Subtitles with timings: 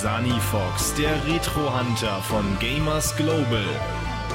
[0.00, 3.64] Sunny Fox, der Retro-Hunter von Gamers Global.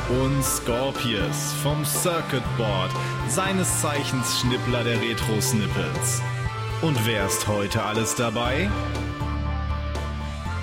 [0.10, 2.90] Und Scorpius vom Circuit Board,
[3.28, 6.24] seines Zeichens Schnippler der Retro-Snippets.
[6.82, 8.72] Und wer ist heute alles dabei?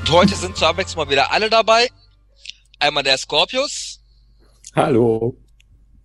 [0.00, 1.88] Und heute sind zur Abwechslung mal wieder alle dabei.
[2.80, 4.00] Einmal der Scorpius.
[4.74, 5.36] Hallo.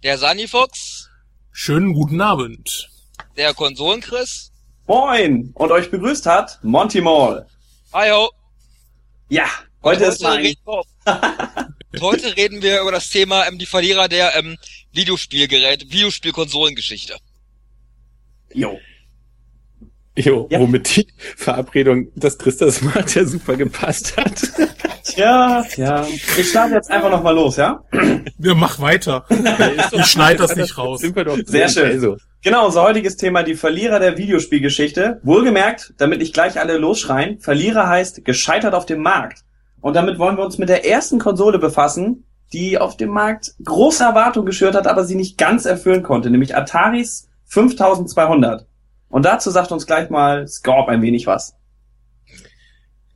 [0.04, 1.10] Der Sanifox.
[1.52, 2.92] Schönen guten Abend.
[3.38, 4.52] Der Konsolenchris.
[4.86, 5.50] Moin!
[5.56, 7.48] Und euch begrüßt hat Monty Mall.
[7.92, 8.12] Hi
[9.34, 9.46] Ja,
[9.82, 10.42] heute, heute ist mein...
[10.42, 10.62] Reden
[12.02, 14.60] heute reden wir über das Thema ähm, die Verlierer der ähm,
[14.92, 17.16] Videospielgeräte, Videospielkonsolengeschichte.
[18.54, 18.78] Jo.
[20.16, 20.60] Jo, ja.
[20.60, 24.40] womit die Verabredung, dass Chris das macht, ja super gepasst hat.
[25.04, 26.08] Tja, ja.
[26.38, 27.84] Ich starte jetzt einfach nochmal los, ja?
[28.38, 29.26] Ja, mach weiter.
[29.94, 31.02] Ich schneide das nicht raus.
[31.02, 31.90] Sind wir doch Sehr schön.
[31.90, 32.18] Also.
[32.44, 35.22] Genau, unser heutiges Thema, die Verlierer der Videospielgeschichte.
[35.24, 39.46] Wohlgemerkt, damit nicht gleich alle losschreien, Verlierer heißt gescheitert auf dem Markt.
[39.80, 44.04] Und damit wollen wir uns mit der ersten Konsole befassen, die auf dem Markt große
[44.04, 48.68] Erwartungen geschürt hat, aber sie nicht ganz erfüllen konnte, nämlich Ataris 5200.
[49.08, 51.56] Und dazu sagt uns gleich mal Scorp ein wenig was.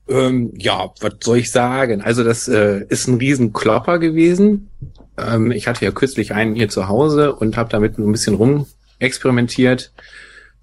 [0.08, 2.02] Ähm, ja, was soll ich sagen?
[2.02, 4.70] Also das äh, ist ein Riesenklopper gewesen.
[5.18, 8.68] Ähm, ich hatte ja kürzlich einen hier zu Hause und habe damit ein bisschen rum
[9.00, 9.92] experimentiert.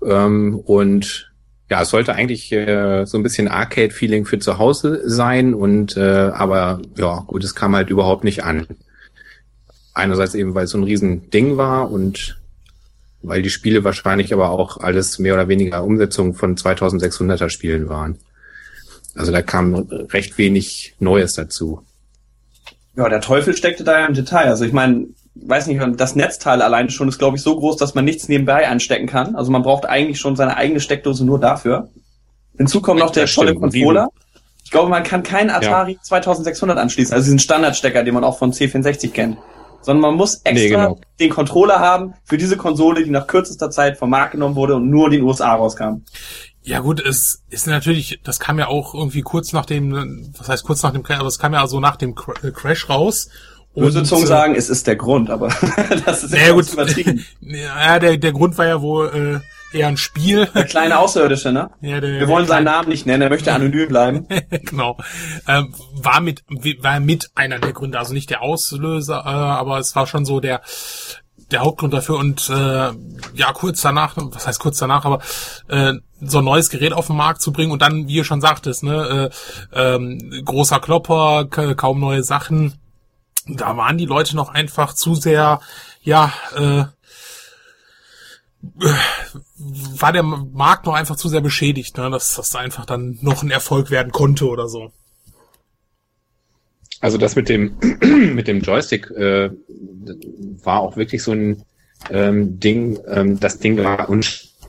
[0.04, 1.32] Ähm, und
[1.70, 6.00] ja, es sollte eigentlich äh, so ein bisschen Arcade-Feeling für zu Hause sein und äh,
[6.00, 8.66] aber ja, gut, es kam halt überhaupt nicht an.
[9.94, 12.38] Einerseits eben, weil es so ein Riesending war und
[13.22, 18.18] weil die Spiele wahrscheinlich aber auch alles mehr oder weniger Umsetzungen von 2600er Spielen waren.
[19.14, 21.82] Also da kam recht wenig Neues dazu.
[22.96, 24.48] Ja, der Teufel steckte da ja im Detail.
[24.48, 27.94] Also ich meine, weiß nicht, das Netzteil allein schon ist, glaube ich, so groß, dass
[27.94, 29.34] man nichts nebenbei anstecken kann.
[29.36, 31.88] Also man braucht eigentlich schon seine eigene Steckdose nur dafür.
[32.56, 34.08] Hinzu kommt noch der tolle Controller.
[34.64, 36.02] Ich glaube, man kann keinen Atari ja.
[36.02, 39.36] 2600 anschließen, also diesen Standardstecker, den man auch von C64 kennt
[39.84, 41.00] sondern man muss extra nee, genau.
[41.20, 44.88] den Controller haben für diese Konsole, die nach kürzester Zeit vom Markt genommen wurde und
[44.88, 46.02] nur in den USA rauskam.
[46.62, 50.64] Ja gut, es ist natürlich, das kam ja auch irgendwie kurz nach dem, was heißt
[50.64, 53.28] kurz nach dem Crash, aber es kam ja so nach dem äh, Crash raus.
[53.74, 55.48] Böse Zungen äh, sagen, es ist der Grund, aber
[56.06, 56.72] das ist ja gut.
[56.72, 57.24] übertrieben.
[57.40, 59.42] ja, der, der Grund war ja wohl
[59.72, 60.46] äh, eher ein Spiel.
[60.54, 61.70] Der kleine Außerirdische, ne?
[61.80, 64.26] Ja, der, Wir wollen seinen Namen nicht nennen, er möchte anonym bleiben.
[64.50, 64.96] genau.
[65.48, 66.44] Ähm, war mit
[66.80, 70.40] war mit einer der Gründe, also nicht der Auslöser, äh, aber es war schon so
[70.40, 70.60] der
[71.50, 72.90] der Hauptgrund dafür und äh,
[73.34, 75.20] ja kurz danach, was heißt kurz danach, aber
[75.68, 78.40] äh, so ein neues Gerät auf den Markt zu bringen und dann, wie ihr schon
[78.40, 79.30] sagtest, ne,
[79.74, 82.74] äh, ähm, großer Klopper, kaum neue Sachen,
[83.46, 85.60] da waren die Leute noch einfach zu sehr,
[86.02, 86.84] ja, äh,
[88.68, 93.50] war der Markt noch einfach zu sehr beschädigt, ne, dass das einfach dann noch ein
[93.50, 94.90] Erfolg werden konnte oder so.
[97.00, 97.76] Also das mit dem
[98.34, 99.50] mit dem Joystick äh,
[100.62, 101.62] war auch wirklich so ein
[102.10, 102.98] ähm, Ding.
[103.06, 104.08] Ähm, das Ding war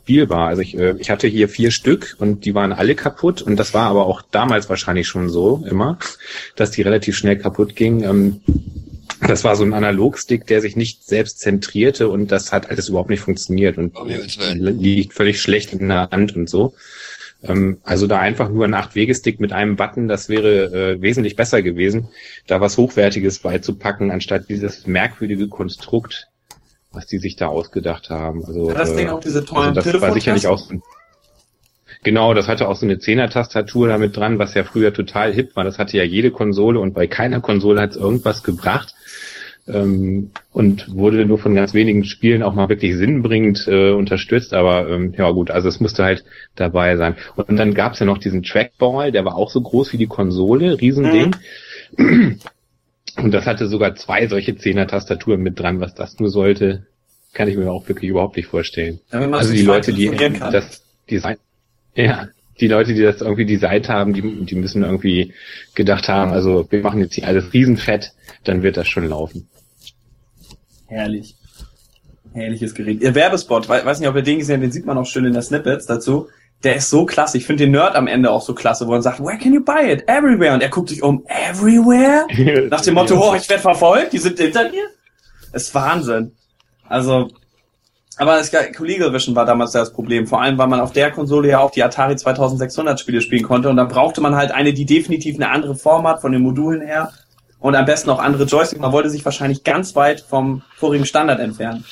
[0.05, 0.47] unspielbar.
[0.47, 3.73] Also ich, äh, ich hatte hier vier Stück und die waren alle kaputt und das
[3.73, 5.97] war aber auch damals wahrscheinlich schon so immer,
[6.55, 8.03] dass die relativ schnell kaputt gingen.
[8.03, 8.41] Ähm,
[9.21, 13.09] das war so ein Analogstick, der sich nicht selbst zentrierte und das hat alles überhaupt
[13.09, 13.95] nicht funktioniert und
[14.53, 16.75] liegt völlig schlecht in der Hand und so.
[17.43, 21.63] Ähm, also da einfach nur ein Acht-Wege-Stick mit einem Button, das wäre äh, wesentlich besser
[21.63, 22.09] gewesen,
[22.45, 26.27] da was Hochwertiges beizupacken, anstatt dieses merkwürdige Konstrukt,
[26.95, 28.43] was die sich da ausgedacht haben.
[28.45, 30.75] Also, das äh, Ding auch diese tollen also das war sicherlich auch so
[32.03, 35.63] Genau, das hatte auch so eine Zehner-Tastatur damit dran, was ja früher total hip war.
[35.63, 38.93] Das hatte ja jede Konsole und bei keiner Konsole hat es irgendwas gebracht
[39.67, 44.53] ähm, und wurde nur von ganz wenigen Spielen auch mal wirklich sinnbringend äh, unterstützt.
[44.53, 46.23] Aber ähm, ja gut, also es musste halt
[46.55, 47.15] dabei sein.
[47.35, 50.79] Und dann gab's ja noch diesen Trackball, der war auch so groß wie die Konsole,
[50.79, 51.35] Riesending.
[51.97, 52.39] Mhm.
[53.17, 56.85] Und das hatte sogar zwei solche Zehner-Tastaturen mit dran, was das nur sollte,
[57.33, 58.99] kann ich mir auch wirklich überhaupt nicht vorstellen.
[59.11, 61.37] Ja, also die Leute, die das Design,
[61.95, 62.27] ja,
[62.59, 65.33] die Leute, die das irgendwie designt haben, die, die müssen irgendwie
[65.75, 68.13] gedacht haben, also wir machen jetzt hier alles riesenfett,
[68.43, 69.47] dann wird das schon laufen.
[70.87, 71.35] Herrlich.
[72.33, 73.01] Herrliches Gerät.
[73.01, 75.33] Ihr Werbespot, weiß nicht, ob ihr den gesehen habt, den sieht man auch schön in
[75.33, 76.27] der Snippets dazu.
[76.65, 77.37] Der ist so klasse.
[77.37, 79.63] Ich finde den Nerd am Ende auch so klasse, wo er sagt, where can you
[79.63, 80.03] buy it?
[80.07, 80.55] Everywhere.
[80.55, 82.25] Und er guckt sich um, everywhere?
[82.69, 84.83] Nach dem Motto, oh, ich werde verfolgt, die sind hinter dir.
[85.53, 86.31] Ist Wahnsinn.
[86.89, 87.29] Also,
[88.17, 90.25] aber das Collegial Vision war damals das Problem.
[90.25, 93.69] Vor allem, weil man auf der Konsole ja auch die Atari 2600 Spiele spielen konnte
[93.69, 96.81] und dann brauchte man halt eine, die definitiv eine andere Form hat von den Modulen
[96.81, 97.11] her
[97.59, 98.81] und am besten auch andere Joysticks.
[98.81, 101.85] Man wollte sich wahrscheinlich ganz weit vom vorigen Standard entfernen.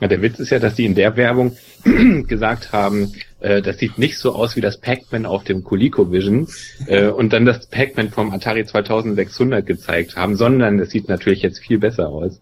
[0.00, 1.56] Ja, der Witz ist ja, dass die in der Werbung
[2.26, 3.12] gesagt haben,
[3.44, 6.48] äh, das sieht nicht so aus wie das Pac-Man auf dem ColecoVision
[6.86, 11.58] äh, und dann das Pac-Man vom Atari 2600 gezeigt haben, sondern es sieht natürlich jetzt
[11.58, 12.40] viel besser aus.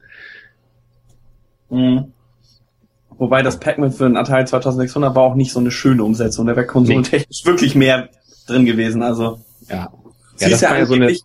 [1.70, 2.12] Mhm.
[3.18, 6.46] Wobei das Pac-Man für den Atari 2600 war auch nicht so eine schöne Umsetzung.
[6.46, 8.08] Da wäre konsolentechnisch wirklich mehr
[8.46, 9.02] drin gewesen.
[9.02, 9.92] Also ja,
[10.38, 11.16] ja das ja, ja so eine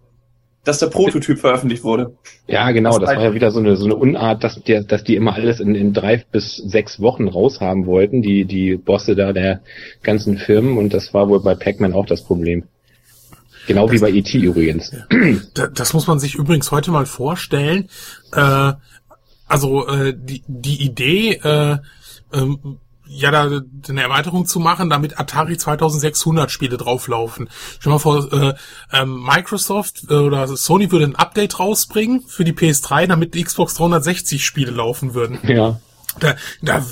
[0.68, 2.16] dass der Prototyp veröffentlicht wurde.
[2.48, 5.04] Ja, genau, das, das war ja wieder so eine so eine Unart, dass die, dass
[5.04, 9.32] die immer alles in, in drei bis sechs Wochen raushaben wollten, die die Bosse da
[9.32, 9.62] der
[10.04, 12.64] ganzen Firmen und das war wohl bei Pac-Man auch das Problem.
[13.68, 14.38] Genau das, wie bei E.T.
[14.38, 14.92] übrigens.
[15.74, 17.90] Das muss man sich übrigens heute mal vorstellen.
[18.34, 18.74] Äh,
[19.48, 21.78] also äh, die, die Idee, äh,
[22.34, 27.50] ähm, ja, da eine Erweiterung zu machen, damit Atari 2600 Spiele drauflaufen.
[27.80, 28.54] Stell mal vor, äh,
[28.94, 33.76] ähm, Microsoft äh, oder Sony würde ein Update rausbringen für die PS3, damit die Xbox
[33.76, 35.40] 360 Spiele laufen würden.
[35.44, 35.80] Ja.
[36.20, 36.86] Da, da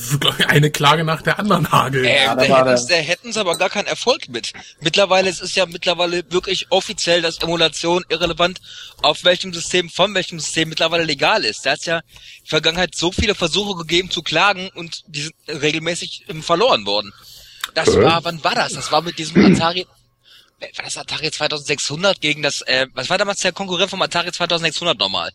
[0.48, 2.06] eine Klage nach der anderen Hagel.
[2.06, 4.54] Äh, ja, da hätten da hätten's aber gar keinen Erfolg mit.
[4.82, 8.60] Mittlerweile es ist ja mittlerweile wirklich offiziell, dass Emulation irrelevant
[9.02, 11.66] auf welchem System, von welchem System mittlerweile legal ist.
[11.66, 12.04] Da hat ja in
[12.44, 17.14] der Vergangenheit so viele Versuche gegeben zu klagen und die sind regelmäßig verloren worden.
[17.74, 18.04] Das äh?
[18.04, 18.74] war, wann war das?
[18.74, 19.88] Das war mit diesem Atari,
[20.60, 24.98] war das Atari 2600 gegen das, äh, was war damals der Konkurrent vom Atari 2600
[25.00, 25.32] nochmal?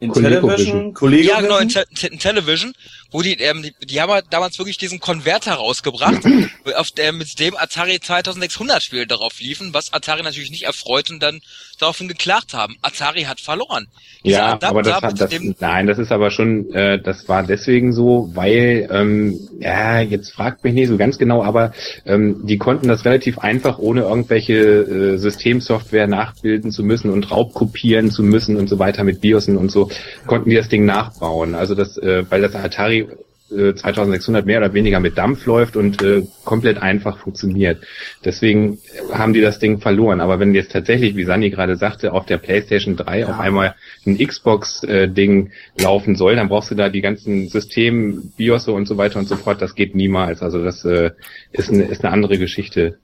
[0.00, 2.72] In Television, Kollege Ja, genau, in, Te in, Television,
[3.10, 6.22] wo die, ähm, die, die haben halt damals wirklich diesen Konverter rausgebracht,
[6.76, 11.20] auf der mit dem Atari 2600 Spiele darauf liefen, was Atari natürlich nicht erfreut und
[11.20, 11.40] dann
[11.78, 12.76] daraufhin geklagt haben.
[12.82, 13.86] Atari hat verloren.
[14.24, 15.30] Dieser ja, Adapter aber das hat das,
[15.60, 20.64] nein, das ist aber schon, äh, das war deswegen so, weil, ähm, ja, jetzt fragt
[20.64, 21.72] mich nicht so ganz genau, aber
[22.04, 28.10] ähm, die konnten das relativ einfach, ohne irgendwelche äh, Systemsoftware nachbilden zu müssen und raubkopieren
[28.10, 29.88] zu müssen und so weiter mit BIOSen und so,
[30.26, 31.54] konnten die das Ding nachbauen.
[31.54, 33.06] Also das, äh, weil das Atari
[33.48, 37.82] 2600 äh, mehr oder weniger mit Dampf läuft und äh, komplett einfach funktioniert.
[38.24, 38.78] Deswegen
[39.12, 40.20] haben die das Ding verloren.
[40.20, 43.28] Aber wenn jetzt tatsächlich, wie Sani gerade sagte, auf der PlayStation 3 ja.
[43.28, 43.74] auf einmal
[44.06, 48.98] ein Xbox-Ding äh, laufen soll, dann brauchst du da die ganzen System, BIOS und so
[48.98, 49.62] weiter und so fort.
[49.62, 50.42] Das geht niemals.
[50.42, 51.12] Also das äh,
[51.52, 52.98] ist, eine, ist eine andere Geschichte.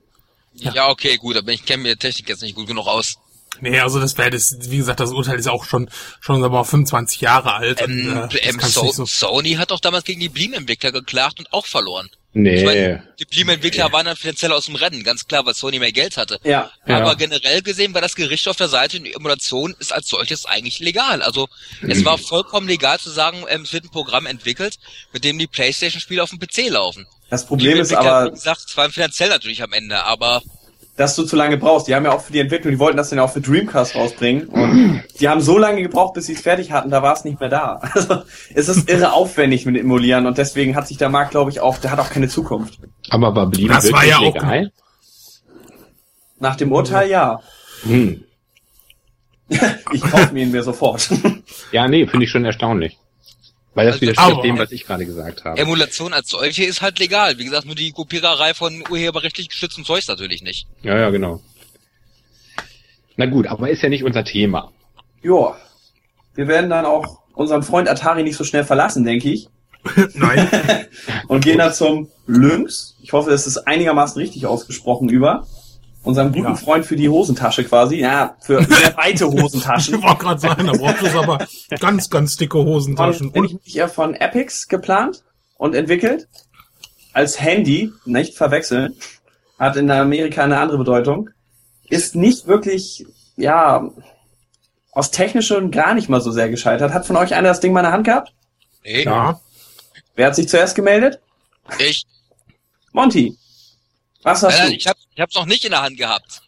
[0.56, 3.16] Ja, okay, gut, aber ich kenne mir Technik jetzt nicht gut genug aus.
[3.60, 5.88] Nee, also das wäre das, wie gesagt, das Urteil ist auch schon,
[6.20, 7.80] schon sagen wir mal, 25 Jahre alt.
[7.82, 11.52] Ähm, und, äh, ähm, so, so Sony hat doch damals gegen die Bleem-Entwickler geklagt und
[11.52, 12.08] auch verloren.
[12.36, 12.56] Nee.
[12.56, 13.92] Ich mein, die Bleem-Entwickler nee.
[13.92, 16.40] waren dann finanziell aus dem Rennen, ganz klar, weil Sony mehr Geld hatte.
[16.42, 16.70] Ja.
[16.84, 17.14] Aber ja.
[17.14, 20.80] generell gesehen war das Gericht auf der Seite und die Emulation ist als solches eigentlich
[20.80, 21.22] legal.
[21.22, 21.48] Also
[21.82, 24.78] es war vollkommen legal zu sagen, ähm, es wird ein Programm entwickelt,
[25.12, 27.06] mit dem die Playstation-Spiele auf dem PC laufen.
[27.30, 28.26] Das Problem ist aber...
[28.26, 30.42] Wie gesagt, zwar finanziell natürlich am Ende, aber
[30.96, 31.88] dass du zu lange brauchst.
[31.88, 33.96] Die haben ja auch für die Entwicklung, die wollten das dann ja auch für Dreamcast
[33.96, 34.46] rausbringen.
[34.46, 37.40] Und die haben so lange gebraucht, bis sie es fertig hatten, da war es nicht
[37.40, 37.80] mehr da.
[37.94, 38.22] Also
[38.54, 41.78] es ist irre aufwendig mit Emulieren und deswegen hat sich der Markt, glaube ich, auch,
[41.78, 42.78] der hat auch keine Zukunft.
[43.08, 44.72] Aber Bablin das war ja auch legal?
[46.38, 47.40] Nach dem Urteil ja.
[47.84, 48.24] Hm.
[49.92, 51.08] ich kaufe ihn mir sofort.
[51.72, 52.98] ja, nee, finde ich schon erstaunlich.
[53.74, 55.58] Weil das also widerspricht dem, was ich gerade gesagt habe.
[55.58, 57.38] Emulation als solche ist halt legal.
[57.38, 60.66] Wie gesagt, nur die Kopiererei von urheberrechtlich geschütztem Zeugs natürlich nicht.
[60.82, 61.40] Ja, ja, genau.
[63.16, 64.72] Na gut, aber ist ja nicht unser Thema.
[65.22, 65.56] Joa.
[66.34, 69.48] Wir werden dann auch unseren Freund Atari nicht so schnell verlassen, denke ich.
[70.14, 70.48] Nein.
[71.28, 72.96] Und gehen dann zum Lynx.
[73.02, 75.46] Ich hoffe, es ist einigermaßen richtig ausgesprochen über
[76.04, 76.54] unserem guten ja.
[76.54, 77.96] Freund für die Hosentasche quasi.
[77.96, 79.96] Ja, für sehr weite Hosentaschen.
[79.96, 81.46] ich wollte gerade sagen, da braucht es aber
[81.80, 83.30] ganz, ganz dicke Hosentaschen.
[83.30, 85.24] Und, und ich von Epics geplant
[85.56, 86.28] und entwickelt.
[87.12, 88.94] Als Handy, nicht verwechseln.
[89.58, 91.30] Hat in Amerika eine andere Bedeutung.
[91.88, 93.06] Ist nicht wirklich,
[93.36, 93.88] ja,
[94.92, 96.92] aus technischem gar nicht mal so sehr gescheitert.
[96.92, 98.32] Hat von euch einer das Ding mal in der Hand gehabt?
[98.84, 99.04] Nee.
[99.04, 99.40] Ja.
[100.16, 101.20] Wer hat sich zuerst gemeldet?
[101.78, 102.04] Ich.
[102.92, 103.36] Monty.
[104.22, 104.76] Was hast nein, du?
[104.76, 106.42] Ich, hab, ich hab's noch nicht in der Hand gehabt.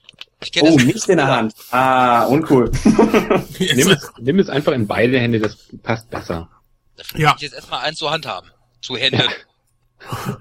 [0.60, 1.54] oh, nicht in der Hand.
[1.70, 2.70] Ah, uncool.
[3.58, 6.48] nimm, es, nimm es einfach in beide Hände, das passt besser.
[6.96, 7.34] Da ja.
[7.36, 8.50] ich jetzt erstmal eins zur Hand haben.
[8.80, 9.24] Zu Hände.
[10.04, 10.38] Ja.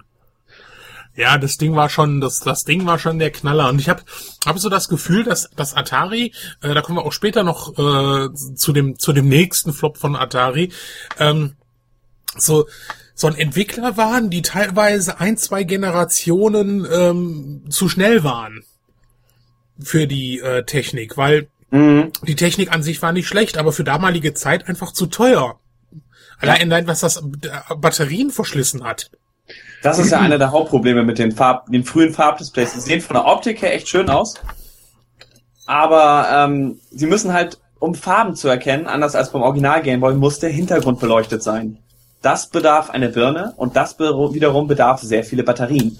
[1.16, 1.38] ja.
[1.38, 3.70] das Ding war schon, das, das Ding war schon der Knaller.
[3.70, 4.04] Und ich habe
[4.46, 8.34] hab so das Gefühl, dass dass Atari, äh, da kommen wir auch später noch äh,
[8.34, 10.72] zu dem zu dem nächsten Flop von Atari,
[11.20, 11.56] ähm,
[12.38, 12.68] so
[13.16, 18.64] so ein Entwickler waren, die teilweise ein, zwei Generationen ähm, zu schnell waren
[19.80, 22.12] für die äh, Technik, weil Mhm.
[22.26, 25.60] die Technik an sich war nicht schlecht, aber für damalige Zeit einfach zu teuer.
[26.40, 29.10] Allein, allein was das äh, Batterien verschlissen hat.
[29.84, 32.74] Das ist ja einer der Hauptprobleme mit den Farb, den frühen Farbdisplays.
[32.74, 34.36] Sie sehen von der Optik her echt schön aus.
[35.66, 40.40] Aber ähm, sie müssen halt, um Farben zu erkennen, anders als beim Original Gameboy, muss
[40.40, 41.80] der Hintergrund beleuchtet sein.
[42.26, 45.96] Das bedarf eine Birne und das wiederum bedarf sehr viele Batterien.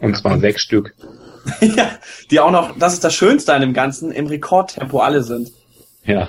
[0.00, 0.92] Und zwar sechs Stück.
[1.60, 1.88] ja,
[2.32, 5.52] die auch noch, das ist das Schönste an dem Ganzen, im Rekordtempo alle sind.
[6.04, 6.28] Ja.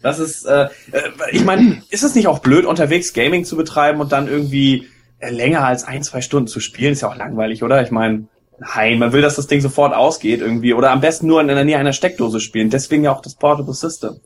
[0.00, 4.00] Das ist, äh, äh, ich meine, ist es nicht auch blöd, unterwegs Gaming zu betreiben
[4.00, 4.86] und dann irgendwie
[5.18, 6.92] äh, länger als ein, zwei Stunden zu spielen?
[6.92, 7.82] Ist ja auch langweilig, oder?
[7.82, 8.28] Ich meine,
[8.60, 11.64] nein, man will, dass das Ding sofort ausgeht irgendwie oder am besten nur in der
[11.64, 12.70] Nähe einer Steckdose spielen.
[12.70, 14.20] Deswegen ja auch das Portable System.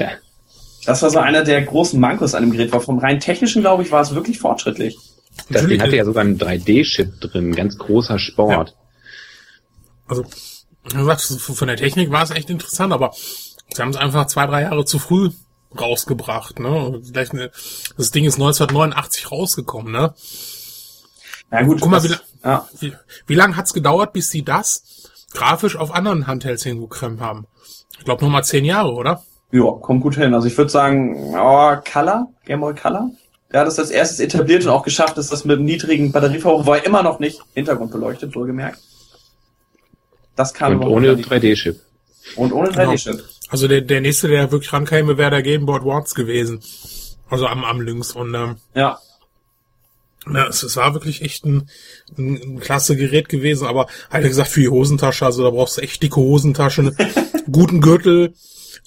[0.00, 0.08] ja.
[0.84, 3.82] Das war so einer der großen Mankos an dem Gerät, weil vom rein technischen, glaube
[3.82, 4.98] ich, war es wirklich fortschrittlich.
[5.48, 8.76] Das Ding hatte ja sogar einen 3D-Chip drin, ganz großer Sport.
[10.08, 10.24] Also,
[10.84, 14.46] wie gesagt, von der Technik war es echt interessant, aber sie haben es einfach zwei,
[14.46, 15.30] drei Jahre zu früh
[15.78, 17.00] rausgebracht, ne?
[17.02, 17.32] Vielleicht,
[17.96, 20.14] das Ding ist 1989 rausgekommen, ne?
[21.50, 22.68] Ja gut, Guck mal, das, wie, ja.
[22.80, 22.92] wie,
[23.26, 24.84] wie lange hat's gedauert, bis sie das
[25.32, 27.46] grafisch auf anderen Handhelds hingeklemmt haben?
[27.98, 29.22] Ich glaube nochmal zehn Jahre, oder?
[29.52, 30.34] Ja, kommt gut hin.
[30.34, 33.10] Also ich würde sagen, oh, Color, Game Boy Color.
[33.52, 36.66] Der hat es als erstes etabliert und auch geschafft, dass das mit einem niedrigen Batterieverbrauch
[36.66, 38.78] war immer noch nicht hintergrundbeleuchtet, wohlgemerkt.
[40.36, 41.30] Das kam Und ohne nicht.
[41.30, 41.78] 3D-Chip.
[42.36, 42.92] und ohne Genau.
[42.92, 43.22] 3D-Chip.
[43.50, 46.60] Also der, der nächste, der wirklich rankäme, wäre der Game Boy Advance gewesen.
[47.28, 48.12] Also am, am Links.
[48.12, 48.98] Und ähm, Ja.
[50.32, 51.68] Ja, es, es war wirklich echt ein,
[52.16, 55.80] ein, ein klasse Gerät gewesen, aber halt gesagt für die Hosentasche, also da brauchst du
[55.82, 56.96] echt dicke Hosentaschen,
[57.50, 58.32] guten Gürtel,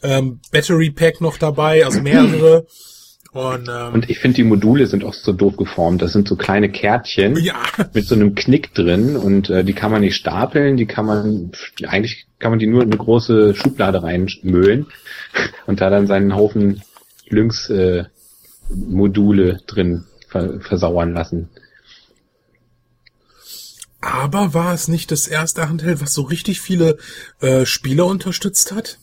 [0.04, 2.66] ähm, Battery Pack noch dabei, also mehrere.
[3.36, 6.02] Und, ähm, Und ich finde, die Module sind auch so doof geformt.
[6.02, 7.56] Das sind so kleine Kärtchen ja,
[7.94, 11.52] mit so einem Knick drin und äh, die kann man nicht stapeln, die kann man,
[11.84, 14.86] eigentlich kann man die nur in eine große Schublade reinmüllen
[15.66, 16.82] und da dann seinen Haufen
[17.28, 18.06] Lynx äh,
[18.70, 21.50] Module drin ver versauern lassen.
[24.00, 26.98] aber war es nicht das erste Handheld, was so richtig viele
[27.42, 29.00] äh, Spieler unterstützt hat?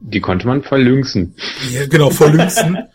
[0.00, 1.34] Die konnte man verlynxen.
[1.70, 2.78] Ja, genau, vor Lynxen.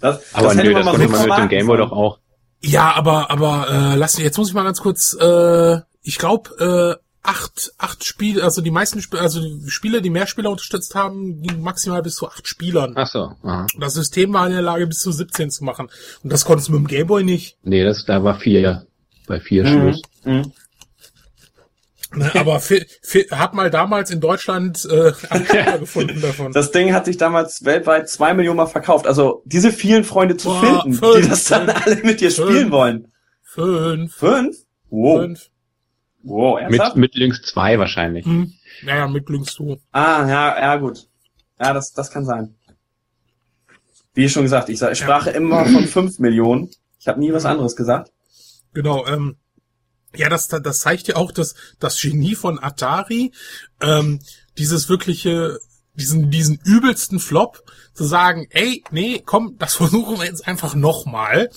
[0.00, 2.18] Das, Aber das hätte nö, das konnte man mit dem Gameboy doch auch.
[2.60, 5.14] Ja, aber aber äh, lass mich jetzt muss ich mal ganz kurz.
[5.14, 10.10] Äh, ich glaube äh, acht acht Spiele, also die meisten Spiele, also die Spieler, die
[10.10, 12.94] mehr Spieler unterstützt haben, gingen maximal bis zu acht Spielern.
[12.96, 13.66] Ach so, aha.
[13.78, 15.88] Das System war in der Lage, bis zu 17 zu machen.
[16.24, 17.56] Und das konntest du mit dem Gameboy nicht.
[17.62, 18.86] Nee, das, da war vier,
[19.26, 20.02] bei vier Schluss.
[20.24, 20.52] Mhm.
[22.16, 22.30] Ne?
[22.34, 26.52] Aber fi- fi- hat mal damals in Deutschland äh, einen Spieler gefunden davon.
[26.52, 29.06] Das Ding hat sich damals weltweit zwei Millionen Mal verkauft.
[29.06, 32.30] Also diese vielen Freunde zu Boah, finden, fünf, die das dann fünf, alle mit dir
[32.30, 32.48] fünf.
[32.50, 33.12] spielen wollen.
[33.42, 34.14] Fünf.
[34.14, 34.56] Fünf?
[34.90, 35.20] Wow.
[35.22, 35.50] Fünf.
[36.26, 36.96] Wow, Mit, ernsthaft?
[36.96, 38.24] mit Lynx 2 wahrscheinlich.
[38.24, 38.52] Hm.
[38.82, 39.76] Naja, mit links du.
[39.92, 41.06] Ah, ja, ja, gut.
[41.60, 42.54] Ja, das, das kann sein.
[44.14, 46.70] Wie schon gesagt, ich, sag, ich sprach immer von fünf Millionen.
[46.98, 48.10] Ich habe nie was anderes gesagt.
[48.72, 49.36] Genau, ähm,
[50.16, 53.32] ja, das, das zeigt ja auch das, das Genie von Atari,
[53.80, 54.20] ähm,
[54.58, 55.58] dieses wirkliche,
[55.94, 61.50] diesen, diesen übelsten Flop zu sagen, ey, nee, komm, das versuchen wir jetzt einfach nochmal.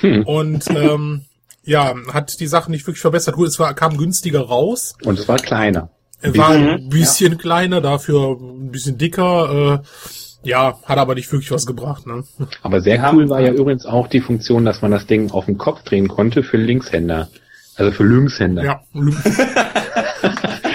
[0.00, 0.24] Hm.
[0.24, 1.24] Und ähm,
[1.64, 3.36] ja, hat die Sache nicht wirklich verbessert.
[3.36, 4.94] Gut, es war, kam günstiger raus.
[5.04, 5.90] Und es war kleiner.
[6.20, 9.82] Er war ein bisschen kleiner, dafür ein bisschen dicker.
[9.82, 12.06] Äh, ja, hat aber nicht wirklich was gebracht.
[12.06, 12.24] Ne?
[12.62, 15.58] Aber sehr cool war ja übrigens auch die Funktion, dass man das Ding auf den
[15.58, 17.28] Kopf drehen konnte für Linkshänder.
[17.76, 18.62] Also für Linkshänder.
[18.64, 18.82] Ja,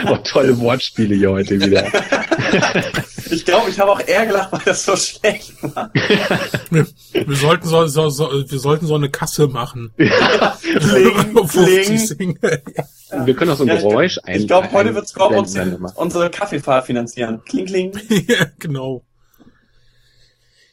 [0.07, 1.85] Oh, tolle Wortspiele hier heute wieder.
[3.31, 5.91] Ich glaube, ich habe auch eher gelacht, weil das so schlecht war.
[6.71, 9.93] wir, wir sollten so, so, so, wir sollten so eine Kasse machen.
[9.97, 11.97] Kling, 50 kling.
[11.99, 12.63] Single.
[12.75, 13.25] ja.
[13.27, 14.39] Wir können auch so ein Ja, ich- Geräusch ein.
[14.41, 15.55] Ich glaube, heute wird Scorp uns
[15.95, 17.43] unsere Kaffeefahrt finanzieren.
[17.45, 17.91] Kling, kling.
[18.27, 19.03] ja, genau.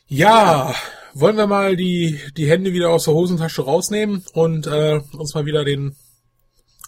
[0.09, 0.75] Ja,
[1.13, 5.45] wollen wir mal die, die Hände wieder aus der Hosentasche rausnehmen und äh, uns mal
[5.45, 5.95] wieder den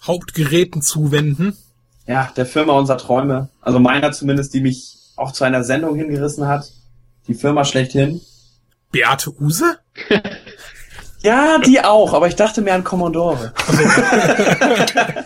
[0.07, 1.57] Hauptgeräten zuwenden.
[2.07, 3.49] Ja, der Firma unserer Träume.
[3.61, 6.71] Also meiner zumindest, die mich auch zu einer Sendung hingerissen hat.
[7.27, 8.21] Die Firma schlechthin.
[8.91, 9.79] Beate Use?
[11.21, 13.53] Ja, die auch, aber ich dachte mir an Commodore.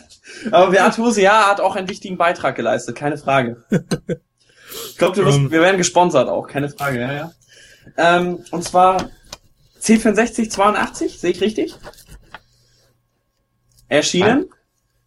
[0.50, 3.62] aber Beate Huse, ja, hat auch einen wichtigen Beitrag geleistet, keine Frage.
[4.90, 5.50] Ich glaube, wir, Ähm.
[5.50, 7.32] wir werden gesponsert auch, keine Frage, ja, ja.
[7.96, 9.10] Ähm, und zwar
[9.80, 11.74] C64 82, sehe ich richtig?
[13.88, 14.48] Erschienen?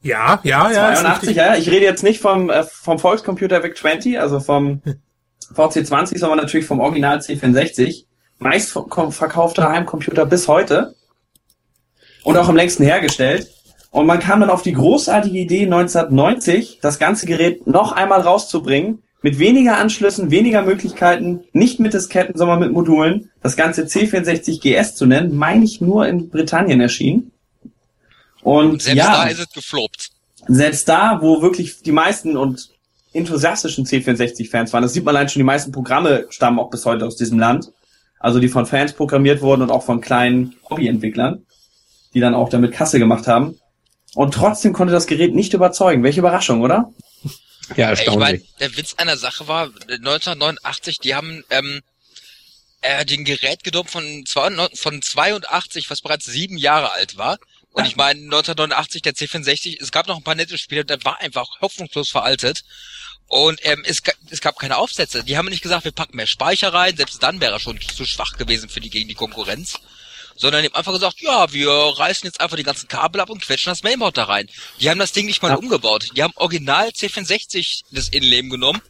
[0.06, 0.92] Ja, ja, ja.
[0.92, 1.38] ist 82, richtig.
[1.38, 1.56] ja, ja.
[1.60, 4.82] Ich rede jetzt nicht vom, äh, vom Volkscomputer VIC 20, also vom
[5.56, 8.06] VC20, sondern natürlich vom Original C64.
[8.38, 10.94] meistverkaufter Heimcomputer bis heute.
[12.24, 13.50] Und auch am längsten hergestellt.
[13.90, 19.02] Und man kam dann auf die großartige Idee 1990, das ganze Gerät noch einmal rauszubringen,
[19.24, 24.96] mit weniger Anschlüssen, weniger Möglichkeiten, nicht mit Disketten, sondern mit Modulen, das ganze C64 GS
[24.96, 27.32] zu nennen, meine ich nur in Britannien erschienen.
[28.46, 30.10] Und Selbst ja, da ist es gefloppt.
[30.48, 32.70] selbst da, wo wirklich die meisten und
[33.12, 37.06] enthusiastischen C64-Fans waren, das sieht man allein schon, die meisten Programme stammen auch bis heute
[37.08, 37.72] aus diesem Land.
[38.20, 41.46] Also die von Fans programmiert wurden und auch von kleinen Hobbyentwicklern,
[42.14, 43.60] die dann auch damit Kasse gemacht haben.
[44.14, 46.04] Und trotzdem konnte das Gerät nicht überzeugen.
[46.04, 46.94] Welche Überraschung, oder?
[47.76, 48.54] Ja, Ey, Ich meine, erstaunlich.
[48.60, 51.82] der Witz einer Sache war, 1989, die haben ähm,
[52.82, 57.38] äh, den Gerät genommen von, 92 von 82, was bereits sieben Jahre alt war.
[57.76, 61.20] Und ich meine, 1989, der C64, es gab noch ein paar nette Spiele, der war
[61.20, 62.64] einfach hoffnungslos veraltet.
[63.28, 65.24] Und ähm, es, es gab keine Aufsätze.
[65.26, 68.06] Die haben nicht gesagt, wir packen mehr Speicher rein, selbst dann wäre er schon zu
[68.06, 69.74] schwach gewesen für die gegen die Konkurrenz.
[70.38, 73.42] Sondern die haben einfach gesagt, ja, wir reißen jetzt einfach die ganzen Kabel ab und
[73.42, 74.50] quetschen das Mainboard da rein.
[74.80, 75.56] Die haben das Ding nicht mal Ja.
[75.56, 76.10] umgebaut.
[76.16, 78.82] Die haben original C64 das Innenleben genommen,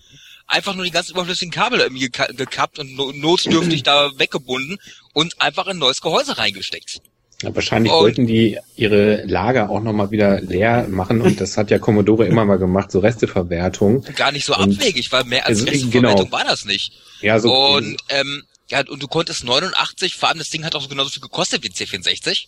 [0.47, 4.77] einfach nur die ganzen überflüssigen Kabel irgendwie geka- gekappt und no notdürftig da weggebunden
[5.13, 6.99] und einfach in ein neues Gehäuse reingesteckt.
[7.41, 11.69] Ja, wahrscheinlich Und- wollten die ihre Lager auch nochmal wieder leer machen und das hat
[11.69, 14.03] ja Commodore immer mal gemacht, so Resteverwertung.
[14.15, 16.31] Gar nicht so Und- abwegig, weil mehr als Restverwertung genau.
[16.31, 16.93] war das nicht.
[17.21, 20.81] Ja, so Und ähm, ja, und du konntest 89, vor allem das Ding hat auch
[20.81, 22.47] so genauso viel gekostet wie C64.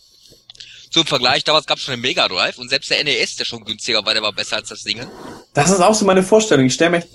[0.90, 3.62] Zum Vergleich, damals gab es schon den Mega Drive und selbst der NES, der schon
[3.64, 4.98] günstiger war, der war besser als das Ding.
[5.52, 6.64] Das ist auch so meine Vorstellung.
[6.64, 7.08] Ich stelle mir, echt-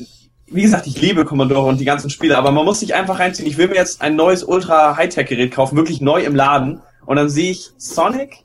[0.45, 3.49] wie gesagt, ich liebe Commodore und die ganzen Spiele, aber man muss sich einfach reinziehen.
[3.49, 6.81] Ich will mir jetzt ein neues Ultra-Hightech-Gerät kaufen, wirklich neu im Laden.
[7.05, 8.43] Und dann sehe ich Sonic,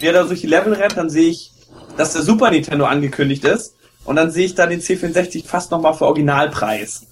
[0.00, 1.52] der da durch die Level rennt, dann sehe ich,
[1.96, 3.74] dass der Super Nintendo angekündigt ist.
[4.04, 7.02] Und dann sehe ich da den C64 fast nochmal für Originalpreis.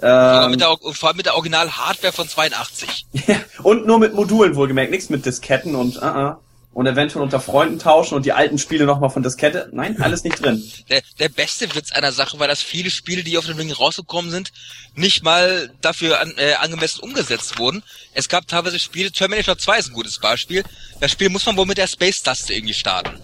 [0.00, 3.06] Ähm, mit der, vor allem mit der Original-Hardware von 82.
[3.26, 6.36] ja, und nur mit Modulen wohlgemerkt, nichts mit Disketten und uh -uh.
[6.78, 9.68] Und eventuell unter Freunden tauschen und die alten Spiele nochmal von Diskette.
[9.72, 10.62] Nein, alles nicht drin.
[10.88, 14.30] Der, der beste Witz einer Sache war, dass viele Spiele, die auf dem Ding rausgekommen
[14.30, 14.52] sind,
[14.94, 17.82] nicht mal dafür an, äh, angemessen umgesetzt wurden.
[18.14, 20.62] Es gab teilweise Spiele, Terminator 2 ist ein gutes Beispiel.
[21.00, 23.18] Das Spiel muss man wohl mit der Space-Taste irgendwie starten.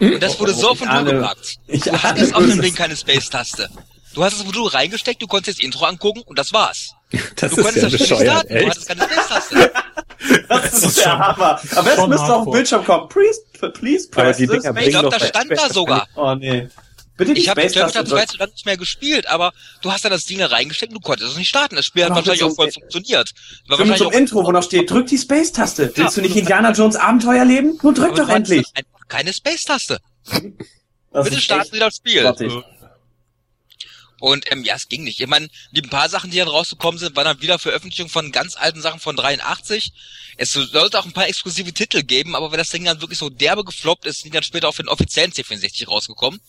[0.00, 1.56] Und das wurde so Oh, auf den ich ahne- gepackt.
[1.66, 2.62] ich Du hattest auf dem.
[2.62, 3.68] Ding keine Space-Taste.
[4.14, 6.94] Du hast das Modul reingesteckt, du konntest das Intro angucken und das war's.
[7.36, 8.70] das Du ist konntest ja das Spiel starten, du echt?
[8.70, 9.72] hattest keine Space-Taste.
[10.48, 11.60] Das ist ist der schon- Hammer.
[11.76, 13.08] Aber schon müsste auf dem Bildschirm kommen.
[13.08, 13.40] Please,
[13.74, 16.06] please press die Dinger Ich glaube, da stand da sogar.
[16.16, 16.68] Oh nee.
[17.16, 18.30] Bitte Ich habe Space-Taste Terminator 2 drücken.
[18.32, 19.52] zu lange nicht mehr gespielt, aber
[19.82, 21.76] du hast da das Ding da reingesteckt und du konntest es nicht starten.
[21.76, 23.32] Das Spiel hat wahrscheinlich auch voll funktioniert.
[23.68, 25.92] War So mit so einem Intro, wo noch steht, drück die Space-Taste.
[25.96, 27.78] Willst du nicht Indiana Jones Abenteuer leben?
[27.82, 28.66] Nun drück Aber doch endlich.
[28.74, 29.98] Einfach keine Space-Taste.
[31.12, 32.22] Das Bitte starten Sie das Spiel.
[32.22, 32.52] grottig.
[34.20, 35.20] Und ähm, ja, es ging nicht.
[35.20, 38.56] Ich meine, die paar Sachen, die dann rausgekommen sind, waren dann wieder Veröffentlichungen von ganz
[38.56, 39.92] alten Sachen von 83.
[40.36, 43.30] Es sollte auch ein paar exklusive Titel geben, aber wenn das Ding dann wirklich so
[43.30, 46.40] derbe gefloppt ist, sind die dann später auf den offiziellen C64 rausgekommen.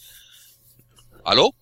[1.25, 1.53] Hallo?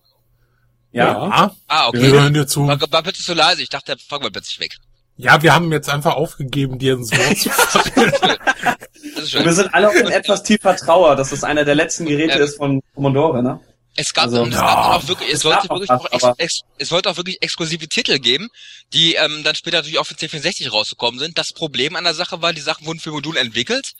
[0.92, 1.54] Ja.
[1.68, 2.10] Ah, Wir okay.
[2.10, 2.66] hören dir zu.
[2.66, 3.62] War, war plötzlich so leise.
[3.62, 4.76] Ich dachte, der Fang war plötzlich weg.
[5.16, 8.36] Ja, wir haben jetzt einfach aufgegeben, dir ins Wort zu fallen.
[9.16, 12.38] Das wir sind alle auch in etwas tiefer Trauer, dass es einer der letzten Geräte
[12.38, 12.42] Ähm.
[12.42, 13.60] ist von Commodore, ne?
[14.00, 16.38] Es gab, Also- es gab dann auch wirklich, es sollte gab auch wirklich was, auch
[16.38, 18.48] ex, ex, es sollte auch wirklich exklusive Titel geben,
[18.94, 21.36] die ähm, dann später natürlich auch für C64 rausgekommen sind.
[21.36, 23.92] Das Problem an der Sache war, die Sachen wurden für Modul entwickelt,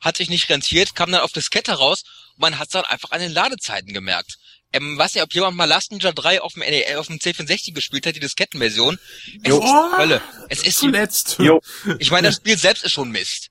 [0.00, 2.02] hat sich nicht rentiert, kam dann auf Diskette raus
[2.36, 4.36] und man hat es dann einfach an den Ladezeiten gemerkt.
[4.72, 7.74] Ähm, weiß nicht, ob jemand mal Last Ninja 3 auf dem, NES auf dem C64
[7.74, 8.98] gespielt hat, die Diskettenversion.
[9.42, 9.58] Es Jo.
[9.58, 10.22] ist die Hölle.
[10.48, 11.36] Es ist die, Zuletzt.
[11.38, 11.60] Jo.
[11.98, 13.48] ich meine, das Spiel selbst ist schon Mist.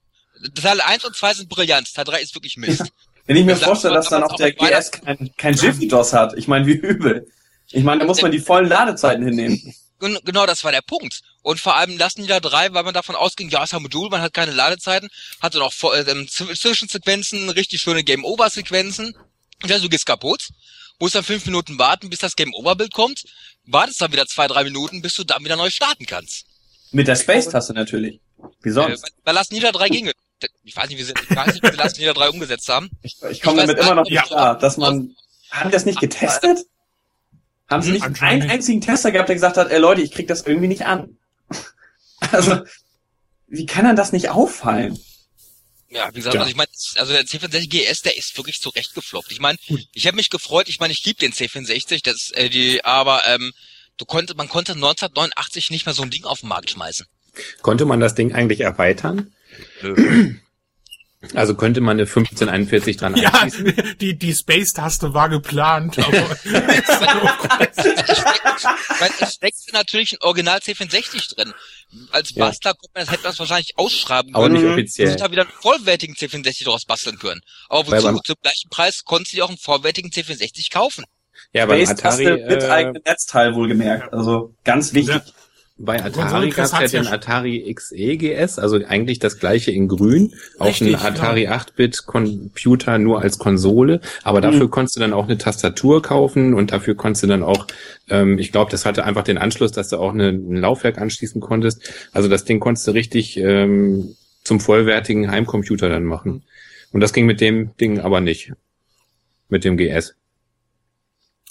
[0.55, 2.85] Teil 1 und 2 sind brillant, Teil 3 ist wirklich Mist.
[3.31, 6.33] Wenn ich mir Das vorstelle, dass dann auch der auch GS kein, kein Jiffy-DOS hat.
[6.37, 7.27] Ich meine, wie übel.
[7.69, 9.73] Ich meine, da muss man die vollen Ladezeiten hinnehmen.
[10.01, 11.21] Gen- Genau, das war der Punkt.
[11.41, 13.81] Und vor allem lassen die da drei, weil man davon ausging, ja, es ist ein
[13.83, 15.09] Modul, man hat keine Ladezeiten,
[15.41, 19.15] hatte noch vor- ähm, Z- Zwischensequenzen, richtig schöne Game-Over-Sequenzen.
[19.65, 20.49] Ja, du gehst kaputt,
[20.99, 23.23] musst dann fünf Minuten warten, bis das Game-Over-Bild kommt,
[23.65, 26.43] wartest dann wieder zwei, drei Minuten, bis du dann wieder neu starten kannst.
[26.91, 28.19] Mit der Space-Taste natürlich.
[28.61, 29.01] Wie Äh, sonst?
[29.03, 30.13] bei- bei Last Ninja 3 ging es.
[30.63, 32.89] Ich weiß nicht, wie sie, ich weiß nicht, wie sie Last Ninja 3 umgesetzt haben.
[33.01, 35.15] Ich, ich komme damit immer noch nicht, klar, dass man.
[35.49, 36.60] Haben die das nicht getestet?
[37.67, 40.27] Haben sie Hm, nicht einen einzigen Tester gehabt, der gesagt hat, ey Leute, ich krieg
[40.27, 41.17] das irgendwie nicht an?
[42.32, 42.62] Also,
[43.47, 44.99] wie kann dann das nicht auffallen?
[45.89, 46.41] Ja, wie gesagt, Ja.
[46.41, 49.32] also ich meine, also der C64 GS, der ist wirklich zurecht gefloppt.
[49.32, 49.58] Ich meine,
[49.91, 53.51] ich habe mich gefreut, ich meine, ich liebe den C64, das äh, die, aber ähm,
[53.97, 57.08] du konnte, man konnte 1989 nicht mehr so ein Ding auf den Markt schmeißen.
[57.62, 59.34] Konnte man das Ding eigentlich erweitern?
[61.35, 63.95] Also könnte man eine 1541 dran Ja, anschließen?
[63.99, 66.11] die, die Space-Taste war geplant, aber
[68.99, 71.53] Weil es steckt natürlich ein Original C64 drin.
[72.11, 72.45] Als Ja.
[72.47, 74.53] Bastler kommt man, das hätte man es wahrscheinlich ausschreiben Aber können.
[74.55, 74.69] nicht Mhm.
[74.69, 75.15] Und offiziell.
[75.15, 77.41] da wieder einen vollwertigen C64 draus basteln können.
[77.69, 78.03] Aber wozu?
[78.05, 81.05] beim- Zum gleichen Preis konntest du dir auch einen vollwertigen C64 kaufen.
[81.53, 84.13] Ja, beim Space-Taste Atari, mit äh, eigenem Netzteil wohlgemerkt.
[84.13, 85.15] Also ganz wichtig.
[85.15, 85.23] Ja.
[85.77, 87.07] Bei Atari gab es ja ja den.
[87.07, 93.21] Atari XE GS, also eigentlich das gleiche in grün, auch ein Atari 8-Bit Computer nur
[93.21, 97.27] als Konsole, aber dafür konntest du dann auch eine Tastatur kaufen und dafür konntest du
[97.27, 97.67] dann auch,
[98.10, 101.41] ähm, ich glaube, das hatte einfach den Anschluss, dass du auch eine, ein Laufwerk anschließen
[101.41, 101.81] konntest.
[102.12, 106.43] Also das Ding konntest du richtig ähm, zum vollwertigen Heimcomputer dann machen.
[106.91, 108.53] Und das ging mit dem Ding aber nicht.
[109.49, 110.15] Mit dem GS.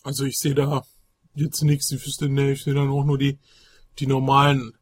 [0.03, 0.83] also ich sehe da
[1.35, 1.91] jetzt nichts.
[1.93, 3.39] Ich wüsste, nee, ich sehe dann auch nur die,
[3.99, 4.73] die normalen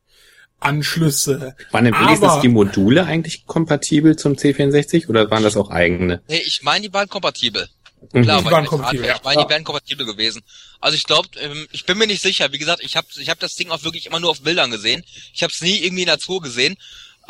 [0.60, 1.54] Anschlüsse.
[1.70, 6.20] Waren denn wenigstens Aber- die Module eigentlich kompatibel zum C64 oder waren das auch eigene?
[6.28, 7.68] Nee, ich meine, die waren kompatibel.
[8.12, 8.22] Mhm.
[8.22, 9.20] Klar, Die waren ich- kompatibel, Ich ja.
[9.24, 9.44] meine, Ja.
[9.46, 10.42] die wären kompatibel gewesen.
[10.80, 12.52] Also ich glaube, ähm, ich bin mir nicht sicher.
[12.52, 15.04] Wie gesagt, ich habe ich hab das Ding auch wirklich immer nur auf Bildern gesehen.
[15.32, 16.76] Ich habe es nie irgendwie in der Tour gesehen.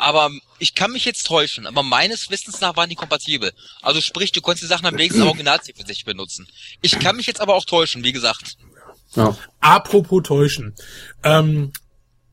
[0.01, 1.67] Aber ich kann mich jetzt täuschen.
[1.67, 3.51] Aber meines Wissens nach waren die kompatibel.
[3.81, 6.47] Also sprich, du konntest die Sachen am wenigsten original C64 benutzen.
[6.81, 8.55] Ich kann mich jetzt aber auch täuschen, wie gesagt.
[9.15, 9.35] Ja.
[9.59, 10.75] Apropos täuschen.
[11.23, 11.71] Ähm,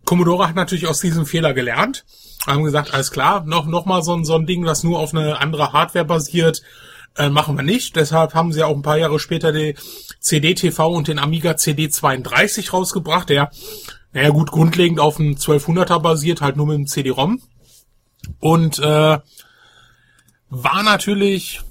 [0.05, 2.05] Commodore hat natürlich aus diesem Fehler gelernt.
[2.47, 5.13] Haben gesagt, alles klar, noch, noch mal so ein, so ein Ding, das nur auf
[5.13, 6.63] eine andere Hardware basiert,
[7.17, 7.97] äh, machen wir nicht.
[7.97, 9.75] Deshalb haben sie auch ein paar Jahre später die
[10.21, 13.51] CD-TV und den Amiga CD32 rausgebracht, der,
[14.13, 17.41] naja gut, grundlegend auf einem 1200er basiert, halt nur mit dem CD-ROM.
[18.39, 19.19] Und äh,
[20.49, 21.63] war natürlich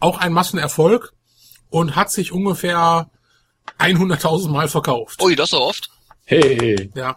[0.00, 1.12] auch ein Massenerfolg
[1.70, 3.10] und hat sich ungefähr
[3.78, 5.22] 100.000 Mal verkauft.
[5.22, 5.90] Ui, das so oft?
[6.24, 6.90] Hey.
[6.94, 7.16] Ja,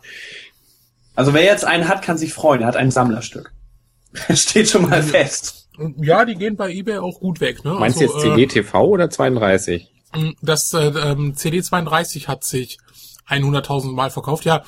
[1.16, 2.62] Also wer jetzt einen hat, kann sich freuen.
[2.62, 3.52] Er hat ein Sammlerstück.
[4.34, 5.68] Steht schon mal fest.
[5.98, 7.63] Ja, die gehen bei eBay auch gut weg.
[7.66, 7.74] Ne?
[7.74, 9.92] Meinst du jetzt Also, CD-TV oder 32?
[10.13, 12.78] Äh, das äh, ähm, CD32 hat sich
[13.28, 14.46] 100.000 Mal verkauft.
[14.46, 14.63] Ja,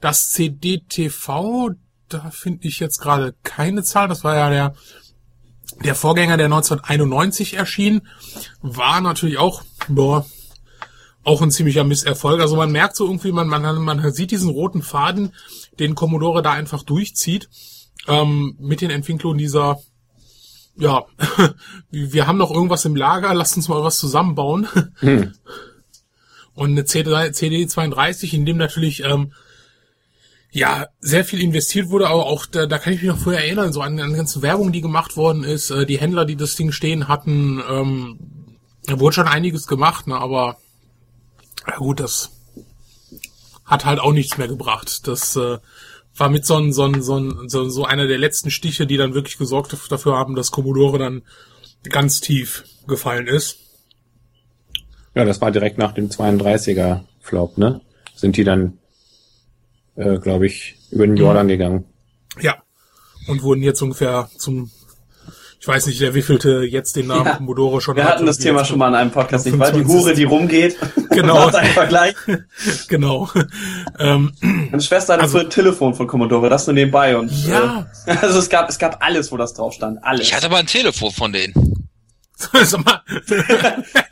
[0.00, 1.70] das CD-TV,
[2.08, 4.08] da finde ich jetzt gerade keine Zahl.
[4.08, 4.74] Das war ja der
[5.84, 8.06] der Vorgänger, der 1991 erschien,
[8.60, 10.24] war natürlich auch boah,
[11.26, 12.40] auch ein ziemlicher Misserfolg.
[12.40, 15.32] Also man merkt so irgendwie, man, man, man sieht diesen roten Faden,
[15.80, 17.48] den Commodore da einfach durchzieht,
[18.06, 19.80] ähm, mit den Entwicklungen dieser,
[20.76, 21.04] ja,
[21.90, 24.68] wir haben noch irgendwas im Lager, lasst uns mal was zusammenbauen.
[25.00, 25.34] Hm.
[26.54, 29.32] Und eine CD, CD32, in dem natürlich, ähm,
[30.52, 33.72] ja, sehr viel investiert wurde, aber auch, da, da kann ich mich noch vorher erinnern,
[33.72, 36.54] so an, an die ganze Werbung, die gemacht worden ist, äh, die Händler, die das
[36.54, 38.18] Ding stehen hatten, ähm,
[38.86, 40.56] da wurde schon einiges gemacht, ne, aber
[41.68, 42.30] ja gut, das
[43.64, 45.06] hat halt auch nichts mehr gebracht.
[45.08, 45.58] Das äh,
[46.16, 48.96] war mit so, ein, so, ein, so, ein, so, so einer der letzten Stiche, die
[48.96, 51.22] dann wirklich gesorgt dafür haben, dass Commodore dann
[51.82, 53.58] ganz tief gefallen ist.
[55.14, 57.80] Ja, das war direkt nach dem 32er Flop, ne?
[58.14, 58.78] Sind die dann,
[59.96, 61.84] äh, glaube ich, über den Jordan gegangen.
[62.40, 62.62] Ja.
[63.26, 64.70] Und wurden jetzt ungefähr zum,
[65.66, 67.34] ich weiß nicht, der wievielte jetzt den Namen Ja.
[67.34, 68.12] Commodore schon Wir hat.
[68.14, 69.72] hatten das Thema schon mal in einem Podcast, nicht wahr?
[69.72, 70.00] Die 25.
[70.04, 70.76] Hure, die rumgeht.
[71.10, 71.46] Genau.
[71.48, 72.14] Einen Vergleich.
[72.88, 73.28] Genau.
[73.98, 77.88] ähm, Meine Schwester hatte Also- so ein Telefon von Commodore, das nur nebenbei und Ja.
[78.06, 80.28] äh, also es gab es gab alles, wo das drauf stand, alles.
[80.28, 81.52] Ich hatte mal ein Telefon von denen.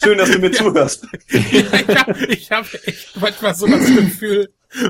[0.03, 1.07] Schön, dass du mir zuhörst.
[1.29, 4.49] ich habe echt manchmal so das Gefühl,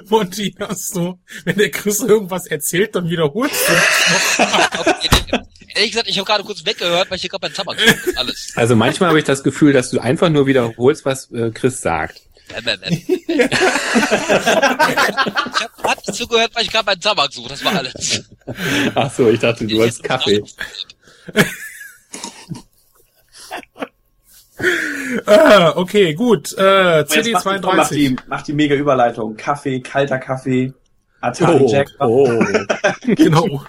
[0.09, 5.39] Monty, hast du, wenn der Chris irgendwas erzählt, dann wiederholst du es
[5.75, 8.13] Ehrlich gesagt, ich habe gerade kurz weggehört, weil ich hier gerade beim Tabak suche.
[8.17, 8.53] Alles.
[8.57, 12.21] Also manchmal habe ich das Gefühl, dass du einfach nur wiederholst, was äh, Chris sagt.
[12.55, 13.03] Ähm, ähm, ähm.
[13.29, 13.49] ich habe
[15.83, 17.49] gerade nicht zugehört, weil ich gerade beim Tabak suche.
[17.49, 18.23] Das war alles.
[18.95, 20.43] Ach so, ich dachte, du hast Kaffee.
[25.27, 26.53] Ah, okay, gut.
[26.57, 27.45] Äh, Jetzt macht die, macht,
[27.91, 28.19] die, CD32.
[28.29, 29.37] macht die mega Überleitung.
[29.37, 30.73] Kaffee, kalter Kaffee,
[31.21, 31.89] Atari Oh, Jack.
[32.01, 32.45] oh.
[33.15, 33.65] Genau.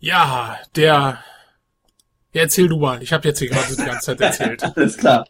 [0.00, 1.22] Ja, der.
[2.32, 3.02] Ja, erzähl du mal.
[3.02, 4.64] Ich habe jetzt hier gerade die ganze Zeit erzählt.
[4.76, 5.26] Alles klar.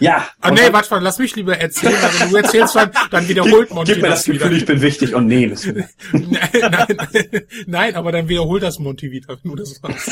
[0.00, 0.26] Ja.
[0.40, 3.70] Ah, nee, warte mal, lass mich lieber erzählen, weil wenn du erzählst, dann, dann wiederholt
[3.70, 4.38] Monty Gib mir das wieder.
[4.38, 5.14] Gefühl, ich bin wichtig.
[5.14, 5.66] Und nee, das
[6.12, 10.10] nein, nein, nein, aber dann wiederholt das Monty wieder, wenn du das machst.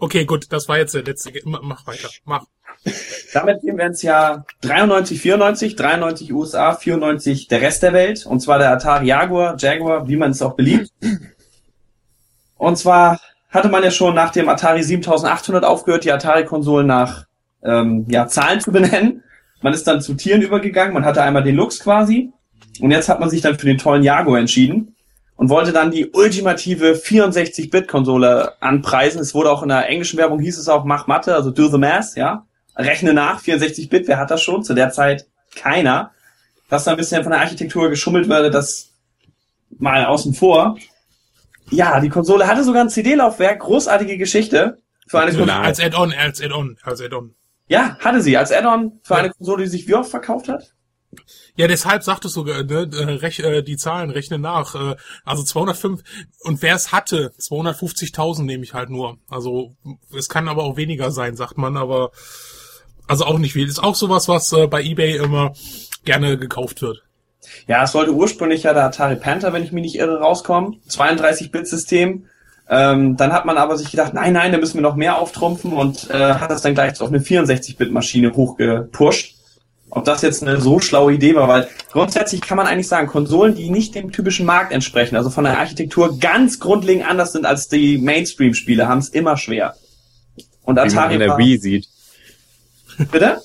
[0.00, 1.32] Okay, gut, das war jetzt der letzte.
[1.44, 2.44] Mach weiter, mach.
[3.32, 8.26] Damit gehen wir ins Jahr 93, 94, 93 USA, 94 der Rest der Welt.
[8.26, 10.90] Und zwar der Atari Jaguar, Jaguar, wie man es auch beliebt.
[12.58, 13.18] Und zwar
[13.48, 17.24] hatte man ja schon nach dem Atari 7800 aufgehört, die Atari-Konsolen nach
[17.64, 19.22] ähm, ja, Zahlen zu benennen.
[19.62, 20.92] Man ist dann zu Tieren übergegangen.
[20.92, 22.30] Man hatte einmal den Lux quasi.
[22.80, 24.94] Und jetzt hat man sich dann für den tollen Jaguar entschieden.
[25.36, 29.20] und wollte dann die ultimative 64-Bit-Konsole anpreisen.
[29.20, 31.78] Es wurde auch in der englischen Werbung hieß es auch, mach Mathe, also do the
[31.78, 32.44] math, ja.
[32.76, 34.64] Rechne nach, 64-Bit, wer hat das schon?
[34.64, 36.10] Zu der Zeit keiner.
[36.68, 38.90] Dass da ein bisschen von der Architektur geschummelt würde, das
[39.78, 40.76] mal außen vor.
[41.70, 44.78] Ja, die Konsole hatte sogar ein CD-Laufwerk, großartige Geschichte.
[45.06, 45.54] Für eine Konsole.
[45.54, 47.34] Als Add-on, als Add-on, als Add-on.
[47.68, 50.74] Ja, hatte sie, als Add-on für eine Konsole, die sich wie oft verkauft hat?
[51.56, 54.74] Ja, deshalb sagtest du sogar, ne, äh, rech, äh, die Zahlen rechnen nach.
[54.74, 56.02] Äh, also 205
[56.40, 59.18] und wer es hatte, 250.000 nehme ich halt nur.
[59.28, 59.74] Also
[60.16, 62.12] es kann aber auch weniger sein, sagt man, aber
[63.06, 63.66] also auch nicht viel.
[63.66, 65.52] Ist auch sowas, was äh, bei eBay immer
[66.04, 67.02] gerne gekauft wird.
[67.66, 70.80] Ja, es sollte ursprünglich ja der Atari Panther, wenn ich mich nicht irre, rauskommen.
[70.88, 72.26] 32-Bit-System.
[72.70, 75.72] Ähm, dann hat man aber sich gedacht, nein, nein, da müssen wir noch mehr auftrumpfen
[75.72, 79.36] und äh, hat das dann gleich auf eine 64-Bit-Maschine hochgepusht.
[79.90, 83.54] Ob das jetzt eine so schlaue Idee war, weil grundsätzlich kann man eigentlich sagen, Konsolen,
[83.54, 87.68] die nicht dem typischen Markt entsprechen, also von der Architektur ganz grundlegend anders sind als
[87.68, 89.76] die Mainstream-Spiele, haben es immer schwer.
[90.62, 91.88] Und Wie man Atari an der Wii sieht.
[93.10, 93.40] bitte?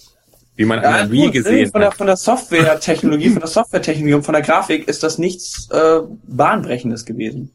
[0.55, 1.97] Wie man an Ja, der Wii gut, gesehen von der, hat.
[1.97, 7.05] von der Software-Technologie, von der Software-Technologie und von der Grafik ist das nichts äh, bahnbrechendes
[7.05, 7.51] gewesen.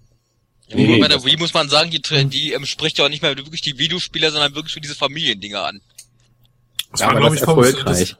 [0.73, 3.09] Nee, Wobei bei das- der Wii muss man sagen, die, die ähm, spricht ja auch
[3.09, 5.81] nicht mehr wirklich die Videospieler, sondern wirklich für diese Familiendinger an.
[6.91, 7.85] Das Ja, war, glaube das ich, erfolgreich.
[7.85, 8.17] das,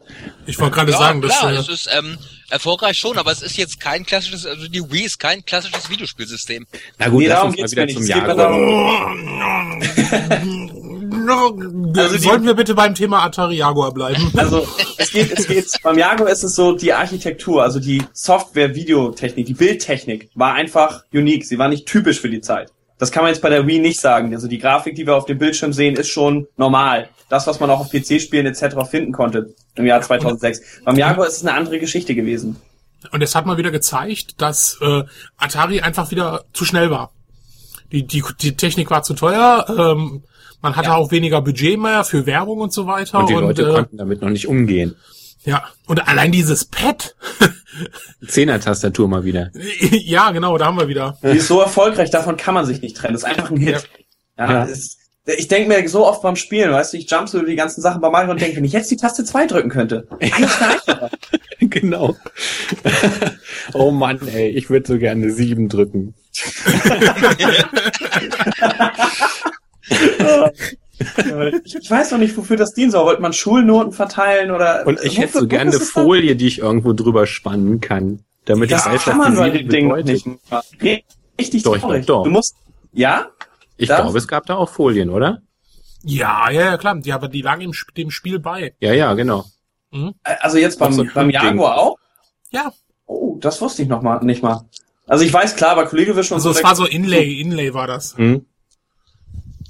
[0.47, 2.19] ich wollte gerade ja, sagen, dass klar, es ist ähm,
[2.51, 6.67] erfolgreich schon, aber es ist jetzt kein klassisches, also die Wii ist kein klassisches Videospielsystem.
[6.99, 8.15] Na gut, Nee, lass darum uns mal wieder mir zum nicht.
[11.29, 14.33] Also Sollten wir bitte beim Thema Atari Jaguar bleiben?
[14.37, 19.47] Also es geht, es geht, beim Jaguar ist es so, die Architektur, also die Software-Videotechnik,
[19.47, 21.45] die Bildtechnik war einfach unique.
[21.45, 22.73] Sie war nicht typisch für die Zeit.
[22.99, 24.35] Das kann man jetzt bei der Wii nicht sagen.
[24.35, 27.09] Also die Grafik, die wir auf dem Bildschirm sehen, ist schon normal.
[27.29, 28.77] Das, was man auch auf PC-Spielen etc.
[28.91, 30.83] finden konnte im Jahr 2006.
[30.85, 32.57] Beim Jaguar ist es eine andere Geschichte gewesen.
[33.13, 35.05] Und es hat mal wieder gezeigt, dass äh,
[35.37, 37.13] Atari einfach wieder zu schnell war.
[37.93, 40.25] Die, die, die Technik war zu teuer, ähm,
[40.61, 43.21] man hatte auch weniger Budget mehr für Werbung und so weiter.
[43.21, 44.97] Und die Leute äh, konnten damit noch nicht umgehen.
[45.45, 47.15] ja, und allein dieses Pad.
[48.27, 49.51] Zehner-Tastatur mal wieder.
[49.91, 51.17] ja, genau, da haben wir wieder.
[51.23, 53.15] Die ist so erfolgreich, davon kann man sich nicht trennen.
[53.15, 53.89] Das ist einfach ein Hit.
[54.37, 54.65] Ja, Ja.
[54.65, 54.99] Es,
[55.37, 57.83] ich denke mir so oft beim Spielen, weißt du, ich jump so über die ganzen
[57.83, 60.07] Sachen bei Mario und denke, wenn ich jetzt die Taste 2 drücken könnte.
[60.21, 61.11] Einfacher.
[61.61, 62.17] genau.
[63.75, 66.15] oh Mann, ey, ich würde so gerne sieben drücken.
[71.65, 73.05] Ich, weiß noch nicht, wofür das dienen soll.
[73.07, 74.87] Wollte man Schulnoten verteilen oder?
[74.87, 78.21] Und ich hätte so gerne eine Folie, die ich irgendwo drüber spannen kann.
[78.45, 80.27] Damit Das ich weiß, kann was man die bei dem Ding nicht.
[81.41, 82.07] Richtig Doch, traurig.
[82.07, 82.25] doch.
[82.25, 82.57] Du musst,
[82.93, 83.27] ja?
[83.77, 85.43] Ich Das- glaube, es gab da auch Folien, oder?
[86.03, 86.97] Ja, ja, ja, klar.
[86.97, 88.75] Die, aber die lagen im, dem Spiel bei.
[88.81, 89.45] Ja, ja, genau.
[90.25, 91.41] Also jetzt beim, so beim Ding.
[91.41, 91.97] Jaguar auch?
[92.51, 92.73] Ja.
[93.07, 94.63] Oh, das wusste ich noch mal, nicht mal.
[95.07, 97.73] Also ich weiß klar, bei Kollege Wisch und Also es da- war so Inlay, Inlay
[97.75, 98.17] war das.
[98.17, 98.45] Hm?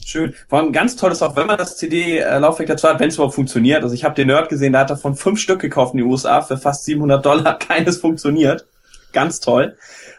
[0.09, 0.35] Schön.
[0.49, 3.35] Vor allem ganz toll ist auch, wenn man das CD-Laufwerk dazu hat, wenn es überhaupt
[3.35, 3.83] funktioniert.
[3.83, 6.40] Also ich habe den Nerd gesehen, der hat davon fünf Stück gekauft in die USA
[6.40, 7.59] für fast 700 Dollar.
[7.59, 8.66] Keines funktioniert.
[9.12, 9.77] Ganz toll.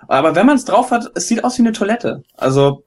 [0.08, 2.21] Aber wenn man es drauf hat, es sieht aus wie eine Toilette.
[2.38, 2.84] Also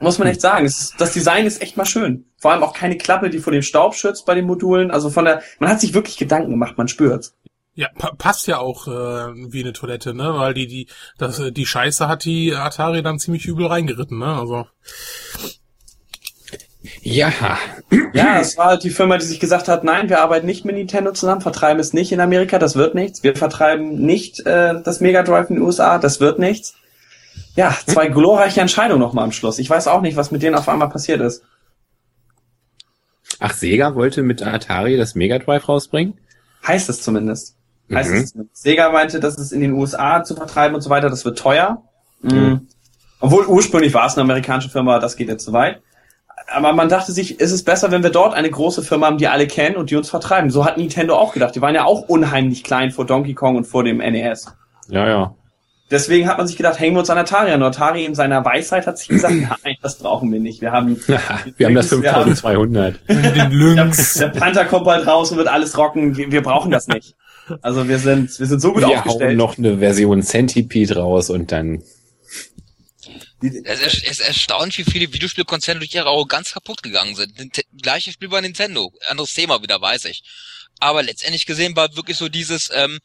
[0.00, 2.26] muss man echt sagen, ist, das Design ist echt mal schön.
[2.36, 4.90] Vor allem auch keine Klappe, die vor dem Staub schützt bei den Modulen.
[4.90, 7.34] Also von der, man hat sich wirklich Gedanken gemacht, man spürt's.
[7.74, 10.34] Ja, pa passt ja auch äh, wie eine Toilette, ne?
[10.34, 14.26] Weil die, die, das, äh, die Scheiße hat die Atari dann ziemlich übel reingeritten, ne?
[14.26, 14.66] Also.
[17.02, 17.32] Ja.
[18.12, 20.74] Ja, es war halt die Firma, die sich gesagt hat, nein, wir arbeiten nicht mit
[20.74, 23.22] Nintendo zusammen, vertreiben es nicht in Amerika, das wird nichts.
[23.22, 26.74] Wir vertreiben nicht äh, das Mega Drive in den USA, das wird nichts.
[27.54, 29.58] Ja, zwei glorreiche Entscheidungen nochmal am Schluss.
[29.58, 31.42] Ich weiß auch nicht, was mit denen auf einmal passiert ist.
[33.38, 36.14] Ach, Sega wollte mit Atari das Mega Drive rausbringen?
[36.66, 37.56] Heißt es zumindest.
[37.92, 38.16] Heißt Mhm.
[38.16, 38.62] es zumindest.
[38.62, 41.82] Sega meinte, dass es in den USA zu vertreiben und so weiter, das wird teuer.
[42.22, 42.66] Mhm.
[43.20, 45.80] Obwohl ursprünglich war es eine amerikanische Firma, das geht jetzt zu weit.
[46.54, 49.28] Aber man dachte sich, ist es besser, wenn wir dort eine große Firma haben, die
[49.28, 50.50] alle kennen und die uns vertreiben.
[50.50, 51.54] So hat Nintendo auch gedacht.
[51.54, 54.46] Die waren ja auch unheimlich klein vor Donkey Kong und vor dem NES.
[54.88, 55.34] Ja, ja.
[55.90, 57.60] Deswegen hat man sich gedacht, hängen wir uns an Atari an.
[57.62, 59.34] Und Atari in seiner Weisheit hat sich gesagt,
[59.64, 60.60] nein, das brauchen wir nicht.
[60.62, 60.96] Wir haben,
[61.56, 63.00] Wir haben das Wir haben- 5200.
[63.08, 64.14] Den der, Lynx.
[64.18, 66.16] der Panther kommt bald raus und wird alles rocken.
[66.16, 67.14] Wir, wir brauchen das nicht.
[67.60, 69.36] Also wir sind, wir sind so gut Wir hauen aufgestellt.
[69.36, 71.82] noch eine Version Centipede raus und dann.
[73.64, 77.62] Es ist, es ist erstaunlich, wie viele Videospielkonzerne durch ihre Arroganz kaputt gegangen sind.
[77.80, 78.92] Gleiches Spiel bei Nintendo.
[79.08, 80.22] Anderes Thema wieder, weiß ich.
[80.78, 82.98] Aber letztendlich gesehen war wirklich so dieses, ähm,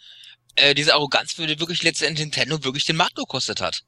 [0.56, 3.82] äh, diese Arroganz, die wirklich letztendlich Nintendo wirklich den Markt gekostet hat.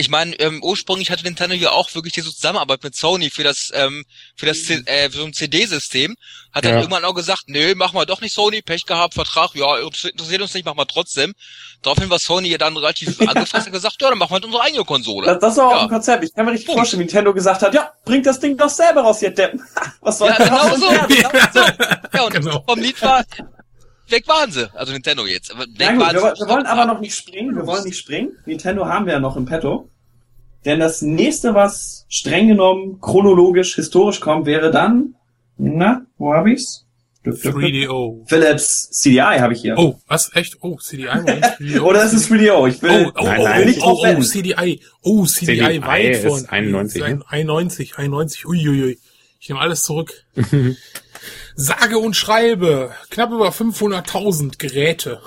[0.00, 3.70] Ich meine, ähm, ursprünglich hatte Nintendo ja auch wirklich diese Zusammenarbeit mit Sony für das
[3.74, 4.04] ähm,
[4.36, 6.14] für das C äh, für so ein CD-System.
[6.52, 6.78] Hat dann Ja.
[6.78, 10.54] irgendwann auch gesagt, nö, machen wir doch nicht Sony, Pech gehabt, Vertrag, ja, interessiert uns
[10.54, 11.34] nicht, machen wir trotzdem.
[11.82, 14.62] Daraufhin war Sony ja dann relativ angefasst und gesagt, ja, dann machen wir halt unsere
[14.62, 15.26] eigene Konsole.
[15.26, 15.82] Das, das war auch Ja.
[15.82, 16.24] ein Konzept.
[16.24, 16.78] Ich kann mir richtig Punkt.
[16.78, 19.60] vorstellen, wie Nintendo gesagt hat, ja, bringt das Ding doch selber raus, ihr Deppen.
[20.00, 20.92] Was soll Ja, genau so.
[20.92, 21.60] Ja, Genau so.
[22.14, 22.64] Ja, und Genau.
[22.68, 23.24] vom Lied war,
[24.10, 24.72] weg waren sie.
[24.74, 25.50] Also Nintendo jetzt.
[25.52, 26.42] Aber weg gut, waren wir, sie.
[26.42, 27.56] wir wollen aber noch nicht springen.
[27.56, 28.32] Wir wollen nicht springen.
[28.46, 29.88] Nintendo haben wir ja noch im Petto.
[30.64, 35.14] Denn das nächste, was streng genommen chronologisch, historisch kommt, wäre dann,
[35.56, 36.84] na, wo hab ich's?
[37.24, 38.26] 3DO.
[38.28, 39.76] Philips CDI habe ich hier.
[39.76, 40.30] Oh, was?
[40.34, 40.56] Echt?
[40.60, 41.06] Oh, CDI?
[41.16, 41.80] Moment, 3DO.
[41.80, 42.68] Oder ist es 3DO?
[42.68, 43.62] Ich will, Oh, oh, Nein, oh, nein.
[43.62, 44.20] oh, Nicht oh, oh.
[44.22, 44.80] CDI.
[45.02, 46.46] Oh, CDI, CDI weit ist von.
[46.48, 47.20] 91, ne?
[47.28, 48.46] 91, 91.
[48.46, 48.98] Uiuiui.
[49.40, 50.12] Ich nehme alles zurück.
[51.60, 52.92] Sage und schreibe.
[53.10, 55.20] Knapp über 500.000 Geräte.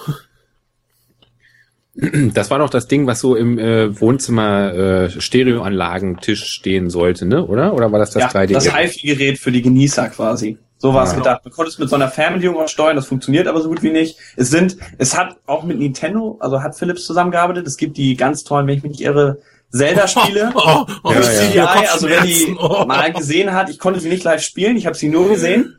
[1.94, 7.46] Das war doch das Ding, was so im äh, Wohnzimmer äh, Stereoanlagentisch stehen sollte, ne?
[7.46, 7.74] Oder?
[7.74, 8.54] Oder war das das ja, 3D?
[8.54, 10.58] das HiFi-Gerät für die Genießer quasi.
[10.78, 11.18] So war es Ja.
[11.18, 11.42] gedacht.
[11.44, 13.92] Man konnte es mit so einer Fernbedienung auch steuern, das funktioniert aber so gut wie
[13.92, 14.18] nicht.
[14.38, 17.68] Es sind, es hat auch mit Nintendo, also hat Philips zusammengearbeitet.
[17.68, 19.40] Es gibt die ganz tollen, wenn ich mich nicht irre,
[19.72, 20.52] Zelda-Spiele.
[20.56, 21.74] Oh, oh, Ja, für ja.
[21.74, 22.56] CDI, also wer die.
[22.58, 22.86] Oh.
[22.86, 25.76] mal gesehen hat, ich konnte sie nicht live spielen, ich habe sie nur gesehen.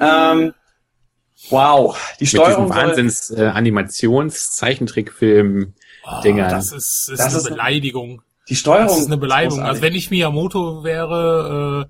[0.00, 0.52] Ähm,
[1.50, 5.74] wow, die Mit Steuerung diesem soll, Wahnsinns äh, Animations-Zeichentrickfilm.
[6.04, 6.50] Oh, Dingern.
[6.50, 8.22] das ist, ist Das eine ist- Beleidigung.
[8.48, 8.88] die Steuerung.
[8.88, 9.62] Das ist eine Beleidigung.
[9.62, 11.88] Also wenn ich Miyamoto wäre,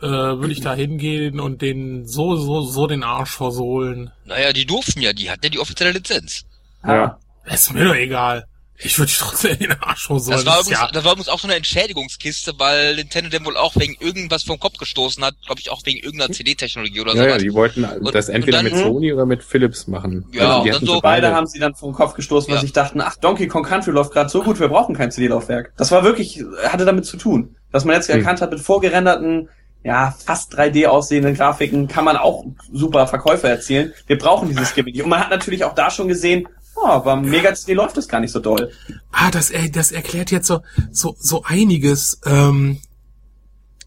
[0.00, 4.10] äh, äh, würde ich da hingehen und den so, so, so den Arsch versohlen.
[4.24, 6.44] Naja, die durften ja, die hatten ja die offizielle Lizenz.
[6.86, 7.18] ja.
[7.44, 8.44] Ist mir doch egal.
[8.84, 10.36] Ich würde dich trotzdem den Arsch versohlen.
[10.38, 13.56] Das war, übrigens, ja, das war übrigens auch so eine Entschädigungskiste, weil Nintendo dem wohl
[13.56, 17.26] auch wegen irgendwas vom Kopf gestoßen hat, glaube ich auch wegen irgendeiner CD-Technologie oder Ja,
[17.28, 20.26] ja, die wollten Und- das entweder dann- mit Sony oder mit Philips machen.
[20.32, 22.60] Ja, Also und dann so sie Beide haben sie dann vom Kopf gestoßen, weil Ja.
[22.60, 25.72] sie sich dachten, ach, Donkey Kong Country läuft gerade so gut, wir brauchen kein CD-Laufwerk.
[25.76, 27.56] Das war wirklich, hatte damit zu tun.
[27.70, 28.18] Dass man jetzt Hm.
[28.18, 29.48] erkannt hat, mit vorgerenderten,
[29.84, 33.92] ja, fast 3D aussehenden Grafiken kann man auch super Verkäufe erzielen.
[34.06, 35.02] Wir brauchen dieses Gimmick.
[35.02, 38.20] Und man hat natürlich auch da schon gesehen, oh, beim Mega CD läuft das gar
[38.20, 38.70] nicht so doll.
[39.12, 42.20] ah, das, er- das erklärt jetzt so, so, so einiges.
[42.24, 42.80] Ähm,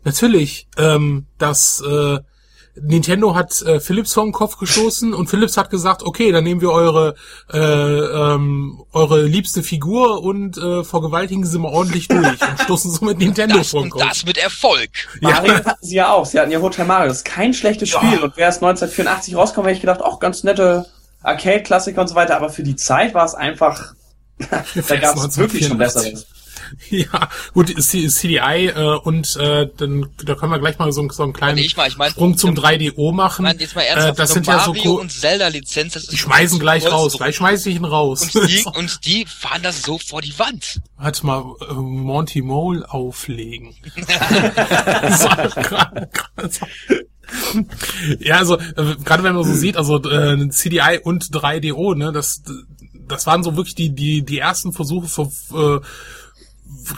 [0.04, 2.20] natürlich, ähm, dass äh,
[2.78, 6.60] Nintendo hat äh, Philips vor den Kopf gestoßen und Philips hat gesagt, okay, dann nehmen
[6.60, 7.16] wir eure
[7.54, 13.06] äh, ähm, eure liebste Figur und äh, vergewaltigen sie mal ordentlich durch und stoßen so
[13.06, 14.04] mit Nintendo Das vor den und Kopf.
[14.10, 14.90] das mit Erfolg.
[15.22, 16.26] Mario hatten sie ja auch.
[16.26, 17.08] Sie hatten ja Hotel Mario.
[17.08, 18.00] Das ist kein schlechtes Ja.
[18.02, 18.20] Spiel.
[18.20, 20.86] Und wäre es 1984 rausgekommen, hätte ich gedacht, auch ganz nette
[21.26, 22.36] Arcade-Klassiker und so weiter.
[22.38, 23.94] Aber für die Zeit war es einfach,
[24.40, 26.14] da gab es wirklich schon 1984.
[26.14, 26.28] Besseres.
[26.90, 31.22] Ja, gut, C- CDI äh, und äh, dann da können wir gleich mal so, so
[31.22, 33.44] einen kleinen ich mal, ich mein, Sprung zum ich 3DO machen.
[33.44, 36.12] mein, jetzt mal äh, ernsthaft, das so sind ja so Mario und Zelda-Lizenz, das ist
[36.12, 38.34] die schmeißen gleich raus, gleich schmeiß ich ihn raus.
[38.34, 40.80] Und die, und die fahren das so vor die Wand.
[40.98, 43.76] Warte mal, äh, Monty Mole auflegen.
[43.96, 45.62] Gerade-
[46.12, 46.66] gerade so.
[48.20, 52.44] Ja, also äh, gerade wenn man so sieht, also äh, CDI und 3DO, ne, das
[53.08, 55.80] das waren so wirklich die die die ersten Versuche für, äh,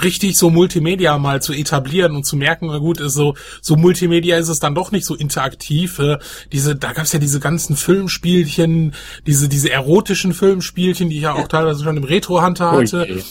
[0.01, 4.37] richtig so Multimedia mal zu etablieren und zu merken, na gut, ist so so Multimedia
[4.37, 5.99] ist es dann doch nicht so interaktiv.
[5.99, 6.17] Äh,
[6.51, 8.93] diese da gab's ja diese ganzen Filmspielchen,
[9.25, 13.23] diese diese erotischen Filmspielchen, die ich ja auch teilweise schon im Retro Hunter hatte.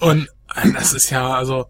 [0.00, 1.66] Und äh, das ist ja also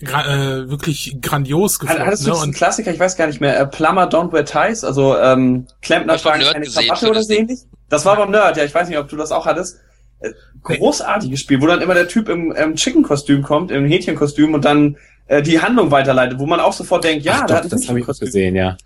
[0.00, 0.24] gra
[0.60, 2.06] äh, wirklich grandios Hat- geflogen.
[2.06, 2.34] Hattest du Ne?
[2.34, 5.66] diesen Und Klassiker, ich weiß gar nicht mehr, äh, Plumber Don't Wear Ties, also ähm,
[5.82, 7.58] Klempner tragen Nerd keine gesehen, Krawatte oder das so ähnlich?
[7.88, 9.78] Das war beim Nerd, ja, ich weiß nicht, ob du das auch hattest.
[10.20, 10.30] Äh,
[10.62, 14.96] großartiges Spiel, wo dann immer der Typ im, im Chicken-Kostüm kommt, im Hähnchenkostüm und dann
[15.26, 17.72] äh, die Handlung weiterleitet, wo man auch sofort denkt, ja, Ach da doch, hat das
[17.72, 18.26] habe ich Hähnchenkostüm.
[18.26, 18.76] gesehen, ja.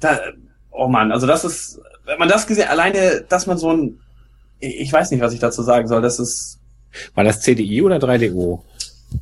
[0.00, 0.18] Da,
[0.70, 3.98] oh man, also das ist, wenn man das gesehen, alleine, dass man so ein,
[4.58, 6.58] ich ich weiß nicht, was ich dazu sagen soll, das ist,
[7.14, 8.60] War das CDI oder 3DO?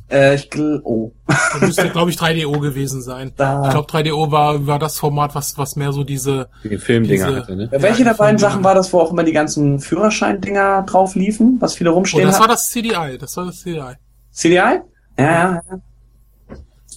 [0.09, 3.31] Äh, ich gl- oh, das müsste, glaube ich, 3DO gewesen sein.
[3.37, 7.27] Da- Ich glaube, 3DO war, war das Format, was, was mehr so diese, Die Filmdinger
[7.27, 7.69] Diese- hatte, ne?
[7.71, 11.57] welche Ja, der beiden Sachen war das, wo auch immer die ganzen Führerschein-Dinger drauf liefen,
[11.59, 12.41] was viele oh, rumstehen das hat?
[12.41, 13.93] war das CDI, das war das CDI.
[14.31, 14.55] CDI?
[14.57, 14.81] Ja,
[15.17, 15.61] ja, ja.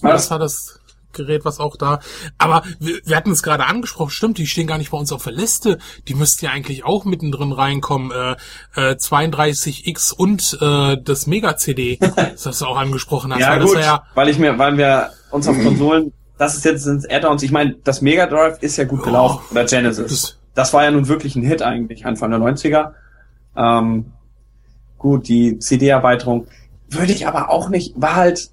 [0.01, 0.78] Ja, das war das
[1.13, 1.99] Gerät, was auch da.
[2.37, 5.23] Aber wir, wir hatten es gerade angesprochen, stimmt, die stehen gar nicht bei uns auf
[5.23, 5.77] der Liste.
[6.07, 8.11] Die müssten ja eigentlich auch mittendrin reinkommen.
[8.11, 8.35] Äh,
[8.75, 13.41] äh, 32X und äh, das Mega-CD, das hast du auch angesprochen hast.
[13.41, 16.83] Ja, weil gut, ja, weil ich mir, weil wir uns auf Konsolen, das ist jetzt
[16.83, 17.43] sind Add-ons.
[17.43, 20.11] Ich meine, das Mega Drive ist ja gut gelaufen oder Genesis.
[20.11, 22.93] Das- Das, war ja nun wirklich ein Hit eigentlich Anfang der 90er.
[23.55, 24.11] Ähm,
[24.97, 26.47] gut, die CD-Erweiterung
[26.89, 28.51] würde ich aber auch nicht, war halt.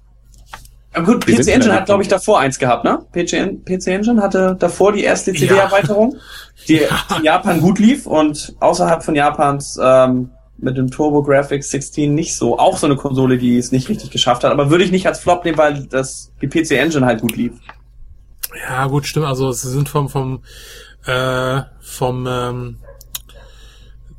[0.97, 2.99] Aber gut, PC in Engine hat glaube ich davor eins gehabt, ne?
[3.11, 5.39] PC, PC Engine hatte davor die erste Ja.
[5.39, 6.17] CD-Erweiterung,
[6.67, 6.81] die
[7.17, 12.35] in Japan gut lief und außerhalb von Japans ähm, mit dem Turbo Graphics 16 nicht
[12.35, 12.57] so.
[12.57, 14.51] Auch so eine Konsole, die es nicht richtig geschafft hat.
[14.51, 17.53] Aber würde ich nicht als Flop nehmen, weil das, die PC Engine halt gut lief.
[18.67, 19.27] Ja, gut, stimmt.
[19.27, 20.41] Also sie sind vom, vom,
[21.05, 22.77] äh, vom, ähm,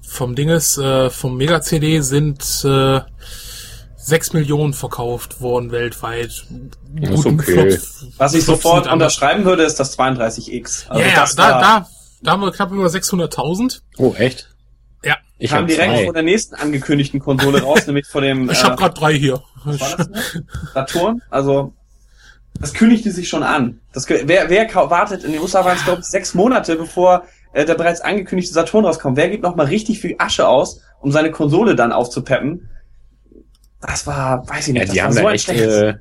[0.01, 3.01] vom Dinges, äh, vom Mega CD sind äh,
[4.09, 6.47] 6 Millionen verkauft worden weltweit.
[6.95, 7.79] Das ist okay.
[8.17, 10.89] Was ich sofort unterschreiben würde, ist das 32X.
[10.89, 11.89] Also ja, ja da, da,
[12.23, 13.83] da haben wir knapp über 600.000.
[13.99, 14.49] Oh, echt?
[15.05, 15.17] Ja.
[15.39, 16.05] Ich kam direkt zwei.
[16.05, 18.51] vor der nächsten angekündigten Konsole raus, nämlich vor dem.
[18.51, 19.43] Ich äh, habe gerade drei hier.
[19.65, 20.09] Was war das
[20.75, 21.23] Saturn?
[21.29, 21.75] Also
[22.61, 23.81] das kündigte sich schon an.
[23.93, 27.67] Das, wer, wer wartet in den USA waren es glaube ich sechs Monate, bevor äh,
[27.67, 29.17] der bereits angekündigte Saturn rauskommt.
[29.19, 32.69] Wer gibt noch mal richtig viel Asche aus, um seine Konsole dann aufzupeppen?
[33.81, 34.89] Das war, weiß ich nicht.
[34.89, 35.95] Ja, die haben so da echt äh,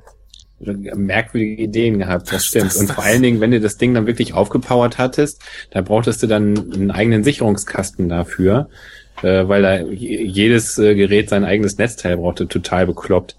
[0.59, 2.75] merkwürdige Ideen gehabt, das stimmt.
[2.75, 6.28] Und vor allen Dingen, wenn du das Ding dann wirklich aufgepowert hattest, da brauchtest du
[6.28, 8.69] dann einen eigenen Sicherungskasten dafür
[9.23, 13.36] äh, weil da jedes äh, Gerät sein eigenes Netzteil brauchte, total bekloppt.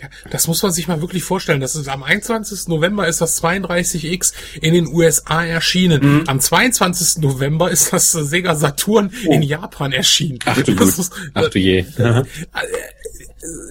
[0.00, 1.60] Ja, das muss man sich mal wirklich vorstellen.
[1.60, 2.68] Das ist am 21.
[2.68, 6.20] November ist das 32X in den USA erschienen.
[6.20, 6.24] Mhm.
[6.28, 7.22] Am 22.
[7.22, 9.32] November ist das Sega Saturn oh.
[9.32, 10.38] in Japan erschienen.
[10.44, 11.78] Ach du, ist, Ach du je.
[11.78, 12.24] Äh,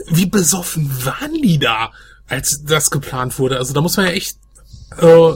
[0.09, 1.91] wie besoffen waren die da,
[2.28, 3.57] als das geplant wurde?
[3.57, 4.38] Also da muss man ja echt
[5.01, 5.34] äh,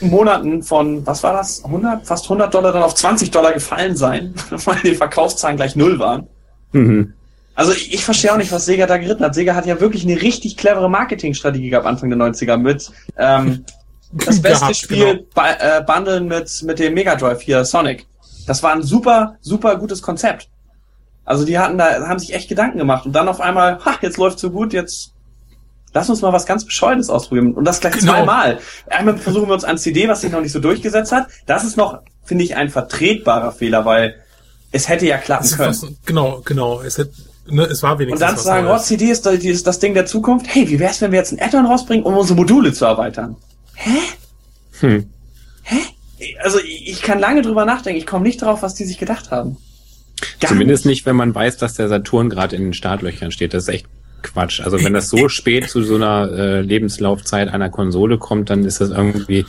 [0.00, 4.34] Monaten von, was war das, 100, fast 100 Dollar dann auf 20 Dollar gefallen sein,
[4.50, 6.26] weil die Verkaufszahlen gleich null waren.
[6.72, 7.14] Mhm.
[7.54, 9.34] Also ich, ich verstehe auch nicht, was Sega da geritten hat.
[9.34, 13.64] Sega hat ja wirklich eine richtig clevere Marketingstrategie gehabt Anfang der 90er mit ähm,
[14.12, 15.46] das beste gehabt, Spiel genau.
[15.58, 18.06] äh, bundeln mit, mit dem Mega Drive hier, Sonic.
[18.46, 20.48] Das war ein super, super gutes Konzept.
[21.24, 24.16] Also die hatten da, haben sich echt Gedanken gemacht und dann auf einmal, ha, jetzt
[24.16, 25.12] läuft so gut, jetzt
[25.92, 27.52] lass uns mal was ganz Bescheuertes ausprobieren.
[27.54, 28.12] Und das gleich genau.
[28.12, 28.58] zweimal.
[28.88, 31.28] Einmal versuchen wir uns an CD, was sich noch nicht so durchgesetzt hat.
[31.46, 34.16] Das ist noch, finde ich, ein vertretbarer Fehler, weil
[34.72, 35.68] es hätte ja klappen können.
[35.68, 36.80] Was, genau, genau.
[36.80, 37.12] Es, hätte,
[37.46, 38.20] ne, es war wenigstens.
[38.20, 40.46] Und dann zu sagen, oh, CD ist, ist das Ding der Zukunft.
[40.48, 43.36] Hey, wie wär's, wenn wir jetzt ein Add-on rausbringen, um unsere Module zu erweitern?
[43.74, 43.98] Hä?
[44.80, 45.10] Hm.
[45.62, 45.80] Hä?
[46.42, 47.98] Also ich kann lange drüber nachdenken.
[47.98, 49.56] Ich komme nicht drauf, was die sich gedacht haben.
[50.40, 50.98] Gar Zumindest nicht.
[50.98, 53.54] nicht, wenn man weiß, dass der Saturn gerade in den Startlöchern steht.
[53.54, 53.86] Das ist echt
[54.22, 54.60] Quatsch.
[54.60, 58.80] Also wenn das so spät zu so einer äh, Lebenslaufzeit einer Konsole kommt, dann ist
[58.80, 59.44] das irgendwie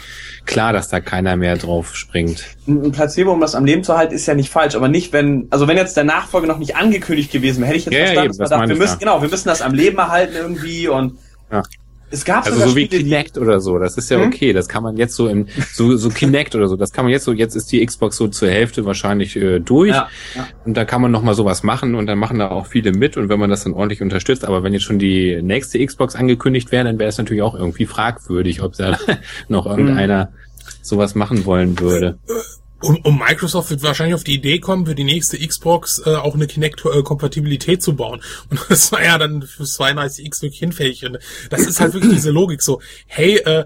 [0.45, 2.43] klar, dass da keiner mehr drauf springt.
[2.67, 5.47] Ein Placebo, um das am Leben zu halten, ist ja nicht falsch, aber nicht, wenn,
[5.49, 8.29] also wenn jetzt der Nachfolger noch nicht angekündigt gewesen wäre, hätte ich jetzt ja, verstanden,
[8.29, 11.17] eben, dass man dachte, wir müssen, genau, wir müssen das am Leben erhalten irgendwie und
[11.51, 11.63] ja.
[12.13, 14.27] Es gab also so wie Spiele, Kinect oder so, das ist ja hm?
[14.27, 17.11] okay, das kann man jetzt so in so so Kinect oder so, das kann man
[17.11, 20.47] jetzt so jetzt ist die Xbox so zur Hälfte wahrscheinlich äh, durch ja, ja.
[20.63, 23.17] und da kann man noch mal sowas machen und dann machen da auch viele mit
[23.17, 26.71] und wenn man das dann ordentlich unterstützt, aber wenn jetzt schon die nächste Xbox angekündigt
[26.71, 28.95] wäre, dann wäre es natürlich auch irgendwie fragwürdig, ob da
[29.47, 30.33] noch irgendeiner hm.
[30.83, 32.19] sowas machen wollen würde.
[32.83, 36.35] Und, und Microsoft wird wahrscheinlich auf die Idee kommen, für die nächste Xbox äh, auch
[36.35, 38.21] eine Kinect-Kompatibilität zu bauen.
[38.49, 41.05] Und das war ja dann für 32X wirklich hinfällig.
[41.05, 41.19] Und
[41.49, 43.65] das ist halt wirklich diese Logik so, hey, äh,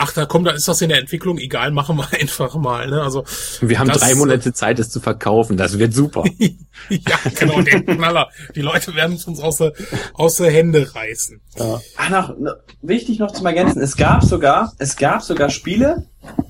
[0.00, 2.88] ach, da kommt, da ist das in der Entwicklung, egal, machen wir einfach mal.
[2.88, 3.02] Ne?
[3.02, 3.24] Also
[3.60, 6.24] Wir haben das, drei Monate Zeit, es zu verkaufen, das wird super.
[6.88, 8.30] ja, genau, den Knaller.
[8.54, 9.72] Die Leute werden es uns aus der,
[10.14, 11.40] aus der Hände reißen.
[11.56, 11.80] Ja.
[11.96, 12.34] Ach, noch,
[12.82, 16.06] wichtig noch zum Ergänzen, es gab sogar, es gab sogar Spiele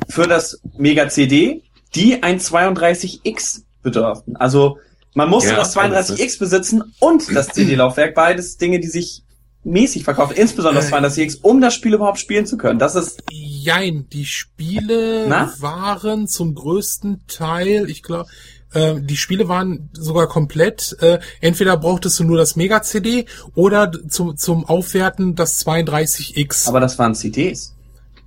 [0.08, 1.62] für das Mega CD,
[1.94, 4.36] die ein 32X bedürften.
[4.36, 4.78] Also
[5.14, 9.24] man musste ja, das 32X besitzen und das CD-Laufwerk, beides Dinge, die sich
[9.64, 11.38] mäßig verkaufen, insbesondere das 32X, äh.
[11.42, 12.78] um das Spiel überhaupt spielen zu können.
[12.78, 13.22] Das ist.
[13.30, 15.52] Jein, die Spiele Na?
[15.58, 18.30] waren zum größten Teil, ich glaube,
[18.72, 24.36] äh, die Spiele waren sogar komplett, äh, entweder brauchtest du nur das Mega-CD oder zum,
[24.36, 26.68] zum Aufwerten das 32X.
[26.68, 27.74] Aber das waren CDs.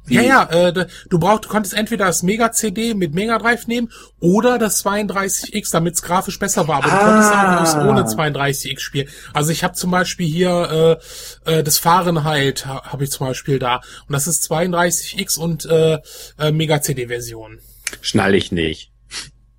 [0.05, 0.15] Wie?
[0.15, 3.89] Ja, ja, äh, du brauchst, du konntest entweder das Mega-CD mit Mega Drive nehmen
[4.19, 6.83] oder das 32X, damit es grafisch besser war.
[6.83, 6.97] Aber ah.
[6.97, 9.07] du konntest auch ohne 32X spielen.
[9.33, 10.99] Also ich habe zum Beispiel hier
[11.45, 13.77] äh, äh, das Fahrenheit ha, habe ich zum Beispiel da.
[14.07, 15.99] Und das ist 32X und äh,
[16.37, 17.59] äh, Mega-CD-Version.
[18.01, 18.91] Schnall ich nicht.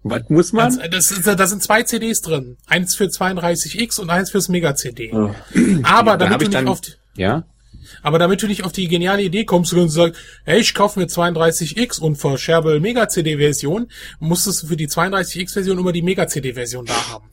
[0.03, 0.78] Was muss man?
[0.90, 2.59] Das, das, da sind zwei CDs drin.
[2.66, 5.11] Eins für 32X und eins fürs Mega-CD.
[5.14, 5.34] Oh.
[5.82, 6.99] Aber damit da du nicht oft...
[7.16, 7.45] Ja?
[8.03, 11.07] Aber damit du nicht auf die geniale Idee kommst und sagst, hey, ich kaufe mir
[11.07, 13.88] 32X und verscherbe Mega CD Version,
[14.18, 17.30] musstest du für die 32X Version immer die Mega CD Version da haben.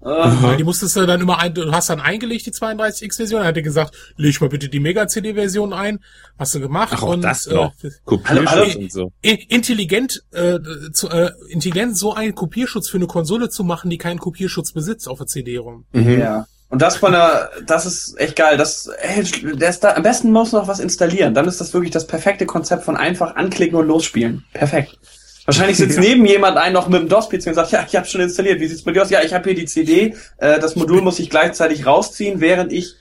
[0.00, 3.48] Weil die musstest du dann immer ein, du hast dann eingelegt die 32X Version, er
[3.48, 5.98] hat dir gesagt, leg mal bitte die Mega CD Version ein,
[6.38, 7.72] hast du gemacht Ach, und das noch.
[7.82, 9.12] Äh, Kopierschutz und so.
[9.22, 10.58] Intelligent äh,
[10.92, 15.08] zu, äh, intelligent so einen Kopierschutz für eine Konsole zu machen, die keinen Kopierschutz besitzt
[15.08, 15.84] auf der CD rum.
[15.92, 16.20] Mhm.
[16.20, 16.46] Ja.
[16.70, 18.58] Und das von der, das ist echt geil.
[18.58, 19.24] Das, ey,
[19.56, 21.32] der ist da, am besten muss noch was installieren.
[21.32, 24.44] Dann ist das wirklich das perfekte Konzept von einfach anklicken und losspielen.
[24.52, 24.98] Perfekt.
[25.46, 26.02] Wahrscheinlich sitzt ja.
[26.02, 28.60] neben jemand ein noch mit dem DOS-PC und sagt, ja, ich habe schon installiert.
[28.60, 29.10] Wie sieht's bei dir aus?
[29.10, 30.14] Ja, ich habe hier die CD.
[30.36, 32.96] Äh, das Modul muss ich gleichzeitig rausziehen, während ich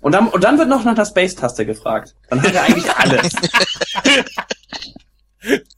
[0.00, 2.14] und dann, und dann wird noch nach der Space-Taste gefragt.
[2.28, 3.32] Dann hat er eigentlich alles.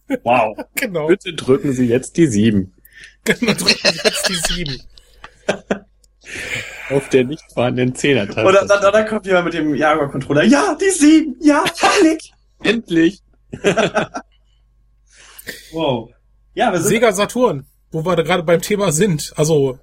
[0.23, 0.59] wow.
[0.75, 1.07] Genau.
[1.07, 2.75] Bitte drücken Sie jetzt die sieben.
[3.25, 4.83] Genau, drücken Sie jetzt die sieben.
[6.91, 8.45] Auf der nicht vorhandenen Zehner-Taste.
[8.45, 10.45] Oder dann, dann, dann kommt jemand mit dem Jaguar-Controller.
[10.45, 11.37] Ja, die sieben!
[11.41, 11.65] Ja,
[11.97, 12.33] endlich!
[12.63, 13.21] endlich!
[15.73, 16.11] wow.
[16.55, 19.33] Ja, wir sind Sega Saturn, wo wir da gerade beim Thema sind.
[19.37, 19.79] Also,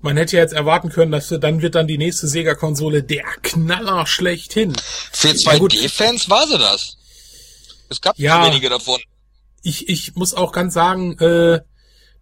[0.00, 4.06] man hätte ja jetzt erwarten können, dass dann wird dann die nächste Sega-Konsole der Knaller
[4.06, 4.72] schlechthin.
[5.12, 6.96] Für 2D-Fans war sie das.
[7.88, 9.00] Es gab ja, wenige davon.
[9.62, 11.60] Ich, ich muss auch ganz sagen, äh,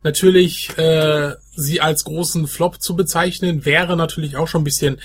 [0.09, 5.01] natürlich äh, sie als großen Flop zu bezeichnen, wäre natürlich auch schon ein bisschen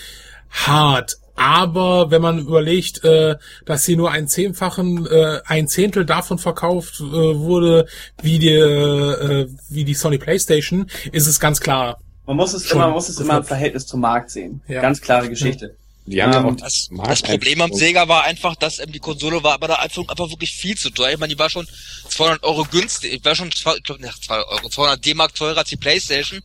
[0.50, 1.18] hart.
[1.36, 3.36] Aber wenn man überlegt, äh,
[3.66, 7.88] dass sie nur ein Zehnfachen, äh, ein Zehntel davon verkauft äh, wurde
[8.22, 12.00] wie die, äh, wie die Sony PlayStation, ist es ganz klar.
[12.26, 14.62] Man muss es immer, man muss es immer im Verhältnis zum Markt sehen.
[14.68, 14.82] Ja.
[14.82, 15.76] Ganz klare Geschichte.
[16.06, 19.00] Die haben ähm, ja auch das, das Problem am Sega war einfach, dass ähm, die
[19.00, 21.14] Konsole war aber da einfach, einfach wirklich viel zu teuer.
[21.14, 21.66] Ich meine, die war schon
[22.10, 25.78] 200 Euro günstig, ich war schon, ich glaube, 200 Euro, 200 D-Mark teurer als die
[25.78, 26.42] Playstation.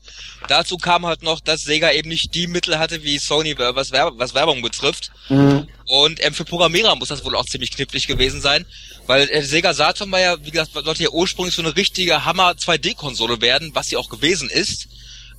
[0.47, 4.15] Dazu kam halt noch, dass Sega eben nicht die Mittel hatte wie Sony, was, Werb
[4.17, 5.11] was Werbung betrifft.
[5.29, 5.67] Mhm.
[5.87, 8.65] Und ähm, für Programmierer muss das wohl auch ziemlich knifflig gewesen sein,
[9.07, 12.53] weil äh, Sega Saturn war ja, wie gesagt, sollte ja ursprünglich so eine richtige Hammer
[12.53, 14.87] 2D-Konsole werden, was sie auch gewesen ist.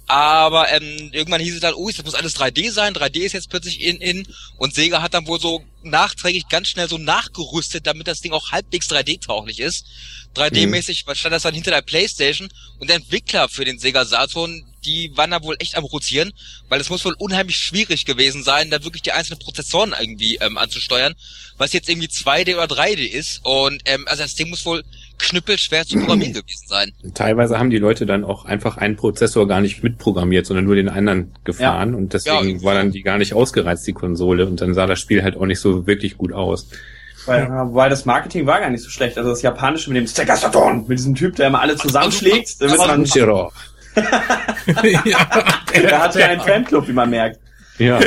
[0.10, 2.96] Aber ähm, irgendwann hieß es dann, oh, das muss alles 3D sein.
[2.96, 4.28] 3D ist jetzt plötzlich in, in.
[4.58, 8.52] Und Sega hat dann wohl so nachträglich ganz schnell so nachgerüstet, damit das Ding auch
[8.52, 9.86] halbwegs 3D-tauglich ist.
[10.36, 11.14] 3D-mäßig mhm.
[11.14, 12.50] stand das dann hinter der Playstation.
[12.80, 16.34] Und der Entwickler für den Sega Saturn, die waren da wohl echt am rotieren,
[16.70, 20.58] weil es muss wohl unheimlich schwierig gewesen sein, da wirklich die einzelnen Prozessoren irgendwie ähm,
[20.58, 21.14] anzusteuern,
[21.58, 23.42] was jetzt irgendwie 2D oder 3D ist.
[23.44, 24.84] Und ähm, also das Ding muss wohl
[25.20, 26.92] knüppelschwer zu programmieren gewesen sein.
[27.14, 30.90] Teilweise haben die Leute dann auch einfach einen Prozessor gar nicht mitprogrammiert, sondern nur den
[30.90, 31.98] anderen gefahren ja.
[31.98, 35.00] und deswegen ja, war dann die gar nicht ausgereizt, die Konsole, und dann sah das
[35.00, 36.70] Spiel halt auch nicht so wirklich gut aus.
[37.26, 39.18] Weil, weil das Marketing war gar nicht so schlecht.
[39.18, 42.78] Also das japanische mit dem Sega Saturn, mit diesem Typ, der immer alle zusammenschlägt, damit
[42.78, 43.06] man...
[45.04, 45.28] Ja,
[45.74, 47.40] der hatte einen Fanclub, wie man merkt.
[47.78, 48.00] Ja.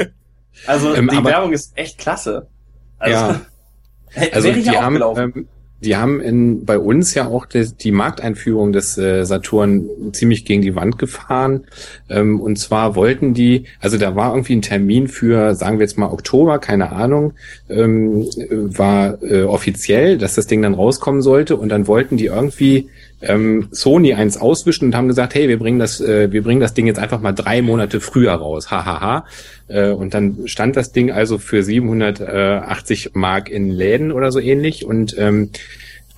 [0.67, 2.49] Also ähm, die Werbung ist echt klasse.
[2.99, 3.41] Also, ja.
[4.33, 5.49] Also die haben, ähm,
[5.83, 10.63] die haben in, bei uns ja auch die, die Markteinführung des äh, Saturn ziemlich gegen
[10.63, 11.65] die Wand gefahren.
[12.09, 15.99] Ähm, und zwar wollten die, also da war irgendwie ein Termin für, sagen wir jetzt
[15.99, 17.35] mal Oktober, keine Ahnung,
[17.69, 21.57] ähm, war äh, offiziell, dass das Ding dann rauskommen sollte.
[21.57, 22.89] Und dann wollten die irgendwie
[23.23, 26.75] ähm, Sony eins auswischen und haben gesagt, hey, wir bringen das, äh, wir bringen das
[26.75, 29.25] Ding jetzt einfach mal drei Monate früher raus, hahaha.
[29.69, 34.85] äh, und dann stand das Ding also für 780 Mark in Läden oder so ähnlich
[34.85, 35.51] und ähm,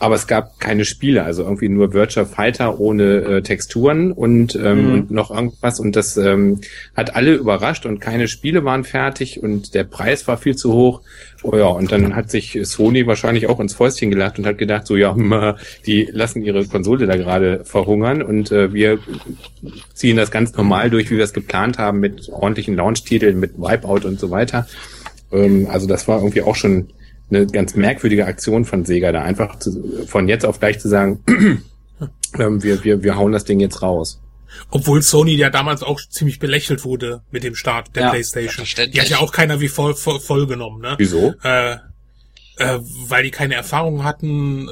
[0.05, 4.87] aber es gab keine Spiele, also irgendwie nur Virtual Fighter ohne äh, Texturen und, ähm,
[4.87, 4.93] mhm.
[4.93, 6.61] und noch irgendwas und das ähm,
[6.95, 11.01] hat alle überrascht und keine Spiele waren fertig und der Preis war viel zu hoch.
[11.43, 14.87] Oh ja, und dann hat sich Sony wahrscheinlich auch ins Fäustchen gelacht und hat gedacht,
[14.87, 15.17] so ja,
[15.87, 18.99] die lassen ihre Konsole da gerade verhungern und äh, wir
[19.95, 24.07] ziehen das ganz normal durch, wie wir es geplant haben, mit ordentlichen Launch-Titeln, mit Wipeout
[24.07, 24.67] und so weiter.
[25.33, 26.89] Ähm, also das war irgendwie auch schon
[27.31, 31.23] eine ganz merkwürdige Aktion von Sega, da einfach zu, von jetzt auf gleich zu sagen,
[32.39, 34.21] ähm, wir, wir, wir hauen das Ding jetzt raus.
[34.71, 38.67] Obwohl Sony ja damals auch ziemlich belächelt wurde mit dem Start der ja, PlayStation.
[38.93, 40.95] Die hat ja auch keiner wie voll, voll, voll genommen, ne?
[40.99, 41.35] Wieso?
[41.43, 41.77] Äh,
[42.57, 44.71] äh, weil die keine Erfahrung hatten, äh,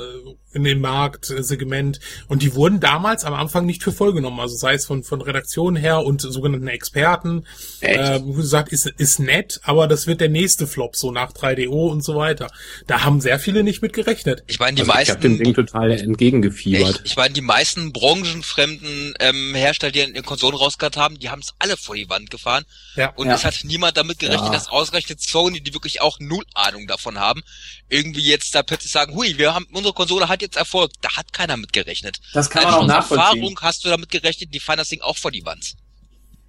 [0.53, 4.75] in dem Marktsegment und die wurden damals am Anfang nicht für voll genommen, also sei
[4.75, 7.47] es von, von Redaktionen her und sogenannten Experten,
[7.81, 11.91] äh, wie gesagt, ist, ist nett, aber das wird der nächste Flop, so nach 3DO
[11.91, 12.51] und so weiter.
[12.87, 14.45] Da haben sehr viele nicht mit gerechnet.
[14.47, 15.11] Ich meine, die also meisten...
[15.11, 16.97] Ich habe dem Ding total entgegengefiebert.
[16.97, 17.03] Echt?
[17.05, 21.55] Ich meine, die meisten branchenfremden ähm, Hersteller, die in Konsolen rausgebracht haben, die haben es
[21.59, 22.65] alle vor die Wand gefahren
[22.97, 23.11] ja.
[23.17, 23.35] und ja.
[23.35, 24.53] es hat niemand damit gerechnet, ja.
[24.53, 27.43] dass ausgerechnet Sony, die wirklich auch null Ahnung davon haben,
[27.89, 30.91] irgendwie jetzt da plötzlich sagen, hui, wir haben, unsere Konsole hat jetzt Erfolg.
[31.01, 32.21] Da hat keiner mit gerechnet.
[32.35, 33.43] Das kann man auch nachvollziehen.
[33.43, 35.75] Erfahrung hast du damit gerechnet, die fahren das Ding auch vor die Wand.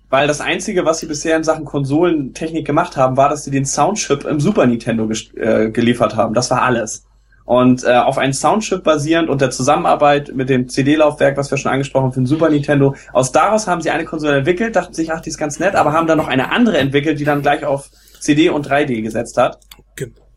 [0.09, 3.65] Weil das Einzige, was sie bisher in Sachen Konsolentechnik gemacht haben, war, dass sie den
[3.65, 6.35] Soundchip im Super Nintendo äh, geliefert haben.
[6.35, 7.05] Das war alles.
[7.45, 11.71] Und äh, auf einen Soundchip basierend und der Zusammenarbeit mit dem CD-Laufwerk, was wir schon
[11.71, 15.11] angesprochen haben, für den Super Nintendo, aus daraus haben sie eine Konsole entwickelt, dachten sich,
[15.11, 17.65] ach, die ist ganz nett, aber haben dann noch eine andere entwickelt, die dann gleich
[17.65, 17.89] auf
[18.19, 19.59] CD und 3D gesetzt hat.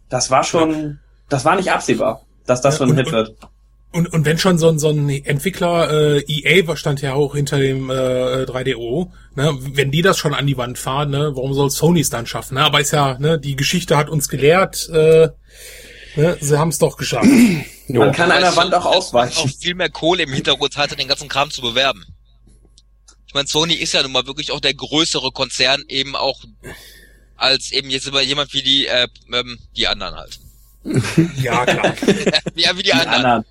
[0.09, 0.99] Das war schon,
[1.29, 3.37] das war nicht absehbar, dass das ja, so ein Hit wird.
[3.93, 7.59] Und, und wenn schon so ein, so ein Entwickler, äh, EA stand ja auch hinter
[7.59, 11.71] dem äh, 3DO, ne, wenn die das schon an die Wand fahren, ne, warum soll
[11.71, 12.57] Sony es dann schaffen?
[12.57, 12.65] Ne?
[12.65, 15.29] Aber ist ja, ne, die Geschichte hat uns gelehrt, äh,
[16.17, 17.27] ne, sie haben es doch geschafft.
[17.89, 19.39] Man kann einer Wand auch ausweichen.
[19.39, 22.05] auch viel mehr Kohle im Hintergrund hatte, den ganzen Kram zu bewerben.
[23.29, 26.43] Ich meine, Sony ist ja nun mal wirklich auch der größere Konzern, eben auch
[27.37, 30.39] als eben jetzt immer jemand wie die, äh, ähm, die anderen halt.
[31.43, 31.95] Ja, klar.
[32.55, 33.15] ja, wie die, Die anderen.
[33.15, 33.45] anderen.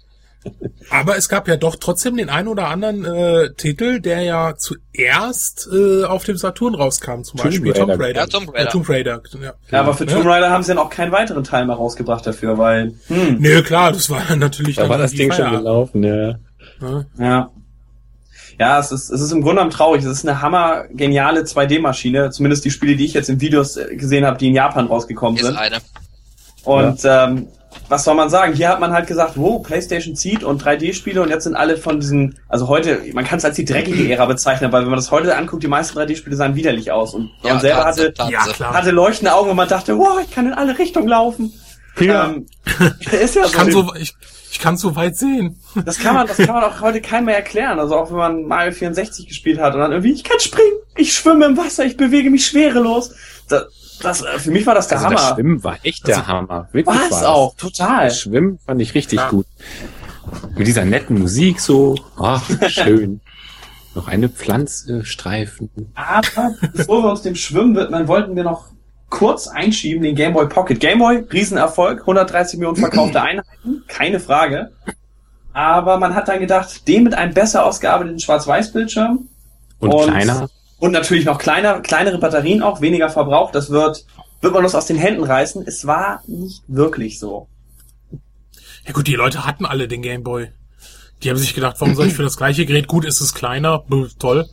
[0.91, 5.67] Aber es gab ja doch trotzdem den einen oder anderen äh, Titel, der ja zuerst
[5.73, 7.88] äh, auf dem Saturn rauskam, zum Tomb Beispiel Raider.
[7.88, 8.19] Tomb Raider.
[8.21, 8.63] Ja, Tomb Raider.
[8.65, 9.21] Ja, Tomb Raider.
[9.41, 9.53] Ja.
[9.71, 10.13] Ja, aber für Ja.
[10.13, 13.63] Tomb Raider haben sie dann auch keinen weiteren Teil mehr rausgebracht dafür, weil, hm, Nö,
[13.63, 15.59] klar, das war natürlich Da dann war das Ding schon Feierabend.
[15.63, 16.27] gelaufen, ja.
[16.79, 17.05] Ja.
[17.17, 17.51] ja.
[18.59, 20.01] Ja, es ist, es ist im Grunde genommen traurig.
[20.03, 23.95] Es ist eine hammer geniale 2D-Maschine, zumindest die Spiele, die ich jetzt in Videos äh,
[23.97, 25.57] gesehen habe, die in Japan rausgekommen Ist sind.
[25.57, 25.77] eine.
[26.66, 27.47] Und ähm,
[27.89, 28.53] was soll man sagen?
[28.53, 31.99] Hier hat man halt gesagt, wow, PlayStation zieht und 3D-Spiele und jetzt sind alle von
[31.99, 35.11] diesen, also heute, man kann es als die dreckige Ära bezeichnen, weil wenn man das
[35.11, 39.34] heute anguckt, die meisten 3D-Spiele sahen widerlich aus und man selber hatte, Ja, hatte leuchtende
[39.34, 41.53] Augen und man dachte, wow, ich kann in alle Richtungen laufen.
[41.99, 42.26] Ja.
[42.26, 42.47] Ähm,
[43.11, 43.84] ist ja Ich kann so.
[43.84, 44.16] so, ich,
[44.51, 45.59] ich kann so weit sehen.
[45.86, 47.80] Das kann man, das kann man auch heute keinem mehr erklären.
[47.80, 51.13] Also auch wenn man Mario 64 gespielt hat und dann irgendwie, ich kann springen, ich
[51.13, 53.13] schwimme im Wasser, ich bewege mich schwerelos.
[53.49, 53.66] Das,
[53.99, 55.35] das äh, für mich war das der Also das Hammer.
[55.35, 56.69] Schwimmen war echt der Also, Hammer.
[56.71, 57.23] Wirklich Was war das.
[57.23, 58.07] auch, total.
[58.07, 59.29] Das Schwimmen fand ich richtig Ja.
[59.29, 59.45] gut.
[60.57, 61.95] Mit dieser netten Musik so.
[62.17, 63.21] Ach, schön.
[63.93, 65.69] Noch eine Pflanze streifen.
[65.95, 68.67] Aber bevor wir uns dem Schwimmen widmen, wollten wir noch
[69.09, 70.79] kurz einschieben den Game Boy Pocket.
[70.79, 74.71] Game Boy, Riesenerfolg, 130 Millionen verkaufte Einheiten, keine Frage.
[75.53, 79.29] Aber man hat dann gedacht, den mit einem besser ausgearbeiteten Schwarz-Weiß-Bildschirm
[79.79, 80.49] Und, Und- kleiner.
[80.86, 84.05] Und natürlich noch kleiner, kleinere Batterien auch, weniger Verbrauch, das wird,
[84.41, 85.63] wird man uns aus den Händen reißen.
[85.65, 87.47] Es war nicht wirklich so.
[88.86, 90.49] Ja gut, die Leute hatten alle den Gameboy.
[91.23, 93.83] Die haben sich gedacht, warum soll ich für das gleiche Gerät, gut ist es kleiner,
[94.19, 94.47] toll.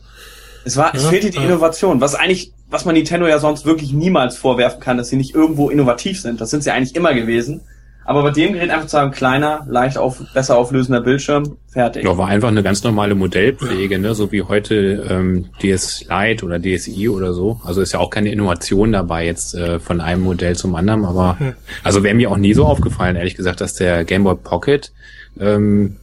[0.65, 1.43] Es war, es Ja, fehlte die ja.
[1.43, 5.35] Innovation, was eigentlich, was man Nintendo ja sonst wirklich niemals vorwerfen kann, dass sie nicht
[5.35, 6.41] irgendwo innovativ sind.
[6.41, 7.61] Das sind sie eigentlich immer gewesen.
[8.05, 12.03] Aber bei dem Gerät einfach zu sagen, kleiner, leicht auf, besser auflösender Bildschirm, fertig.
[12.03, 14.13] Ja, war einfach eine ganz normale Modellpflege, ne?
[14.13, 17.61] so wie heute ähm, DS Lite oder DSi oder so.
[17.63, 21.39] Also ist ja auch keine Innovation dabei jetzt äh, von einem Modell zum anderen, aber
[21.39, 21.53] Hm.
[21.83, 24.91] also wäre mir auch nie so aufgefallen, ehrlich gesagt, dass der Game Boy Pocket
[25.39, 25.95] ähm,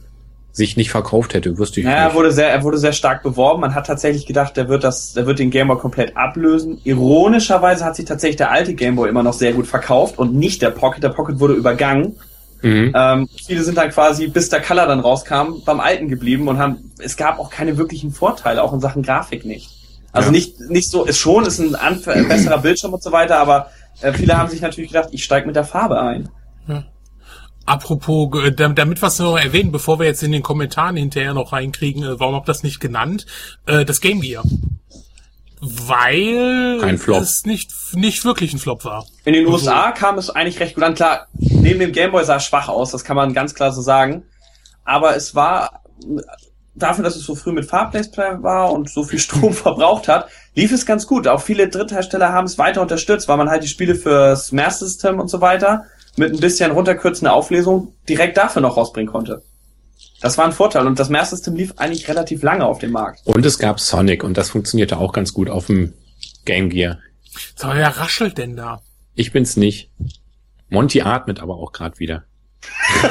[0.53, 2.15] sich nicht verkauft hätte, wusste ich Ja, er nicht.
[2.15, 3.61] wurde sehr, er wurde sehr stark beworben.
[3.61, 6.79] Man hat tatsächlich gedacht, der wird das, der wird den Game Boy komplett ablösen.
[6.83, 10.61] Ironischerweise hat sich tatsächlich der alte Game Boy immer noch sehr gut verkauft und nicht
[10.61, 11.01] der Pocket.
[11.03, 12.17] Der Pocket wurde übergangen.
[12.61, 12.93] Mhm.
[12.95, 16.91] Ähm, viele sind dann quasi, bis der Color dann rauskam, beim alten geblieben und haben,
[16.99, 19.69] es gab auch keine wirklichen Vorteile, auch in Sachen Grafik nicht.
[20.11, 20.31] Also Ja.
[20.33, 23.67] nicht, nicht so, ist schon, ist ein ein besserer Bildschirm und so weiter, aber
[24.01, 26.29] äh, viele haben sich natürlich gedacht, ich steig mit der Farbe ein.
[27.65, 31.33] Apropos, äh, dam- damit wir es noch erwähnen, bevor wir jetzt in den Kommentaren hinterher
[31.33, 33.25] noch reinkriegen, äh, warum habt ihr das nicht genannt?
[33.67, 34.43] Äh, das Game Gear.
[35.59, 37.21] Weil Kein Flop.
[37.21, 39.05] es nicht, nicht wirklich ein Flop war.
[39.25, 40.95] In den Also- USA kam es eigentlich recht gut an.
[40.95, 44.23] Klar, neben dem Gameboy sah es schwach aus, das kann man ganz klar so sagen.
[44.83, 45.81] Aber es war,
[46.73, 49.19] dafür, dass es so früh mit Farbdisplay war und so viel
[49.51, 51.27] Strom verbraucht hat, lief es ganz gut.
[51.27, 55.19] Auch viele Dritthersteller haben es weiter unterstützt, weil man halt die Spiele fürs Master System
[55.19, 55.85] und so weiter
[56.17, 59.43] mit ein bisschen runterkürzender Auflösung direkt dafür noch rausbringen konnte.
[60.21, 63.21] Das war ein Vorteil und das Master System lief eigentlich relativ lange auf dem Markt.
[63.25, 65.93] Und es gab Sonic und das funktionierte auch ganz gut auf dem
[66.45, 66.99] Game Gear.
[67.55, 68.81] So, wer raschelt denn da?
[69.15, 69.89] Ich bin's nicht.
[70.69, 72.23] Monty atmet aber auch gerade wieder.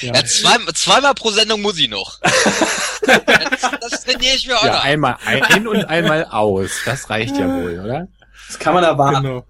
[0.00, 2.20] Ja, zwei, zweimal pro Sendung muss ich noch.
[2.20, 4.84] das, das trainiere ich mir auch Ja, noch.
[4.84, 6.70] einmal ein und einmal aus.
[6.84, 8.08] Das reicht ja wohl, oder?
[8.46, 9.22] Das kann man erwarten.
[9.22, 9.44] Genau.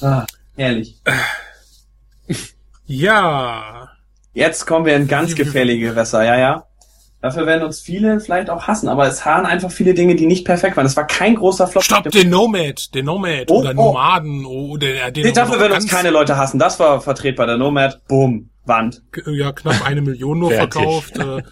[0.00, 0.26] Ah,
[0.56, 1.00] herrlich.
[2.86, 3.88] Ja.
[4.34, 6.66] Jetzt kommen wir in ganz gefährliche Gewässer, ja, ja.
[7.20, 10.44] Dafür werden uns viele vielleicht auch hassen, aber es waren einfach viele Dinge, die nicht
[10.44, 10.86] perfekt waren.
[10.86, 11.84] Es war kein großer Flop.
[11.84, 13.74] Stopp, den Nomad, den Nomad Oh, oder oh.
[13.74, 16.58] Nomaden oder äh, den Nee, dafür werden uns keine Leute hassen.
[16.58, 17.46] Das war vertretbar.
[17.46, 19.02] Der Nomad, boom, Wand.
[19.10, 21.18] k- ja knapp eine Million nur verkauft.
[21.18, 21.42] Äh,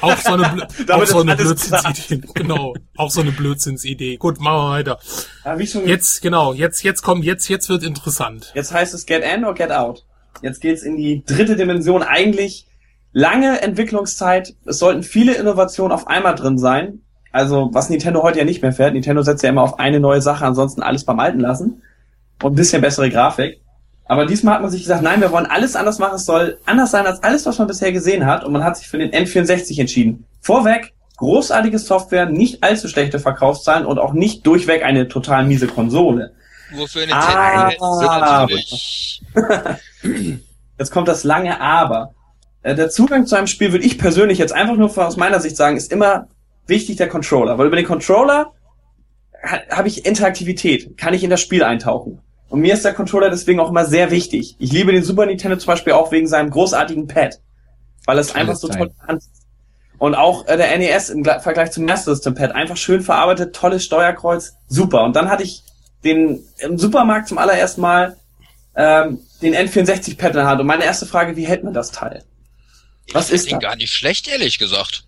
[0.00, 2.20] auch so eine, auch so eine Blödsinnsidee.
[2.34, 4.16] Genau, auch so eine Blödsinnsidee.
[4.16, 4.98] Gut, machen wir weiter.
[5.44, 8.52] Ja, wie schon Jetzt genau, jetzt jetzt kommt jetzt jetzt wird interessant.
[8.54, 10.04] Jetzt heißt es Get In oder Get Out.
[10.40, 12.02] Jetzt geht's in die dritte Dimension.
[12.02, 12.66] Eigentlich
[13.12, 14.54] lange Entwicklungszeit.
[14.64, 17.00] Es sollten viele Innovationen auf einmal drin sein.
[17.32, 18.92] Also was Nintendo heute ja nicht mehr fährt.
[18.94, 21.82] Nintendo setzt ja immer auf eine neue Sache, ansonsten alles beim Alten lassen.
[22.42, 23.61] Und ein bisschen bessere Grafik.
[24.12, 26.16] Aber diesmal hat man sich gesagt, nein, wir wollen alles anders machen.
[26.16, 28.44] Es soll anders sein als alles, was man bisher gesehen hat.
[28.44, 30.26] Und man hat sich für den N64 entschieden.
[30.42, 36.32] Vorweg, großartige Software, nicht allzu schlechte Verkaufszahlen und auch nicht durchweg eine total miese Konsole.
[36.74, 37.70] Wofür Ah.
[37.70, 37.80] Sind
[38.20, 39.22] natürlich.
[40.78, 42.12] Jetzt kommt das lange Aber.
[42.62, 45.56] Äh, Der Zugang zu einem Spiel, würde ich persönlich jetzt einfach nur aus meiner Sicht
[45.56, 46.28] sagen, ist immer
[46.66, 47.56] wichtig der Controller.
[47.56, 48.52] Weil über den Controller
[49.42, 52.20] ha- habe ich Interaktivität, kann ich in das Spiel eintauchen.
[52.52, 54.56] Und mir ist der Controller deswegen auch immer sehr wichtig.
[54.58, 57.40] Ich liebe den Super Nintendo zum Beispiel auch wegen seinem großartigen Pad.
[58.04, 59.30] Weil es einfach so toll ist.
[59.96, 63.86] Und auch äh, der NES im Vergleich zum Master System Pad einfach schön verarbeitet, tolles
[63.86, 65.02] Steuerkreuz, super.
[65.02, 65.62] Und dann hatte ich
[66.04, 68.18] den im Supermarkt zum allerersten Mal
[68.76, 70.60] ähm, den N64 Pad in der Hand.
[70.60, 72.22] Und meine erste Frage, wie hält man das Teil?
[73.14, 73.60] Was ich ist das?
[73.60, 75.04] gar nicht schlecht, ehrlich gesagt.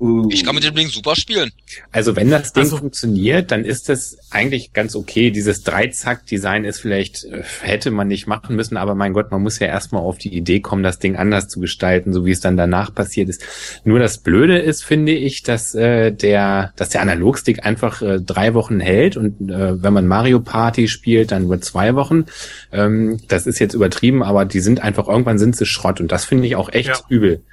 [0.00, 0.28] Uh.
[0.32, 1.52] Ich kann mit dem Ding super spielen.
[1.92, 5.30] Also wenn das Ding also, funktioniert, dann ist das eigentlich ganz okay.
[5.30, 9.60] Dieses Dreizack-Design ist vielleicht, äh, hätte man nicht machen müssen, aber mein Gott, man muss
[9.60, 12.56] ja erstmal auf die Idee kommen, das Ding anders zu gestalten, so wie es dann
[12.56, 13.44] danach passiert ist.
[13.84, 18.54] Nur das Blöde ist, finde ich, dass äh, der, dass der Analogstick einfach äh, drei
[18.54, 22.24] Wochen hält und äh, wenn man Mario Party spielt, dann nur zwei Wochen.
[22.72, 26.24] Ähm, das ist jetzt übertrieben, aber die sind einfach, irgendwann sind sie Schrott und das
[26.24, 27.00] finde ich auch echt ja.
[27.08, 27.44] übel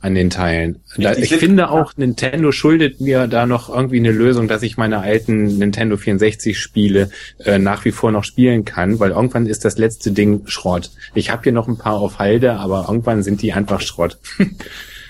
[0.00, 0.80] an den Teilen.
[0.96, 5.00] Da, ich finde auch, Nintendo schuldet mir da noch irgendwie eine Lösung, dass ich meine
[5.00, 7.10] alten Nintendo 64 Spiele
[7.44, 10.90] äh, nach wie vor noch spielen kann, weil irgendwann ist das letzte Ding Schrott.
[11.14, 14.18] Ich habe hier noch ein paar auf Halde, aber irgendwann sind die einfach Schrott.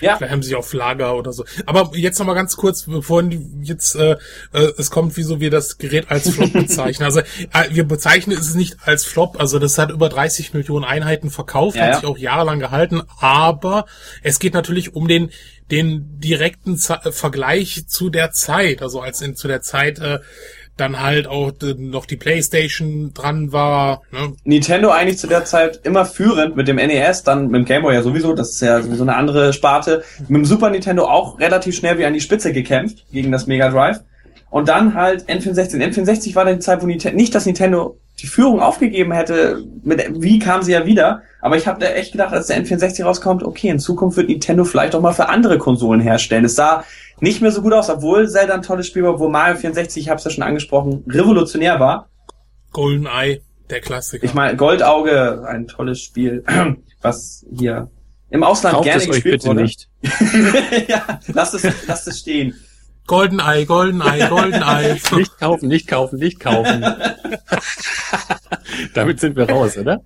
[0.01, 0.17] Ja.
[0.17, 1.45] Vielleicht haben sie auf Lager oder so.
[1.65, 3.23] Aber jetzt noch mal ganz kurz, bevor
[3.61, 4.17] jetzt äh,
[4.53, 7.05] äh, es kommt, wieso wir das Gerät als Flop bezeichnen.
[7.05, 9.39] Also äh, wir bezeichnen es nicht als Flop.
[9.39, 11.95] Also das hat über 30 Millionen Einheiten verkauft, ja, hat ja.
[11.99, 13.01] sich auch jahrelang gehalten.
[13.19, 13.85] Aber
[14.23, 15.29] es geht natürlich um den
[15.71, 18.81] den direkten Z Vergleich zu der Zeit.
[18.81, 20.19] Also als in zu der Zeit äh,
[20.81, 24.01] dann halt auch noch die Playstation dran war.
[24.11, 24.33] Ne?
[24.43, 27.93] Nintendo eigentlich zu der Zeit immer führend mit dem NES, dann mit dem Game Boy
[27.93, 30.03] ja sowieso, das ist ja sowieso eine andere Sparte.
[30.27, 33.69] Mit dem Super Nintendo auch relativ schnell wie an die Spitze gekämpft gegen das Mega
[33.69, 34.01] Drive.
[34.49, 35.77] Und dann halt N64.
[35.77, 40.21] N64 war dann die Zeit, wo Nintendo, nicht, dass Nintendo die Führung aufgegeben hätte, mit
[40.21, 43.43] wie kam sie ja wieder, aber ich habe da echt gedacht, als der N64 rauskommt,
[43.43, 46.45] okay, in Zukunft wird Nintendo vielleicht auch mal für andere Konsolen herstellen.
[46.45, 46.83] Es sah
[47.21, 50.09] nicht mehr so gut aus, obwohl Zelda ein tolles Spiel war, wo Mario 64, ich
[50.09, 52.09] habe es ja schon angesprochen, revolutionär war.
[52.71, 54.25] GoldenEye, der Klassiker.
[54.25, 56.43] Ich meine, Goldauge, ein tolles Spiel,
[57.01, 57.89] was hier
[58.31, 59.61] im Ausland Kauft gerne gespielt wurde.
[59.61, 59.87] Nicht.
[60.87, 62.55] ja, lasst es, lasst es stehen.
[63.11, 64.97] Goldeneye, Goldeneye, Goldeneye.
[65.17, 66.81] nicht kaufen, nicht kaufen, nicht kaufen.
[68.93, 69.99] Damit sind wir raus, oder?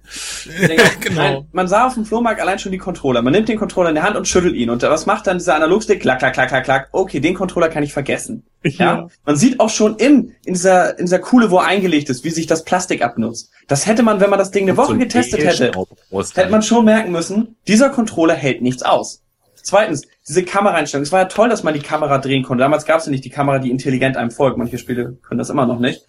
[1.01, 1.45] genau.
[1.51, 3.21] man sah auf dem Flohmarkt allein schon die Controller.
[3.21, 4.71] Man nimmt den Controller in der Hand und schüttelt ihn.
[4.71, 6.01] Und was macht dann dieser Analogstick?
[6.01, 6.89] Klack, klack, klack, klack, klack.
[6.93, 8.41] Okay, den Controller kann ich vergessen.
[8.63, 8.71] Ja.
[8.71, 9.07] ja.
[9.23, 12.31] Man sieht auch schon in, in dieser, in dieser Kuhle, wo er eingelegt ist, wie
[12.31, 13.51] sich das Plastik abnutzt.
[13.67, 15.71] Das hätte man, wenn man das Ding eine Woche so getestet hätte,
[16.33, 19.21] hätte man schon merken müssen, dieser Controller hält nichts aus.
[19.65, 21.03] Zweitens, diese Kameraeinstellung.
[21.03, 22.61] Es war ja toll, dass man die Kamera drehen konnte.
[22.61, 24.57] Damals gab es ja nicht die Kamera, die intelligent einem folgt.
[24.57, 26.01] Manche Spiele können das immer noch nicht.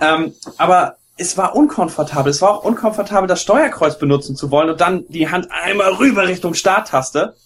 [0.00, 2.30] Ähm, aber es war unkomfortabel.
[2.30, 6.26] Es war auch unkomfortabel, das Steuerkreuz benutzen zu wollen und dann die Hand einmal rüber
[6.26, 7.36] Richtung Starttaste.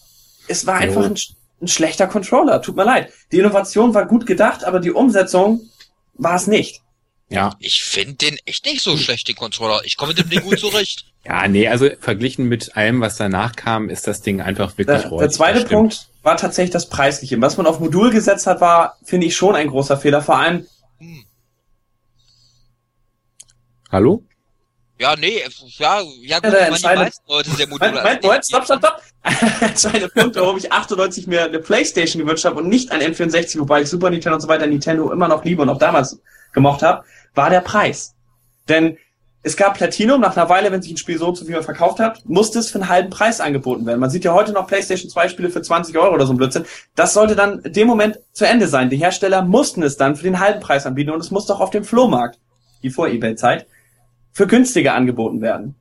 [0.49, 1.17] Es war einfach ein,
[1.61, 2.63] ein schlechter Controller.
[2.63, 3.13] Tut mir leid.
[3.31, 5.69] Die Innovation war gut gedacht, aber die Umsetzung
[6.15, 6.81] war es nicht.
[7.29, 7.57] Ja.
[7.59, 9.83] Ich finde den echt nicht so schlecht, den Controller.
[9.85, 11.12] Ich komme mit dem Ding gut zurecht.
[11.25, 15.19] Ja, nee, also verglichen mit allem, was danach kam, ist das Ding einfach wirklich Der,
[15.19, 17.41] der zweite Punkt war tatsächlich das Preisliche.
[17.41, 20.21] Was man auf Modul gesetzt hat, war, finde ich, schon ein großer Fehler.
[20.23, 20.67] Vor allem.
[20.99, 21.25] Hm.
[23.91, 24.25] Hallo?
[24.99, 25.43] Ja, nee,
[25.79, 29.03] ja, ja gut, ja, die meisten Leute sehr Modul Moment, Moment, stopp, stopp, stopp.
[29.61, 33.83] Entscheidende Punkt, warum ich 98 mir eine Playstation gewünscht habe und nicht ein N64, wobei
[33.83, 36.21] ich Super Nintendo und so weiter Nintendo immer noch liebe und auch damals
[36.53, 37.05] gemocht habe,
[37.35, 38.15] war der Preis.
[38.69, 38.97] Denn
[39.45, 42.23] es gab Platinum, nach einer Weile, wenn sich ein Spiel so zu viel verkauft hat,
[42.29, 43.99] musste es für einen halben Preis angeboten werden.
[43.99, 46.65] Man sieht ja heute noch PlayStation 2 Spiele für 20 Euro oder so ein Blödsinn.
[46.95, 48.89] Das sollte dann dem Moment zu Ende sein.
[48.89, 51.71] Die Hersteller mussten es dann für den halben Preis anbieten und es musste auch auf
[51.71, 52.39] dem Flohmarkt,
[52.85, 53.67] die Vor-Ebay-Zeit,
[54.31, 55.75] für günstiger angeboten werden.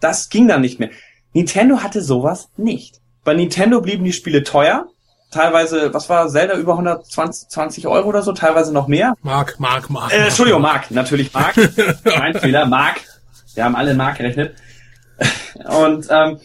[0.00, 0.90] Das ging dann nicht mehr.
[1.34, 3.00] Nintendo hatte sowas nicht.
[3.22, 4.88] Bei Nintendo blieben die Spiele teuer,
[5.34, 9.14] teilweise, was war Zelda über 120 Euro oder so, teilweise noch mehr.
[9.22, 10.12] Mark, Mark, Mark.
[10.12, 11.54] Äh, Entschuldigung, Mark, natürlich Mark.
[12.18, 13.00] mein Fehler, Mark.
[13.54, 14.54] Wir haben alle in Mark gerechnet.
[15.68, 16.38] Und ähm,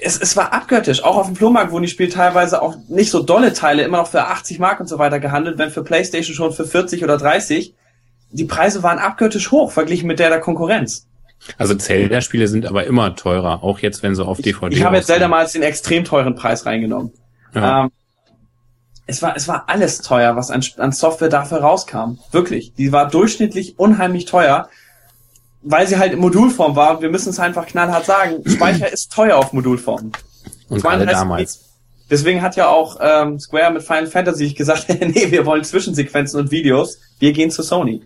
[0.00, 1.02] es, es war abgöttisch.
[1.02, 4.08] Auch auf dem Flohmarkt wurden die Spiele teilweise auch nicht so dolle Teile immer noch
[4.08, 7.74] für 80 Mark und so weiter gehandelt, wenn für PlayStation schon für 40 oder 30.
[8.32, 11.06] Die Preise waren abgöttisch hoch verglichen mit der der Konkurrenz.
[11.58, 14.96] Also Zelda-Spiele sind aber immer teurer, auch jetzt, wenn sie auf DVD Ich, ich habe
[14.96, 17.12] jetzt Zelda mal als den extrem teuren Preis reingenommen.
[17.54, 17.84] Ja.
[17.84, 17.90] Ähm,
[19.10, 22.18] es war, es war alles teuer, was an, an Software dafür rauskam.
[22.30, 22.74] Wirklich.
[22.74, 24.68] Die war durchschnittlich unheimlich teuer,
[25.62, 26.96] weil sie halt in Modulform war.
[26.96, 28.42] Und wir müssen es einfach knallhart sagen.
[28.46, 30.12] Speicher ist teuer auf Modulform.
[30.68, 31.66] Und gerade damals.
[32.08, 36.50] Deswegen hat ja auch ähm, Square mit Final Fantasy gesagt, nee, wir wollen Zwischensequenzen und
[36.50, 36.98] Videos.
[37.18, 38.02] Wir gehen zu Sony.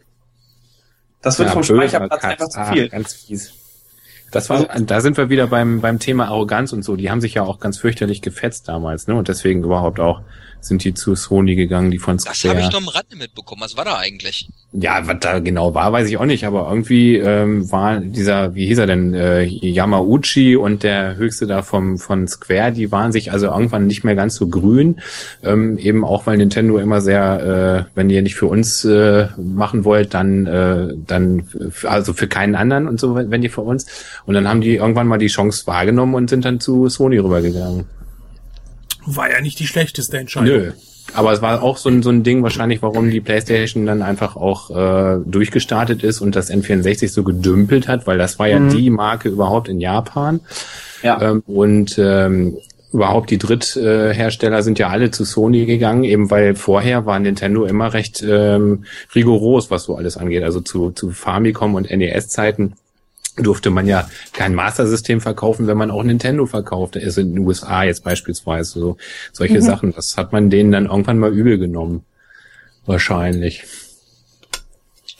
[1.20, 2.88] Das wird ja, vom Speicherplatz einfach zu viel.
[2.88, 3.52] Ganz fies.
[4.30, 6.96] Das war, da sind wir wieder beim, beim Thema Arroganz und so.
[6.96, 9.14] Die haben sich ja auch ganz fürchterlich gefetzt damals, ne?
[9.14, 10.22] Und deswegen überhaupt auch
[10.66, 12.54] sind die zu Sony gegangen, die von Das Square.
[12.56, 13.62] habe ich noch am Rande mitbekommen.
[13.62, 14.48] Was war da eigentlich?
[14.72, 18.66] Ja, was da genau war, weiß ich auch nicht, aber irgendwie ähm, war dieser, wie
[18.66, 23.30] hieß er denn, äh, Yamauchi und der höchste da vom von Square, die waren sich
[23.30, 25.00] also irgendwann nicht mehr ganz so grün,
[25.44, 29.84] ähm, eben auch weil Nintendo immer sehr, äh, wenn ihr nicht für uns äh, machen
[29.84, 31.46] wollt, dann äh, dann
[31.84, 33.86] also für keinen anderen und so, wenn ihr für uns.
[34.26, 37.84] Und dann haben die irgendwann mal die Chance wahrgenommen und sind dann zu Sony rübergegangen.
[39.06, 40.56] War ja nicht die schlechteste Entscheidung.
[40.56, 40.72] Nö.
[41.12, 44.36] Aber es war auch so ein, so ein Ding wahrscheinlich, warum die PlayStation dann einfach
[44.36, 48.70] auch äh, durchgestartet ist und das N64 so gedümpelt hat, weil das war ja Mhm.
[48.70, 50.40] die Marke überhaupt in Japan.
[51.02, 51.20] Ja.
[51.20, 52.56] Ähm, und ähm,
[52.92, 57.92] überhaupt die Dritthersteller sind ja alle zu Sony gegangen, eben weil vorher war Nintendo immer
[57.92, 58.84] recht ähm,
[59.14, 60.42] rigoros, was so alles angeht.
[60.42, 62.74] Also zu, zu Famicom und NES-Zeiten
[63.36, 67.00] durfte man ja kein Master-System verkaufen, wenn man auch Nintendo verkaufte.
[67.00, 68.96] Also in den USA jetzt beispielsweise so
[69.32, 69.92] solche Sachen.
[69.94, 72.04] Das hat man denen dann irgendwann mal übel genommen.
[72.86, 73.64] Wahrscheinlich.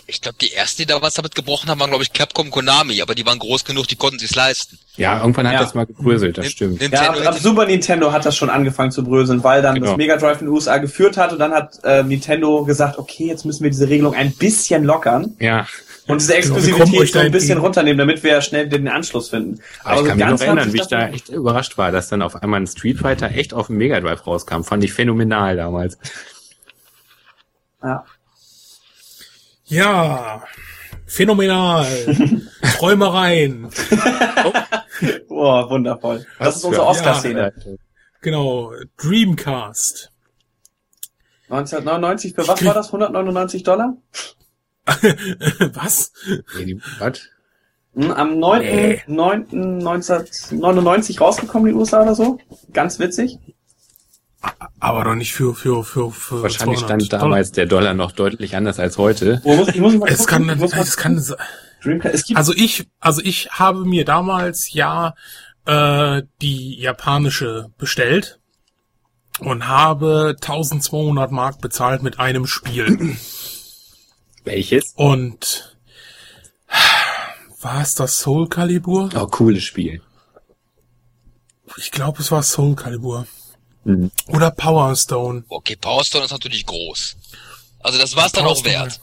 [0.06, 3.00] Ich glaube, die ersten, die da was damit gebrochen haben, waren, glaube ich, Capcom Konami,
[3.00, 4.78] aber die waren groß genug, die konnten sich's leisten.
[4.96, 5.60] Ja, irgendwann hat Ja.
[5.62, 6.82] das mal gebröselt, das Nin- stimmt.
[6.82, 9.76] Ja, Nintendo ab, ab hätte- Super Nintendo hat das schon angefangen zu bröseln, weil dann
[9.76, 9.86] Genau.
[9.88, 13.26] das Mega Drive in den USA geführt hat und dann hat äh, Nintendo gesagt, okay,
[13.28, 15.66] jetzt müssen wir diese Regelung ein bisschen lockern Ja.
[16.06, 19.60] Und diese kommen Exklusivität so ein bisschen runternehmen, damit wir schnell den Anschluss finden.
[19.82, 22.20] Aber ich so kann mich noch erinnern, wie ich da echt überrascht war, dass dann
[22.20, 24.62] auf einmal ein Street Fighter echt auf dem Mega Drive rauskam.
[24.62, 25.98] Fand ich phänomenal damals.
[27.82, 28.04] Ja.
[29.64, 30.44] Ja,
[31.06, 31.86] phänomenal.
[32.78, 33.68] Träumereien.
[35.28, 36.24] Oh, wundervoll.
[36.38, 37.52] Das Was ist unsere Oscar-Szene.
[38.20, 40.12] Genau, Dreamcast.
[41.48, 42.86] 1999, für was war das?
[42.86, 43.96] 199 Dollar?
[45.74, 46.12] Was?
[46.58, 47.20] Nee, die- Was?
[47.94, 48.62] Hm, am 9.
[48.62, 49.02] Nee.
[49.06, 49.46] 9.
[49.52, 52.38] 1999 rausgekommen die USA oder so.
[52.72, 53.38] Ganz witzig.
[54.80, 58.56] Aber doch nicht für, für, für, für Wahrscheinlich 200 stand damals der Dollar noch deutlich
[58.56, 59.40] anders als heute.
[59.42, 61.34] Wo muss, ich muss mal Es kann, gucken, ich muss mal es kann, es
[62.34, 65.14] also ich, also ich habe mir damals ja
[65.66, 68.38] äh, die japanische bestellt
[69.38, 73.16] und habe 1200 Mark bezahlt mit einem Spiel.
[74.44, 74.92] Welches?
[74.96, 75.76] Und
[77.60, 79.10] war es das Soul Calibur?
[79.14, 80.02] Oh, cooles Spiel.
[81.78, 83.26] Ich glaube, es war Soul Calibur.
[83.84, 84.10] Mhm.
[84.28, 85.44] Oder Power Stone.
[85.48, 87.16] Okay, Power Stone ist natürlich groß.
[87.80, 89.00] Also das war's dann Power auch Stone, wert.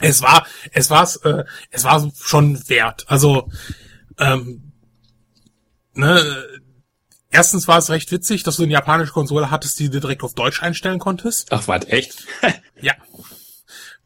[0.00, 3.04] Es war, es war's, äh, es war schon wert.
[3.08, 3.50] Also,
[4.18, 4.72] ähm,
[5.94, 6.46] ne,
[7.30, 10.34] erstens war es recht witzig, dass du eine japanische Konsole hattest, die du direkt auf
[10.34, 11.52] Deutsch einstellen konntest.
[11.52, 12.26] Ach, was, echt?
[12.80, 12.94] Ja.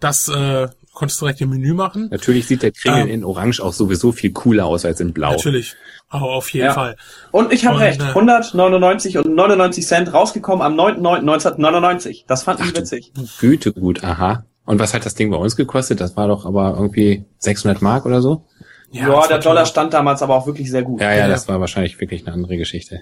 [0.01, 2.09] Das äh, konntest du direkt im Menü machen.
[2.11, 3.09] Natürlich sieht der Kringel Ähm.
[3.09, 5.33] in Orange auch sowieso viel cooler aus als in Blau.
[5.33, 5.75] Natürlich.
[6.09, 6.73] Aber auf jeden Ja.
[6.75, 6.97] Fall.
[7.33, 12.25] Und ich habe recht, äh, 199 und 99 Cent rausgekommen am 9.9.1999.
[12.27, 13.13] Das Ach die du witzig.
[13.41, 14.45] Güte gut, aha.
[14.65, 16.01] Und was hat das Ding bei uns gekostet?
[16.01, 18.45] Das war doch aber irgendwie 600 Mark oder so?
[18.91, 21.01] Ja, das der Dollar stand damals aber auch wirklich sehr gut.
[21.01, 21.29] Ja, ja, Ja.
[21.29, 23.01] das war wahrscheinlich wirklich eine andere Geschichte.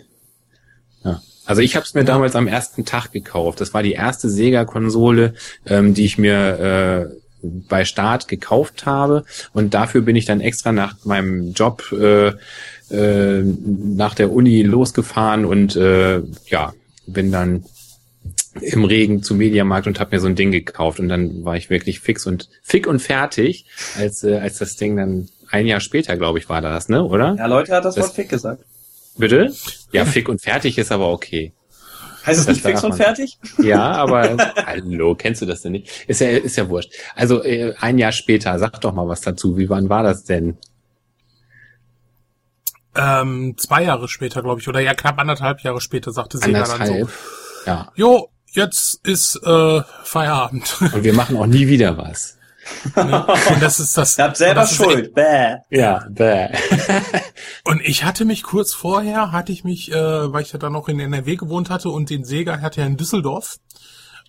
[1.04, 1.20] Ja.
[1.46, 3.60] Also ich habe es mir damals am ersten Tag gekauft.
[3.60, 5.34] Das war die erste Sega-Konsole,
[5.66, 9.24] ähm, die ich mir äh, bei Start gekauft habe.
[9.52, 12.32] Und dafür bin ich dann extra nach meinem Job äh,
[12.90, 16.72] äh, nach der Uni losgefahren und äh, ja,
[17.06, 17.64] bin dann
[18.60, 21.70] im Regen zum Mediamarkt und habe mir so ein Ding gekauft und dann war ich
[21.70, 23.66] wirklich fix und fick und fertig,
[23.98, 27.34] als äh, als das Ding dann ein Jahr später, glaube ich, war das, ne, oder?
[27.36, 28.62] Ja, Leute hat das, Das- Wort Fick gesagt.
[29.16, 29.52] Bitte?
[29.92, 31.52] Ja, fick und fertig ist aber okay.
[32.26, 33.38] Heißt es nicht fix und fertig?
[33.58, 34.36] Ja, aber
[34.66, 35.90] hallo, kennst du das denn nicht?
[36.08, 36.90] Ist ja ist ja wurscht.
[37.14, 39.58] Also äh, ein Jahr später, sag doch mal was dazu.
[39.58, 40.56] Wie wann war das denn?
[42.96, 46.70] Ähm, zwei Jahre später, glaube ich, oder ja knapp anderthalb Jahre später sagte Sega dann
[46.80, 47.08] Anderthalb.
[47.08, 47.92] so, Ja.
[47.96, 50.76] jo, jetzt ist äh, Feierabend.
[50.80, 52.38] Und wir machen auch nie wieder was.
[52.96, 53.26] ne?
[53.50, 54.16] Und das ist das.
[54.16, 55.12] Ihr habt selber das Schuld.
[55.14, 55.56] Bäh.
[55.70, 56.48] Ja, bäh.
[57.64, 60.88] Und ich hatte mich kurz vorher, hatte ich mich, äh, weil ich ja dann noch
[60.88, 63.56] in NRW gewohnt hatte und den Sega hatte ja in Düsseldorf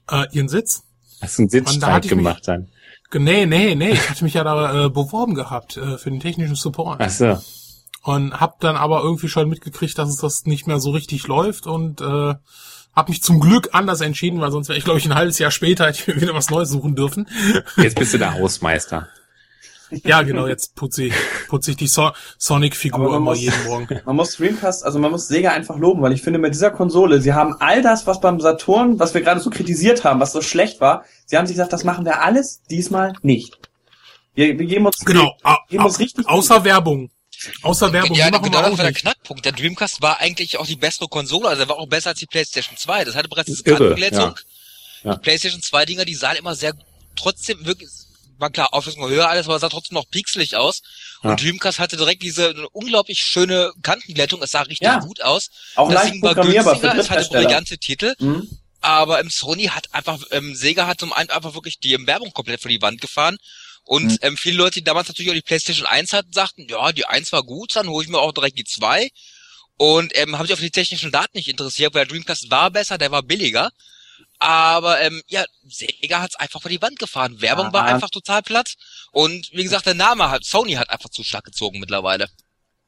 [0.10, 0.84] äh, ihren Sitz.
[1.22, 2.70] Hast du einen Sitzstreit ich mich- gemacht dann?
[3.14, 6.56] Nee, nee, nee, ich hatte mich ja da äh, beworben gehabt äh, für den technischen
[6.56, 7.00] Support.
[7.02, 7.40] Ach so.
[8.04, 11.66] Und hab dann aber irgendwie schon mitgekriegt, dass es das nicht mehr so richtig läuft
[11.66, 12.34] und äh,
[12.96, 15.52] hab mich zum Glück anders entschieden, weil sonst wäre ich, glaube ich, ein halbes Jahr
[15.52, 17.28] später hätte ich mir wieder was Neues suchen dürfen.
[17.78, 19.08] Jetzt bist du der Hausmeister.
[20.04, 21.14] ja, genau, jetzt putze ich,
[21.48, 24.02] putze ich die so Sonic-Figur immer muss- jeden Morgen.
[24.06, 27.22] Man muss Dreamcast, also man muss Sega einfach loben, weil ich finde, mit dieser Konsole,
[27.22, 30.42] sie haben all das, was beim Saturn, was wir gerade so kritisiert haben, was so
[30.42, 33.58] schlecht war, sie haben sich gesagt, das machen wir alles diesmal nicht.
[34.34, 37.10] Wir, wir geben uns, Genau, wir geben uns richtig außer Werbung.
[37.64, 38.94] Außer Werbung, ja, genau das war der.
[38.94, 39.46] Knackpunkt.
[39.46, 42.26] Der Dreamcast war eigentlich auch die bessere Konsole, also der war auch besser als die
[42.26, 43.04] PlayStation 2.
[43.06, 44.36] Das hatte bereits diese Irre, Kartenbegrenzung.
[45.04, 45.12] ja.
[45.12, 45.16] Ja.
[45.16, 46.74] Die PlayStation 2 Dinger, die sahen immer sehr,
[47.16, 47.90] trotzdem wirklich,
[48.38, 50.82] war klar, Auflösung höher alles, aber sah trotzdem noch pixelig aus.
[51.24, 51.32] Ja.
[51.32, 55.00] Und Dreamcast hatte direkt diese unglaublich schöne Kantenglättung, es sah richtig Ja.
[55.00, 55.50] gut aus.
[55.76, 58.14] Auch das leicht war günstiger, es hatte brillante Titel.
[58.20, 58.48] Mhm.
[58.82, 62.32] Aber ähm, Sony hat einfach, ähm, Sega hat zum einen einfach wirklich die ähm, Werbung
[62.34, 63.38] komplett vor die Wand gefahren.
[63.84, 64.18] Und Mhm.
[64.22, 67.32] ähm, viele Leute, die damals natürlich auch die PlayStation 1 hatten, sagten, ja, die 1
[67.32, 69.10] war gut, dann hole ich mir auch direkt die 2.
[69.78, 72.98] Und ähm, haben sich auf die technischen Daten nicht interessiert, weil der Dreamcast war besser,
[72.98, 73.72] der war billiger.
[74.40, 77.42] Aber ähm, ja, Sega hat's einfach vor die Wand gefahren.
[77.42, 77.74] Werbung Ja.
[77.74, 78.76] war einfach total platt.
[79.12, 82.28] Und wie gesagt, der Name hat, Sony hat einfach Zuschlag gezogen mittlerweile.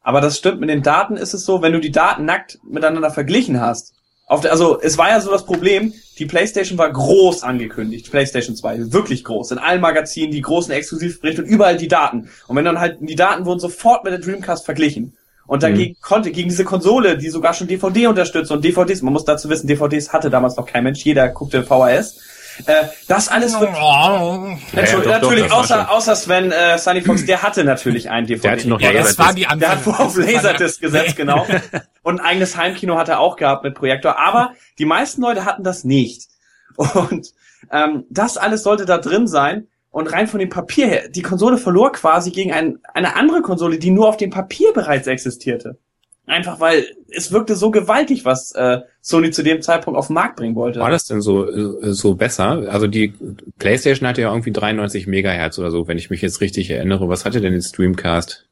[0.01, 3.11] Aber das stimmt, mit den Daten ist es so, wenn du die Daten nackt miteinander
[3.11, 3.93] verglichen hast.
[4.25, 8.57] Auf der, also es war ja so das Problem, die PlayStation war groß angekündigt, PlayStation
[8.57, 9.51] 2, wirklich groß.
[9.51, 12.29] In allen Magazinen, die großen Exklusivberichte und überall die Daten.
[12.47, 15.17] Und wenn dann halt, die Daten wurden sofort mit der Dreamcast verglichen.
[15.47, 19.25] Und dagegen konnte, gegen diese Konsole, die sogar schon DVD unterstützt und DVDs, man muss
[19.25, 22.19] dazu wissen, DVDs hatte damals noch kein Mensch, jeder guckte VHS.
[22.65, 27.01] Äh, das alles wird, Oh, Entschuldigung, doch, doch, natürlich, war außer, außer Sven, äh, Sunny
[27.01, 28.41] Fox, der hatte natürlich einen DVD.
[28.41, 29.71] Der hatte noch ja, das waren die Der Anfänge.
[29.71, 31.45] hat vorher auf Laserdisc gesetzt, genau.
[32.03, 34.19] Und ein eigenes Heimkino hat er auch gehabt mit Projektor.
[34.19, 36.27] Aber die meisten Leute hatten das nicht.
[36.75, 37.31] Und
[37.71, 39.67] ähm, das alles sollte da drin sein.
[39.89, 43.79] Und rein von dem Papier her, die Konsole verlor quasi gegen ein, eine andere Konsole,
[43.79, 45.77] die nur auf dem Papier bereits existierte.
[46.27, 50.35] Einfach weil es wirkte so gewaltig, was äh, Sony zu dem Zeitpunkt auf den Markt
[50.35, 50.81] bringen wollte.
[50.81, 52.67] War das denn so, äh, so besser?
[52.69, 53.13] Also die
[53.57, 57.07] PlayStation hatte ja irgendwie 93 Megahertz oder so, wenn ich mich jetzt richtig erinnere.
[57.07, 58.45] Was hatte denn den Streamcast?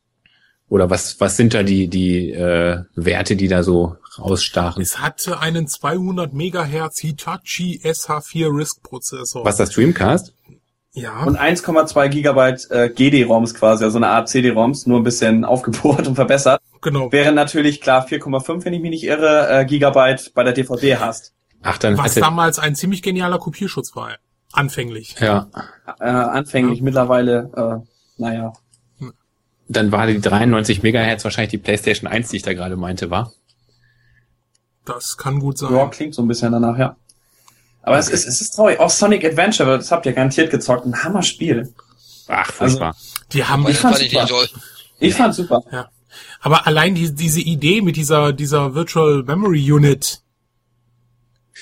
[0.69, 4.81] Oder was, was sind da die, die äh, Werte, die da so rausstachen?
[4.81, 9.43] Es hatte einen 200 Megahertz Hitachi SH4 RISC Prozessor.
[9.43, 10.33] Was das Streamcast?
[10.95, 11.23] Ja.
[11.23, 16.15] Und 1,2 Gigabyte äh, GD-ROMs quasi, also eine Art CD-ROMs, nur ein bisschen aufgebohrt und
[16.15, 16.61] verbessert.
[16.81, 17.11] genau.
[17.11, 21.33] Wäre natürlich klar 4,5, wenn ich mich nicht irre, äh, Gigabyte bei der DVD hast.
[21.61, 24.15] Ach, dann Was hatte, damals ein ziemlich genialer Kopierschutz war.
[24.53, 25.15] Anfänglich.
[25.19, 25.47] ja,
[25.99, 27.51] Äh, anfänglich, mittlerweile,
[27.83, 28.53] äh, naja.
[29.67, 33.33] dann war die 93 Megahertz wahrscheinlich die PlayStation 1, die ich da gerade meinte, war.
[34.85, 35.73] Das kann gut sein.
[35.73, 36.95] Ja, klingt so ein bisschen danach, ja.
[37.86, 38.79] Aber es, ist, es ist traurig.
[38.79, 40.86] Auch Sonic Adventure, das habt ihr garantiert gezockt.
[40.88, 41.71] Ein Hammerspiel.
[42.27, 42.95] Ach, furchtbar.
[43.31, 44.27] Die haben, Ich das fand ich nicht super.
[44.27, 44.47] toll.
[44.99, 45.61] Ich fand's super.
[45.71, 45.89] ja.
[46.41, 50.21] Aber allein die, diese Idee mit dieser, dieser Virtual Memory Unit,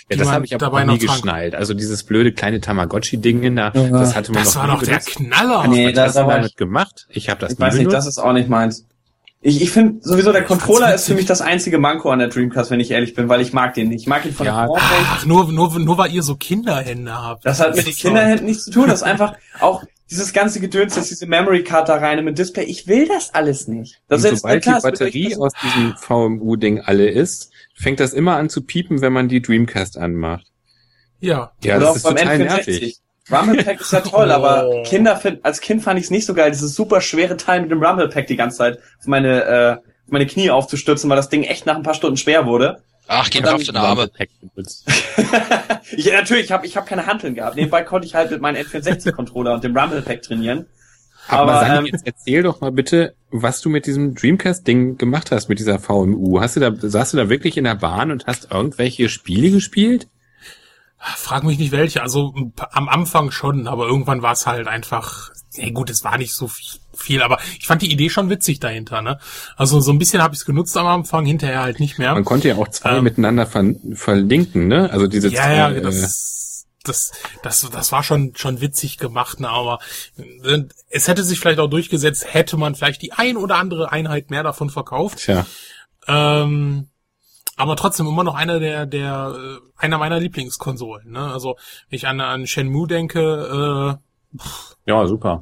[0.09, 1.11] ja, das habe ich aber auch nie noch trank.
[1.11, 1.55] geschnallt.
[1.55, 3.89] Also dieses blöde kleine Tamagotchi-Ding in da, Ja.
[3.89, 4.99] das hatte man das noch war nie doch der.
[4.99, 5.67] Knaller.
[5.67, 7.05] Nee, das aber- damit gemacht?
[7.09, 7.97] Ich habe das Ich nie weiß nicht, benutzt.
[7.97, 8.86] das ist auch nicht meins.
[9.45, 12.71] Ich, ich finde sowieso, der Controller ist für mich das einzige Manko an der Dreamcast,
[12.71, 14.03] wenn ich ehrlich bin, weil ich mag den nicht.
[14.03, 14.67] Ich mag ihn von Ja.
[14.67, 14.75] der.
[14.79, 17.45] Ach, nur, nur, nur weil ihr so Kinderhände habt.
[17.45, 18.87] Das hat mit den Kinderhänden nichts zu tun.
[18.87, 22.63] Das ist einfach auch dieses ganze Gedöns, dass diese Memory Card da rein mit Display.
[22.63, 24.01] Ich will das alles nicht.
[24.07, 28.37] Das Und ist sobald klar, die Batterie aus diesem VMU-Ding alle ist, fängt das immer
[28.37, 30.47] an zu piepen, wenn man die Dreamcast anmacht.
[31.19, 31.51] Ja.
[31.63, 32.43] Ja, Oder das auch ist total N64.
[32.45, 32.97] nervig.
[33.32, 34.34] Rumble Pack ist ja toll, Oh.
[34.34, 37.61] aber Kinder finden, als Kind fand ich es nicht so geil, dieses super schwere Teil
[37.61, 41.17] mit dem Rumble Pack die ganze Zeit auf meine, äh, auf meine Knie aufzustützen, weil
[41.17, 42.82] das Ding echt nach ein paar Stunden schwer wurde.
[43.07, 44.09] Ach, geh mir auf den Arme.
[45.95, 47.55] Ich, natürlich, ich habe ich hab keine Hanteln gehabt.
[47.55, 50.65] Nebenbei konnte ich halt mit meinem N64-Controller und dem Rumble Pack trainieren.
[51.28, 55.49] Aber, Aber, ähm, jetzt erzähl doch mal bitte, was du mit diesem Dreamcast-Ding gemacht hast,
[55.49, 56.39] mit dieser VMU.
[56.41, 60.07] Hast du da, saßt du da wirklich in der Bahn und hast irgendwelche Spiele gespielt?
[61.18, 62.01] Frag mich nicht welche.
[62.01, 62.34] Also
[62.72, 65.30] am Anfang schon, aber irgendwann war es halt einfach.
[65.56, 68.60] Ja gut, es war nicht so viel, viel, aber ich fand die Idee schon witzig
[68.60, 69.01] dahinter.
[69.04, 69.20] Ne?
[69.56, 72.14] Also so ein bisschen habe ich es genutzt am Anfang, hinterher halt nicht mehr.
[72.14, 73.04] Man konnte ja auch zwei Ähm.
[73.04, 74.89] miteinander ver verlinken, ne?
[74.91, 77.12] Also diese Ja, zwei, ja, äh, das, das,
[77.43, 79.80] das, das war schon, schon witzig gemacht, ne, aber
[80.18, 84.32] äh, es hätte sich vielleicht auch durchgesetzt, hätte man vielleicht die ein oder andere Einheit
[84.32, 85.20] mehr davon verkauft.
[85.20, 85.45] Tja,
[86.08, 86.89] Ähm,
[87.58, 91.32] aber trotzdem immer noch einer der, der, äh, einer meiner Lieblingskonsolen, ne?
[91.32, 91.56] Also,
[91.89, 94.39] wenn ich an, an Shenmue denke, äh,
[94.86, 95.41] ja, super.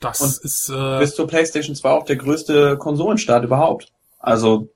[0.00, 3.88] das Und ist, äh, bis zur PlayStation 2 auch der größte Konsolenstart überhaupt.
[4.18, 4.68] Also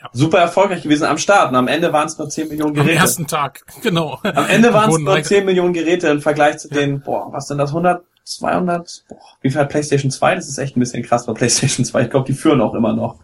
[0.00, 0.08] Ja.
[0.12, 1.50] super erfolgreich gewesen am Start.
[1.50, 3.00] Und am Ende waren es nur 10 Millionen am Geräte.
[3.00, 4.18] ersten Tag, genau.
[4.22, 7.46] Am Ende waren es nur reinge- 10 Millionen Geräte im Vergleich zu den, boah, was
[7.46, 10.34] denn das, 100, 200, boah, wie viel hat PlayStation 2?
[10.34, 12.02] Das ist echt ein bisschen krass bei PlayStation 2.
[12.02, 13.20] Ich glaube, die führen auch immer noch.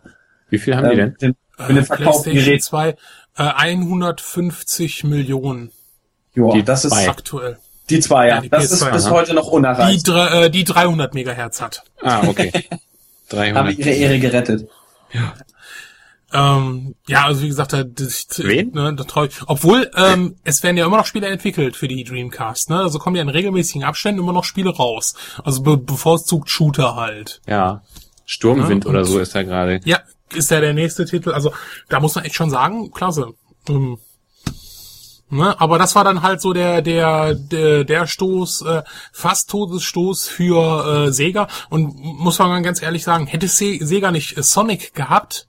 [0.50, 1.08] Wie viel haben die denn?
[1.10, 1.36] Ähm, den,
[1.68, 2.62] mit den verkauften PlayStation Geräten.
[2.62, 2.88] 2,
[3.36, 5.70] äh, 150 Millionen
[6.34, 7.08] Joa, Die das ist zwei.
[7.08, 7.58] aktuell.
[7.90, 8.34] die zwei, ja.
[8.36, 9.10] Ja, die das ist PS2, bis aha.
[9.12, 10.08] heute noch Die, unerreicht.
[10.08, 11.82] drei- äh, die 300 Megahertz hat.
[12.02, 12.50] Ah, okay.
[13.32, 13.78] Haben 300.
[13.78, 14.68] ihre Ehre gerettet.
[16.32, 18.72] Ähm, ja, also wie gesagt, da, das, Wen?
[18.72, 19.28] Ne, da treu.
[19.46, 22.80] Obwohl, ähm, es werden ja immer noch Spiele entwickelt für die Dreamcast, ne?
[22.80, 25.14] Also kommen ja in regelmäßigen Abständen immer noch Spiele raus.
[25.44, 27.40] Also be bevorzugt Shooter halt.
[27.46, 27.82] Ja.
[28.26, 29.80] Sturmwind Ja, oder und- so ist da gerade.
[29.84, 30.00] Ja,
[30.34, 31.32] ist ja der nächste Titel.
[31.32, 31.52] Also
[31.88, 33.34] da muss man echt schon sagen, klasse.
[33.68, 33.98] Ähm,
[35.30, 35.60] ne?
[35.60, 38.82] Aber das war dann halt so der der der, der Stoß, äh,
[39.12, 41.48] fast Todesstoß für äh, Sega.
[41.70, 45.48] Und muss man ganz ehrlich sagen, hätte Se Sega nicht äh, Sonic gehabt,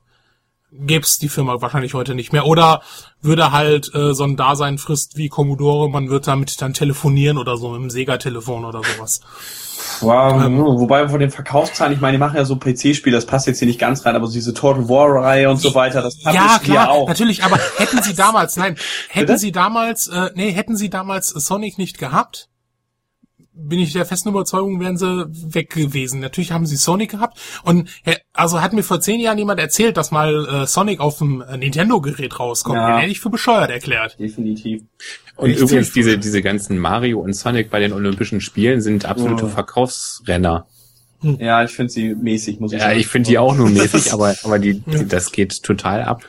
[0.72, 2.46] gäb's die Firma wahrscheinlich heute nicht mehr.
[2.46, 2.82] Oder
[3.22, 7.58] würde halt äh, so ein Dasein frisst wie Commodore, man wird damit dann telefonieren oder
[7.58, 9.22] so mit dem Sega-Telefon oder sowas.
[10.02, 10.58] Wow, Ähm.
[10.60, 13.68] wobei von den Verkaufszahlen, ich meine, die machen ja so PC-Spiele, das passt jetzt hier
[13.68, 16.74] nicht ganz rein, aber so diese Total War-Reihe und so weiter, das passt Ja, hier
[16.76, 17.08] klar, auch.
[17.08, 18.76] natürlich, aber hätten sie damals, nein,
[19.10, 19.40] hätten Bitte?
[19.40, 22.50] sie damals, äh, nee, hätten sie damals Sonic nicht gehabt,
[23.58, 26.20] bin ich der festen Überzeugung, wären sie weg gewesen.
[26.20, 29.98] Natürlich haben sie Sonic gehabt und äh, also hat mir vor zehn Jahren jemand erzählt,
[29.98, 32.76] dass mal äh, Sonic auf dem äh, Nintendo-Gerät rauskommt.
[32.78, 32.88] Ja.
[32.92, 34.18] Den hätte ich für bescheuert erklärt.
[34.20, 34.84] Definitiv.
[35.38, 39.46] Und Echt übrigens diese, diese ganzen Mario und Sonic bei den Olympischen Spielen sind absolute
[39.46, 39.50] Oh.
[39.50, 40.66] Verkaufsrenner.
[41.22, 43.00] Ja, ich finde sie mäßig, muss ich Ja, sagen.
[43.00, 45.00] ich finde die auch nur mäßig, aber, aber die, Ja.
[45.00, 46.24] die, das geht total ab.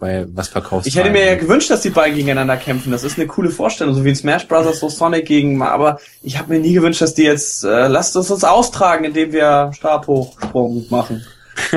[0.00, 2.90] Weil was verkaufst Ich hätte mir ja gewünscht, dass die beiden gegeneinander kämpfen.
[2.90, 4.80] Das ist eine coole Vorstellung, so wie in Smash Bros.
[4.80, 8.30] so Sonic gegen, aber ich habe mir nie gewünscht, dass die jetzt, äh, lasst uns
[8.30, 11.24] uns austragen, indem wir Stabhochsprung machen.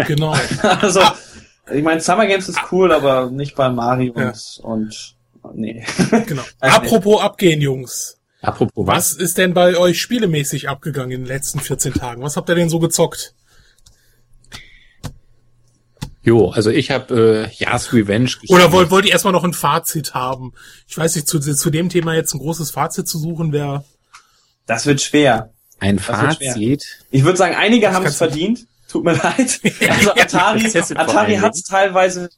[0.08, 0.34] Genau.
[0.62, 1.02] also,
[1.70, 4.32] ich meine, Summer Games ist cool, aber nicht bei Mario Ja.
[4.62, 5.84] und, und, nee.
[6.26, 6.44] genau.
[6.62, 8.18] Also, Apropos abgehen, Jungs.
[8.42, 12.22] Apropos Was ist denn bei euch spielemäßig abgegangen in den letzten 14 Tagen?
[12.22, 13.34] Was habt ihr denn so gezockt?
[16.24, 20.14] Jo, also ich habe äh, Yas Revenge Oder wollt, wollt ihr erstmal noch ein Fazit
[20.14, 20.54] haben?
[20.88, 23.84] Ich weiß nicht, zu, zu dem Thema jetzt ein großes Fazit zu suchen wäre.
[24.66, 25.52] Das wird schwer.
[25.80, 26.54] ein Das schwer.
[26.54, 26.86] Fazit.
[27.12, 28.66] Ich würde sagen, einige haben es verdient.
[28.88, 29.60] Tut mir leid.
[29.90, 30.66] Also Atari,
[30.96, 32.30] Atari hat es teilweise.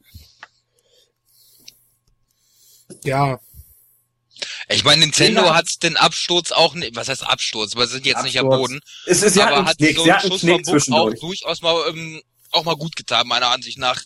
[2.90, 3.40] Ich Ja,
[4.84, 5.56] meine, Nintendo Ja.
[5.56, 7.76] hat den Absturz auch nicht, was heißt Absturz?
[7.76, 8.70] Wir sind jetzt nicht am Absturz.
[8.70, 8.82] Boden.
[9.06, 12.22] Es ist, sie aber hat so einen Schuss vom Bug auch durchaus mal, ähm,
[12.56, 13.98] auch mal gut getan, meiner Ansicht nach.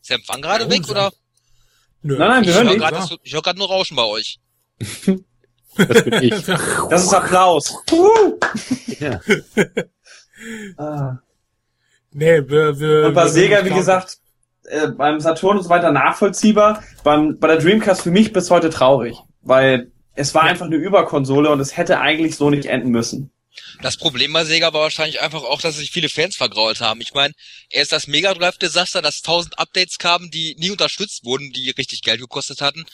[0.00, 1.12] Ist der Empfang gerade Ja, weg, oder?
[2.02, 2.16] nö.
[2.18, 2.82] Nein, nein, wir Ich hören höre dich.
[2.82, 4.38] gerade das- ich höre gerade nur Rauschen bei euch.
[4.78, 6.34] Das bin ich.
[6.90, 7.74] Das ist Applaus.
[9.00, 9.20] Ja.
[10.76, 11.18] Ah.
[12.10, 14.18] nee, wir, wir, Und bei wir- Sega, wie gesagt,
[14.64, 16.82] äh, beim Saturn und so weiter nachvollziehbar.
[17.04, 21.48] Beim, bei der Dreamcast für mich bis heute traurig, weil es war einfach eine Überkonsole
[21.50, 23.30] und es hätte eigentlich so nicht enden müssen.
[23.82, 27.00] Das Problem bei Sega war wahrscheinlich einfach auch, dass sich viele Fans vergrault haben.
[27.00, 27.34] Ich meine,
[27.70, 32.02] erst das Mega Drive Desaster, dass 1000 Updates kamen, die nie unterstützt wurden, die richtig
[32.02, 32.84] Geld gekostet hatten.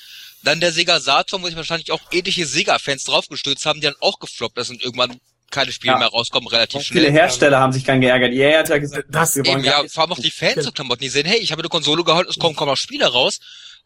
[0.42, 4.18] Dann der Sega Saturn, wo sich wahrscheinlich auch etliche Sega-Fans draufgestürzt haben, die dann auch
[4.18, 5.18] gefloppt ist und irgendwann
[5.50, 5.98] keine Spiele Ja.
[5.98, 7.12] mehr rauskommen, relativ Viele schnell.
[7.12, 8.32] Hersteller haben sich dann geärgert.
[8.32, 10.72] EA hat ja gesagt, Das wir wollen Eben, ja, vor allem auch die Fans zu
[10.72, 13.38] Klamotten, die sehen, hey, ich habe eine Konsole geholt, es kommen kaum noch Spiele raus.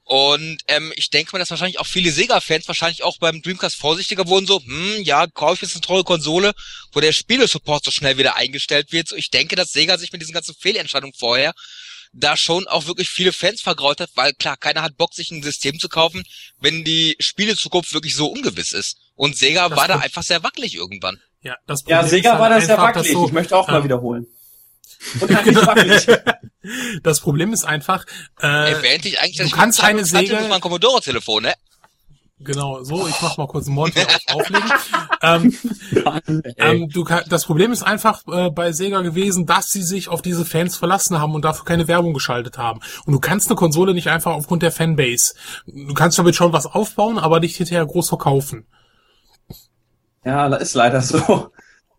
[0.05, 4.27] Und ähm, ich denke mal, dass wahrscheinlich auch viele Sega-Fans wahrscheinlich auch beim Dreamcast vorsichtiger
[4.27, 6.53] wurden, so, hm, ja, kaufe ich jetzt eine tolle Konsole,
[6.93, 9.09] wo der Spielesupport so schnell wieder eingestellt wird.
[9.09, 11.53] So, ich denke, dass Sega sich mit diesen ganzen Fehlentscheidungen vorher
[12.15, 15.43] da schon auch wirklich viele Fans vergrault hat, weil klar, keiner hat Bock, sich ein
[15.43, 16.25] System zu kaufen,
[16.61, 18.99] wenn die Spielezukunft wirklich so ungewiss ist.
[19.15, 21.19] Und Sega Das war da einfach sehr wackelig irgendwann.
[21.43, 23.13] Ja, das Ja, Problem Sega ist war halt ja einfach, dass wackelig.
[23.15, 24.27] so- ich möchte auch mal ähm, wiederholen.
[25.21, 26.07] Und halt nicht wackelig.
[27.03, 28.05] Das Problem ist einfach,
[28.41, 31.43] äh, Erwähnte ich eigentlich, dass du ich kannst eine hatte, Säge- muss man ein Commodore-Telefon,
[31.43, 31.55] ne?
[32.39, 34.71] genau, so, ich mach mal kurz einen Monitor auf, auflegen.
[35.23, 35.59] ähm,
[36.59, 40.23] ähm, du kann, das Problem ist einfach äh, bei Sega gewesen, dass sie sich auf
[40.23, 42.81] diese Fans verlassen haben und dafür keine Werbung geschaltet haben.
[43.07, 45.35] Und du kannst eine Konsole nicht einfach aufgrund der Fanbase.
[45.67, 48.67] Du kannst damit schon was aufbauen, aber nicht hinterher groß verkaufen.
[50.25, 51.51] Ja, das ist leider so.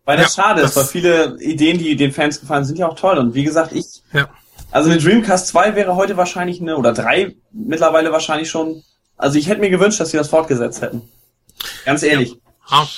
[0.06, 2.96] Weil das Ja, schade ist, weil viele Ideen, die den Fans gefallen, sind ja auch
[2.96, 3.18] toll.
[3.18, 4.28] Und wie gesagt, ich, Ja.
[4.72, 8.84] also eine Dreamcast 2 wäre heute wahrscheinlich eine, oder drei mittlerweile wahrscheinlich schon.
[9.18, 11.02] Also ich hätte mir gewünscht, dass sie das fortgesetzt hätten.
[11.86, 12.36] Ganz ehrlich.
[12.43, 12.43] Ah,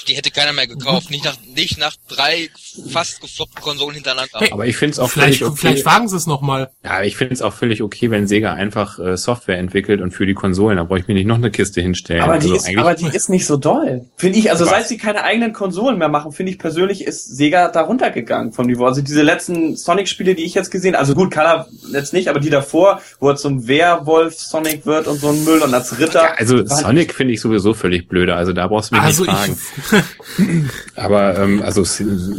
[0.08, 1.10] Die hätte keiner mehr gekauft.
[1.10, 2.50] Nicht nach, nicht nach drei
[2.92, 4.40] fast gefloppten Konsolen hintereinander.
[4.40, 5.60] Hey, Aber ich finde es auch vielleicht, völlig okay.
[5.60, 6.70] vielleicht wagen sie es nochmal.
[6.84, 10.26] Ja, ich finde es auch völlig okay, wenn Sega einfach äh, Software entwickelt und für
[10.26, 12.22] die Konsolen, da brauche ich mir nicht noch eine Kiste hinstellen.
[12.22, 14.06] Aber die, Also ist, aber die ist nicht so doll.
[14.16, 14.72] Finde ich, also Was?
[14.72, 18.68] seit sie keine eigenen Konsolen mehr machen, finde ich persönlich, ist Sega da runtergegangen vom
[18.68, 18.86] Niveau.
[18.86, 22.50] Also diese letzten Sonic-Spiele, die ich jetzt gesehen also gut, Color jetzt nicht, aber die
[22.52, 26.24] davor, wo er zum Werwolf Sonic wird und so ein Müll und als Ritter.
[26.24, 29.34] ja, also Sonic finde ich sowieso völlig blöde, also da brauchst du mich Also nicht
[29.34, 29.55] fragen.
[30.96, 31.84] Aber ähm, also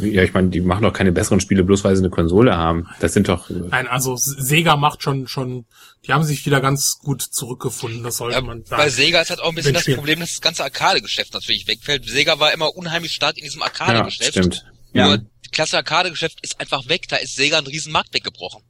[0.02, 2.88] ja, ich meine, die machen doch keine besseren Spiele, bloß weil sie eine Konsole haben.
[3.00, 5.66] Das sind doch nein, also Sega macht schon, schon,
[6.06, 8.82] die haben sich wieder ganz gut zurückgefunden, das sollte Ja, man sagen.
[8.82, 9.96] bei Sega ist halt auch ein bisschen das Spiel.
[9.96, 12.04] Problem, dass das ganze Arcade-Geschäft natürlich wegfällt.
[12.08, 14.30] Sega war immer unheimlich stark in diesem ja, Arcade-Geschäft.
[14.30, 14.64] stimmt.
[14.92, 15.06] Ja.
[15.08, 17.06] Nur das klasse Arcade-Geschäft ist einfach weg.
[17.08, 18.62] Da ist Sega ein riesen Markt weggebrochen.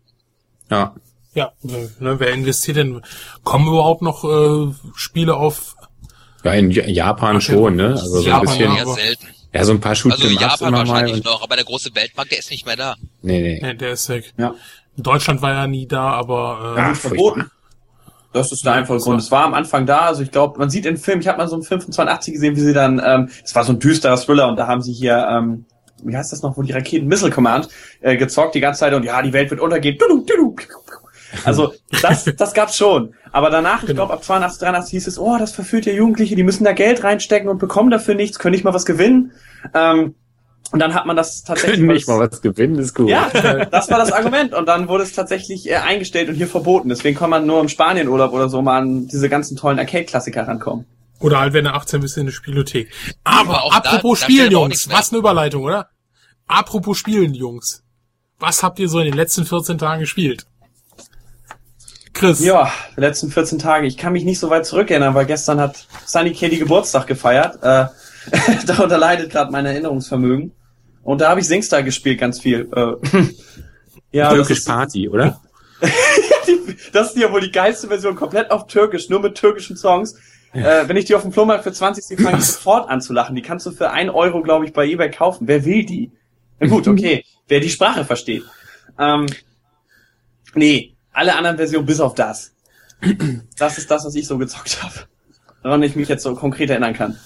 [0.71, 0.95] Ja.
[1.35, 3.03] Ja, ne, wer investiert denn?
[3.45, 5.76] Kommen überhaupt noch äh, Spiele auf?
[6.47, 7.89] Ja, in Ja- Japan schon, ne?
[7.91, 8.73] Also so ein bisschen.
[8.75, 9.27] Eher aber- selten.
[9.53, 12.39] Ja, so ein paar Shoot Also Japan wahrscheinlich Und, noch, aber der große Weltmarkt, der
[12.41, 12.95] ist nicht mehr da.
[13.23, 13.59] nee, nee.
[13.63, 14.33] Nee, der ist weg.
[14.37, 14.55] Ja.
[14.97, 16.95] In Deutschland war er nie da, aber äh, Ja.
[16.95, 17.51] verboten.
[18.33, 19.19] Das ist der einfache Grund.
[19.21, 21.49] Es war am Anfang da, also ich glaube, man sieht in Film, ich habe mal
[21.49, 24.17] so einen Film von 82 gesehen, wie sie dann, ähm, es war so ein düsterer
[24.19, 25.65] Thriller und da haben sie hier, ähm,
[26.05, 27.69] wie heißt das noch, wo die Raketen Missile Command
[28.03, 29.97] äh, gezockt die ganze Zeit und ja, die Welt wird untergehen.
[29.99, 30.55] Tudu, tudu.
[31.45, 33.15] Also das, das gab's schon.
[33.33, 34.07] Aber danach, ich Genau.
[34.07, 37.05] glaube ab 82, 83 hieß es, oh, das verführt ja Jugendliche, die müssen da Geld
[37.05, 39.33] reinstecken und bekommen dafür nichts, können nicht mal was gewinnen.
[39.75, 40.15] Ähm,
[40.73, 41.79] und dann hat man das tatsächlich.
[41.81, 43.09] Können nicht mal was gewinnen, ist gut.
[43.09, 43.31] Ja,
[43.71, 44.53] das war das Argument.
[44.53, 46.89] Und dann wurde es tatsächlich äh, eingestellt und hier verboten.
[46.89, 50.85] Deswegen kann man nur im Spanienurlaub oder so mal an diese ganzen tollen Arcade-Klassiker rankommen.
[51.21, 52.91] oder halt, wenn er 18 bist in der Spielothek.
[53.23, 55.89] Aber auch apropos da Spielen, Jungs, was eine Überleitung, oder?
[56.49, 57.85] Apropos Spielen, Jungs.
[58.41, 60.47] Was habt ihr so in den letzten 14 Tagen gespielt?
[62.17, 62.41] Chris.
[62.41, 63.87] Ja, die letzten 14 Tage.
[63.87, 67.63] Ich kann mich nicht so weit zurückerinnern, weil gestern hat Sunny Katie Geburtstag gefeiert.
[67.63, 67.87] Äh,
[68.67, 70.53] darunter leidet gerade mein Erinnerungsvermögen.
[71.03, 72.69] Und da habe ich Singstar gespielt, ganz viel.
[72.75, 73.19] Äh,
[74.13, 75.41] ja, das Türkisch ist, Party, oder?
[76.93, 80.15] das ist ja wohl die geilste Version, komplett auf Türkisch, nur mit türkischen Songs.
[80.53, 83.13] Äh, wenn ich die auf dem Flohmarkt für 20 sehe, fange ich sofort an zu
[83.13, 83.37] lachen.
[83.37, 85.47] Die kannst du für 1 Euro, glaube ich, bei eBay kaufen.
[85.47, 86.11] Wer will die?
[86.59, 87.25] Na gut, okay.
[87.47, 88.43] Wer die Sprache versteht.
[88.99, 89.27] Ähm,
[90.55, 92.53] nee, alle anderen Versionen bis auf das.
[93.59, 94.95] Das ist das, was ich so gezockt habe.
[95.63, 97.19] Woran ich mich jetzt so konkret erinnern kann.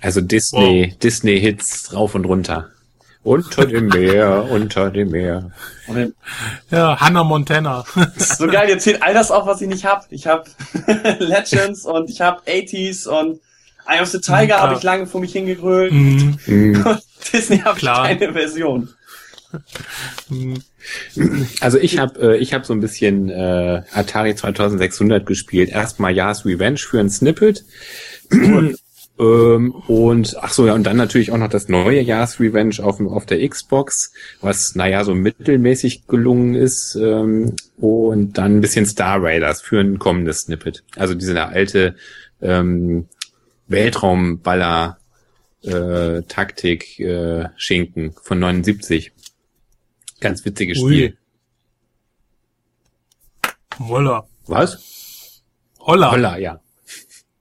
[0.00, 2.70] Also Disney, Disney-Hits rauf und runter.
[3.22, 5.52] Unter dem Meer, unter dem Meer.
[6.70, 7.84] Ja, Hannah Montana.
[8.16, 10.06] so geil, ihr zählt all das auf, was ich nicht hab.
[10.10, 10.48] Ich hab
[11.20, 13.40] Legends und ich hab 80s und
[13.86, 14.60] Eye of the Tiger Ja.
[14.60, 15.92] habe ich lange vor mich hingegrölt.
[15.92, 16.36] Mhm.
[16.46, 16.98] Hm.
[17.32, 18.88] Disney habe ich keine Version.
[20.28, 20.62] Mhm.
[21.60, 25.70] Also ich habe äh, ich hab so ein bisschen äh, Atari 2600 gespielt.
[25.70, 27.64] Erstmal Yas Revenge für ein Snippet.
[28.32, 28.76] ähm,
[29.86, 33.26] und ach so, ja, und dann natürlich auch noch das neue Yas Revenge auf, auf
[33.26, 36.96] der Xbox, was, naja, so mittelmäßig gelungen ist.
[36.96, 40.82] Ähm, und dann ein bisschen Star Raiders für ein kommendes Snippet.
[40.96, 41.94] Also diese alte
[42.40, 43.06] ähm,
[43.68, 44.98] Weltraumballer
[45.62, 49.12] äh, Taktik äh, Schinken von 79.
[50.22, 50.92] Ganz witziges Ui.
[50.94, 51.18] Spiel.
[53.78, 54.26] Wolla.
[54.46, 54.78] Was?
[55.80, 56.12] Holla.
[56.12, 56.60] Holla, ja.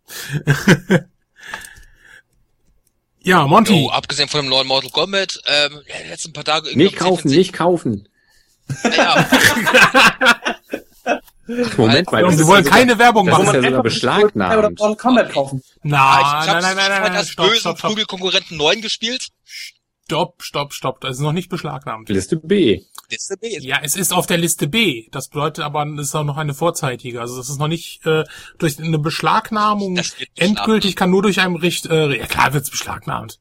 [3.24, 3.74] Ja, Monty.
[3.74, 5.80] Oh, abgesehen von dem neuen Mortal Kombat, ähm,
[6.10, 7.38] letzten paar Tage irgendwie Nicht kaufen, 10.
[7.38, 8.10] nicht kaufen.
[8.96, 9.32] Ja, Ach,
[11.78, 12.24] Moment mal.
[12.24, 13.48] Das ist wollen keine Werbung das machen.
[13.50, 14.80] ist ja sogar Oder beschlagnahmt.
[14.80, 15.62] Mortal Kombat kaufen.
[15.84, 19.28] Nein, ich nein, nein, nein, nein, stopp, bösen stopp, stopp, Prügelkonkurrenten 9 gespielt.
[20.12, 21.02] Stopp, stopp, stopp.
[21.02, 22.10] Das ist noch nicht beschlagnahmt.
[22.10, 22.82] Liste B.
[23.10, 25.08] DSB ist Ja, es ist auf der Liste B.
[25.12, 27.22] Das bedeutet aber, es ist auch noch eine vorzeitige.
[27.22, 28.26] Also das ist noch nicht äh,
[28.58, 29.98] durch eine Beschlagnahmung
[30.36, 31.86] endgültig kann nur durch einen Richt.
[31.86, 33.40] Äh, ja klar wird's beschlagnahmt.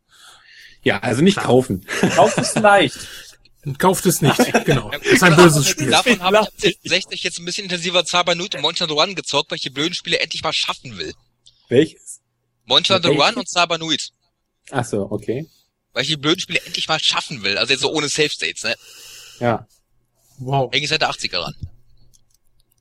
[0.83, 1.85] Ja, also nicht kaufen.
[2.15, 2.99] Kauf es leicht.
[3.79, 4.39] Kauft es nicht.
[4.65, 4.91] Genau.
[4.91, 5.91] Das ist ein böses Spiel.
[5.91, 9.51] Davon habe ich ab 60 jetzt ein bisschen intensiver Cyber Newt und Monster Run gezockt,
[9.51, 11.13] weil ich die blöden Spiele endlich mal schaffen will.
[11.69, 12.21] Welches?
[12.65, 13.05] Monster?
[13.05, 14.13] Run und Cyber Newt.
[14.71, 15.47] Ach so, okay.
[15.93, 17.59] Weil ich die blöden Spiele endlich mal schaffen will.
[17.59, 18.75] Also jetzt so ohne Safe States, ne?
[19.41, 19.67] Ja.
[20.39, 20.71] Wow.
[20.73, 21.55] Eigentlich seit der 80er ran.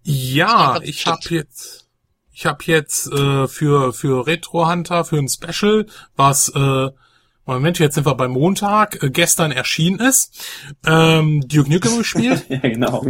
[0.03, 1.87] Ja, ich habe jetzt,
[2.31, 6.89] ich habe jetzt äh, für für Retro Hunter für ein Special, was äh,
[7.45, 10.39] Moment, jetzt sind wir beim Montag, äh, gestern erschienen ist,
[10.85, 12.45] ähm, Duke Nukem gespielt.
[12.47, 13.05] ja, genau.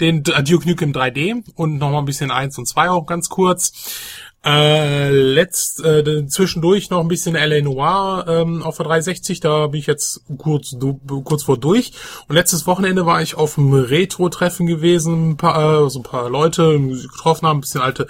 [0.00, 3.28] den D- Duke Nukem 3D und noch mal ein bisschen 1 und 2 auch ganz
[3.28, 3.72] kurz.
[4.42, 9.80] Äh, letzt, äh, zwischendurch noch ein bisschen LA Noir ähm, auf der 360, da bin
[9.80, 10.94] ich jetzt kurz, du,
[11.24, 11.92] kurz vor durch.
[12.26, 16.30] Und letztes Wochenende war ich auf dem Retro-Treffen gewesen, ein paar, äh, so ein paar
[16.30, 18.06] Leute getroffen haben, ein bisschen alte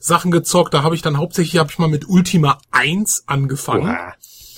[0.00, 0.72] Sachen gezockt.
[0.72, 3.90] Da habe ich dann hauptsächlich hab ich mal mit Ultima 1 angefangen.
[3.90, 4.14] Oha.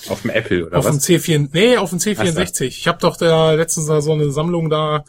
[0.09, 1.05] Auf dem Apple oder Auf dem was?
[1.09, 2.65] C4, nee, auf dem C64.
[2.65, 5.05] Ich habe doch da letztens da so eine Sammlung da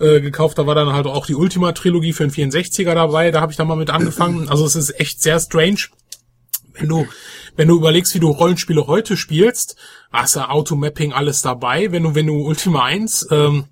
[0.00, 3.52] äh, gekauft, da war dann halt auch die Ultima-Trilogie für den 64er dabei, da habe
[3.52, 4.48] ich dann mal mit angefangen.
[4.54, 5.80] Also es ist echt sehr strange.
[6.74, 7.06] Wenn du,
[7.56, 9.76] wenn du überlegst, wie du Rollenspiele heute spielst,
[10.12, 11.92] hast du Automapping alles dabei.
[11.92, 13.64] Wenn du, wenn du Ultima 1 ähm,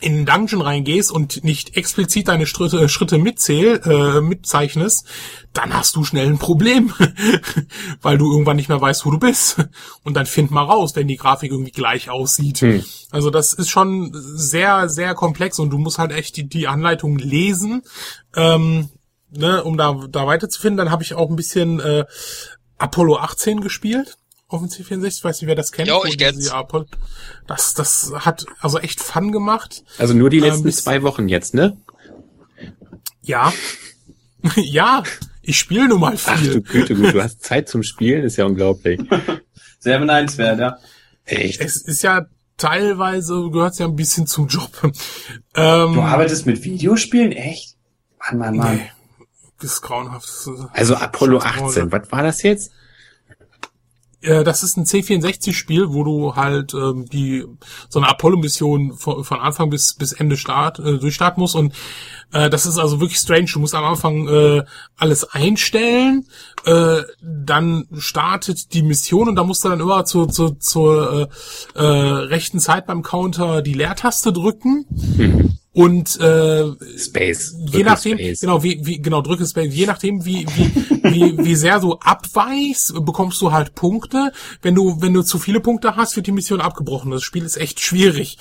[0.00, 5.06] in den Dungeon reingehst und nicht explizit deine Schritte, äh, Schritte mitzähl, äh, mitzeichnest,
[5.52, 6.92] dann hast du schnell ein Problem,
[8.02, 9.56] weil du irgendwann nicht mehr weißt, wo du bist.
[10.04, 12.60] Und dann find mal raus, wenn die Grafik irgendwie gleich aussieht.
[12.60, 12.84] Hm.
[13.10, 17.18] Also das ist schon sehr, sehr komplex und du musst halt echt die, die Anleitung
[17.18, 17.82] lesen,
[18.36, 18.90] ähm,
[19.30, 20.78] ne, um da, da weiterzufinden.
[20.78, 22.04] Dann habe ich auch ein bisschen äh,
[22.78, 24.16] Apollo 18 gespielt
[24.48, 25.06] auf dem C64.
[25.18, 25.88] Ich weiß nicht, wer das kennt.
[25.88, 26.50] Jo, ich kenn's.
[27.46, 29.84] Das, das hat also echt Fun gemacht.
[29.98, 31.76] Also nur die Ähm, letzten bis- zwei Wochen jetzt, ne?
[33.22, 33.52] Ja.
[34.56, 35.02] ja,
[35.42, 36.60] ich spiele nun mal Ach du viel.
[36.62, 39.00] Güte, gut, du hast Zeit zum Spielen, ist ja unglaublich.
[39.80, 40.78] Sehr beneidenswert, ja.
[41.24, 41.60] Echt?
[41.60, 42.26] Es ist ja
[42.56, 44.70] teilweise gehört ja ein bisschen zum Job.
[45.54, 47.32] Ähm, Du arbeitest mit Videospielen?
[47.32, 47.74] Echt?
[48.20, 48.76] Mann, Mann, Mann.
[48.76, 48.90] nee,
[49.60, 50.24] das ist grauenhaft.
[50.28, 52.70] Das ist- Also Apollo das ist 18, was war das jetzt?
[54.20, 57.44] Äh, das ist ein C64-Spiel, wo du halt ähm, die
[57.88, 61.54] so eine Apollo-Mission von, von Anfang bis bis Ende Start äh, durchstarten musst.
[61.54, 61.74] Und
[62.32, 63.46] äh, das ist also wirklich strange.
[63.52, 64.64] Du musst am Anfang äh,
[64.96, 66.26] alles einstellen,
[66.64, 71.28] äh, dann startet die Mission und da musst du dann immer zur zur, zur
[71.76, 76.64] äh, äh, rechten Zeit beim Counter die Leertaste drücken und äh,
[76.98, 77.54] Space.
[77.70, 78.40] je nachdem, Space.
[78.40, 82.94] genau, wie, wie, genau, drücke Space, je nachdem, wie, wie, wie, wie sehr du abweichst,
[83.04, 84.32] bekommst du halt Punkte.
[84.60, 87.12] Wenn du, wenn du zu viele Punkte hast, wird die Mission abgebrochen.
[87.12, 88.38] Das Spiel ist echt schwierig.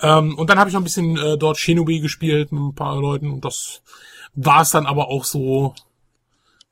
[0.00, 2.96] Ähm, und dann habe ich noch ein bisschen äh, dort Shinobi gespielt mit ein paar
[3.00, 3.82] Leuten und das
[4.34, 5.74] war es dann aber auch so,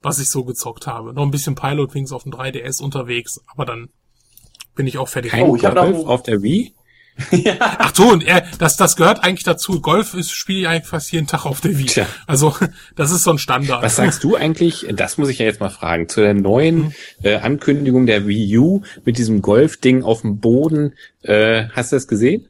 [0.03, 1.12] was ich so gezockt habe.
[1.12, 3.89] Noch ein bisschen Pilot Wings auf dem 3DS unterwegs, aber dann
[4.74, 5.31] bin ich auch fertig.
[5.31, 6.73] Kein Oh, ich hab noch- auf der Wii?
[7.61, 9.81] Ach so, und äh, das, das gehört eigentlich dazu.
[9.81, 11.86] Golf ist spiele ich eigentlich fast jeden Tag auf der Wii.
[11.86, 12.07] Tja.
[12.27, 12.55] Also
[12.97, 13.82] das ist so ein Standard.
[13.82, 16.93] Was sagst du eigentlich, das muss ich ja jetzt mal fragen, zu der neuen Mhm.
[17.23, 20.95] äh, Ankündigung der Wii U mit diesem Golfding auf dem Boden?
[21.23, 22.49] Äh, hast du das gesehen?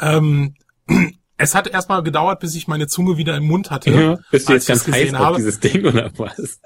[0.00, 0.54] Ähm,
[1.36, 4.18] es hat erstmal gedauert, bis ich meine Zunge wieder im Mund hatte.
[4.30, 5.36] Bist du jetzt ich ganz das heiß gesehen auf habe.
[5.36, 6.60] dieses Ding oder was?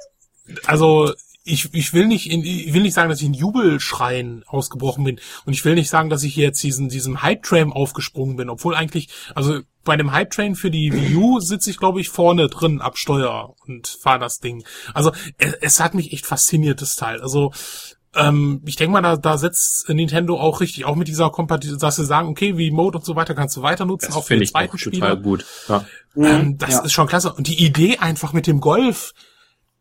[0.67, 1.13] Also
[1.49, 5.21] ich, ich will nicht in, ich will nicht sagen, dass ich in Jubelschreien ausgebrochen bin
[5.45, 8.75] und ich will nicht sagen, dass ich jetzt diesen diesem Hype Train aufgesprungen bin, obwohl
[8.75, 12.49] eigentlich also bei dem Hype Train für die Wii U sitze ich glaube ich vorne
[12.49, 14.65] drin ab Steuer und fahre das Ding.
[14.95, 17.21] Also es, es hat mich echt fasziniert das Teil.
[17.21, 17.53] Also
[18.15, 21.97] ähm, ich denke mal, da, da setzt Nintendo auch richtig, auch mit dieser Kompatibilität, dass
[21.97, 24.37] sie sagen, okay, wie Mode und so weiter kannst du weiter nutzen, Das auch für
[24.37, 25.09] den zweiten Spieler.
[25.11, 25.47] total gut.
[25.69, 25.85] Ja.
[26.17, 26.81] Ähm, das ja.
[26.81, 27.33] ist schon klasse.
[27.33, 29.13] Und die Idee einfach mit dem Golf.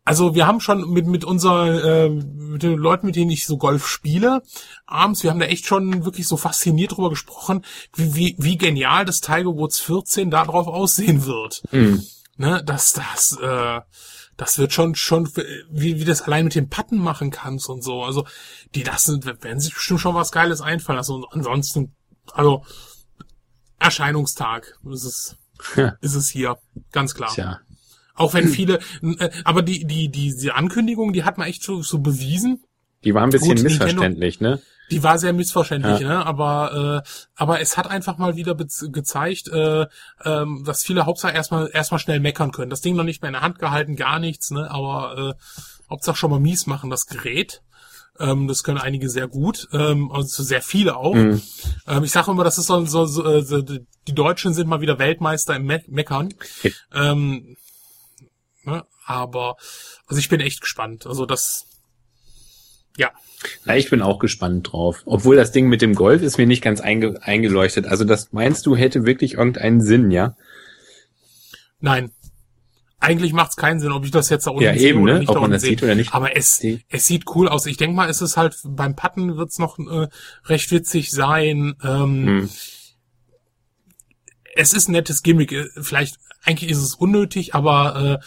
[0.08, 3.58] Also wir haben schon mit mit unserer äh, mit den Leuten, mit denen ich so
[3.58, 4.42] Golf spiele,
[4.86, 7.62] abends, wir haben da echt schon wirklich so fasziniert drüber gesprochen,
[7.94, 11.62] wie wie, wie genial das Tiger Woods 14 da drauf aussehen wird.
[11.72, 12.02] Mhm.
[12.38, 13.80] Ne, dass das äh,
[14.38, 15.28] das wird schon schon
[15.70, 18.02] wie wie das allein mit dem Patten machen kannst und so.
[18.02, 18.24] Also
[18.74, 21.16] die lassen werden sich bestimmt schon was Geiles einfallen lassen.
[21.16, 21.94] Und ansonsten
[22.32, 22.64] also
[23.78, 25.36] Erscheinungstag ist es
[25.76, 25.96] Ja.
[26.00, 26.56] ist es hier
[26.92, 27.30] ganz klar.
[27.34, 27.60] Tja.
[28.18, 31.82] Auch wenn viele, äh, aber die, die, die, diese Ankündigung, die hat man echt so,
[31.82, 32.62] so bewiesen.
[33.04, 34.60] Die war ein bisschen Gut, Nintendo- missverständlich, ne?
[34.90, 36.08] Die war sehr missverständlich, Ja.
[36.08, 36.26] ne?
[36.26, 39.86] Aber, äh, aber es hat einfach mal wieder gezeigt, äh,
[40.24, 42.70] ähm, dass viele Hauptsache erstmal, erstmal schnell meckern können.
[42.70, 44.70] Das Ding noch nicht mehr in der Hand gehalten, gar nichts, ne?
[44.70, 45.42] Aber, äh,
[45.90, 47.60] Hauptsache schon mal mies machen, das Gerät.
[48.18, 51.14] Ähm, das können einige sehr gut, ähm, also sehr viele auch.
[51.14, 51.40] Mhm.
[51.86, 54.80] Ähm, ich sage immer, das ist so, so, so, äh, so, die Deutschen sind mal
[54.80, 56.34] wieder Weltmeister im Me Meckern.
[56.92, 57.56] Ähm,
[58.64, 58.84] ne?
[59.06, 59.56] Aber,
[60.06, 61.06] also ich bin echt gespannt.
[61.06, 61.66] Also das,
[62.96, 63.10] ja.
[63.64, 65.02] Na, ich bin auch gespannt drauf.
[65.06, 67.86] Obwohl das Ding mit dem Golf ist mir nicht ganz einge eingeleuchtet.
[67.86, 70.36] Also das meinst du hätte wirklich irgendeinen Sinn, ja?
[71.80, 72.10] Nein.
[73.00, 75.18] Eigentlich macht's keinen Sinn, ob ich das jetzt da unten Ja, sehe eben, oder ne?
[75.20, 75.70] nicht Ob da man unten das sehe.
[75.70, 76.12] sieht oder nicht.
[76.12, 77.66] Aber es, es sieht cool aus.
[77.66, 80.08] Ich denke mal, es ist halt beim Patten wird's noch äh,
[80.46, 81.76] recht witzig sein.
[81.84, 82.50] Ähm, Hm.
[84.56, 85.52] Es ist ein nettes Gimmick.
[85.52, 88.24] Äh, Vielleicht, eigentlich ist es unnötig, aber äh,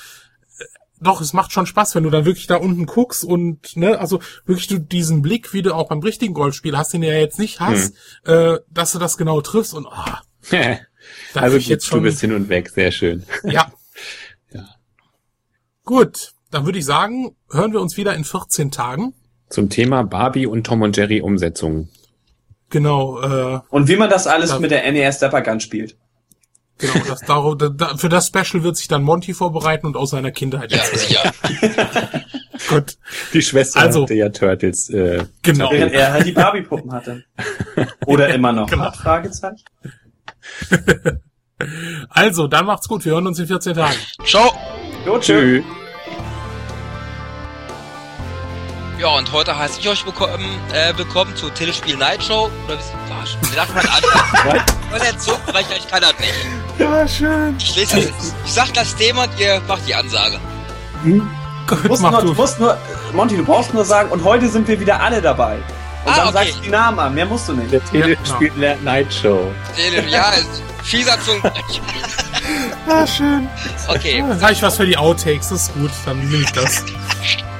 [1.02, 4.20] doch, es macht schon Spaß, wenn du dann wirklich da unten guckst und, ne, also
[4.46, 7.40] wirklich du diesen Blick, wie du auch beim richtigen Golfspiel hast, den du ja jetzt
[7.40, 7.96] nicht hast,
[8.26, 8.34] Hm.
[8.34, 10.22] äh, dass du das genau triffst und ah,
[10.52, 13.24] da also krieg ich gut, du bist hin und weg, sehr schön.
[13.44, 13.72] Ja.
[14.54, 14.66] Ja.
[15.84, 19.14] Gut, dann würde ich sagen, hören wir uns wieder in 14 Tagen.
[19.50, 21.90] Zum Thema Barbie und Tom und Jerry Umsetzung.
[22.70, 24.60] Genau, äh, Und wie man das alles Ja.
[24.60, 25.98] mit der NES Stepper Gun spielt.
[26.82, 30.32] Genau, das, darauf, da, für das Special wird sich dann Monty vorbereiten und aus seiner
[30.32, 31.22] Kindheit Ja, erzählen.
[31.24, 32.22] ja.
[32.70, 32.98] Gut,
[33.34, 34.90] Die Schwester Also- hatte ja Turtles.
[34.90, 35.72] Äh, genau.
[35.72, 37.24] Während er halt die Barbie-Puppen hatte.
[38.06, 38.86] Oder immer noch Genau.
[38.86, 39.64] hat, Fragezeichen.
[42.10, 43.94] Also, dann macht's gut, wir hören uns in 14 Tagen.
[44.26, 44.52] Ciao.
[45.06, 45.20] Jo.
[45.20, 45.64] Tschüss.
[49.02, 52.52] Ja, und heute heiße ich euch willkommen, äh, willkommen zu Telespiel Night Show.
[52.68, 54.64] Oder wie, sagt man anders?
[54.92, 56.34] Weil der Zungenbrecher, ich kann das nicht.
[56.78, 57.56] Ja, schön.
[57.58, 60.40] Ich lese das, ich sag das Thema und ihr macht die Ansage.
[61.04, 61.20] Du
[61.68, 62.34] Gut, musst, mach nur, du du.
[62.42, 62.78] musst nur,
[63.14, 65.56] Monty, du brauchst nur sagen, und heute sind wir wieder alle dabei.
[66.06, 66.34] Und Ah, dann okay.
[66.46, 67.72] sagst du die Namen an, mehr musst du nicht.
[67.72, 68.52] Der Telespiel
[68.84, 69.52] Night Show.
[69.76, 71.64] Tele- Ja, ist fieser Zungenbrecher.
[72.88, 73.48] Ja, schön.
[73.88, 74.24] Okay.
[74.28, 76.84] Dann habe ich was für die Outtakes, das ist gut, dann nehme ich das.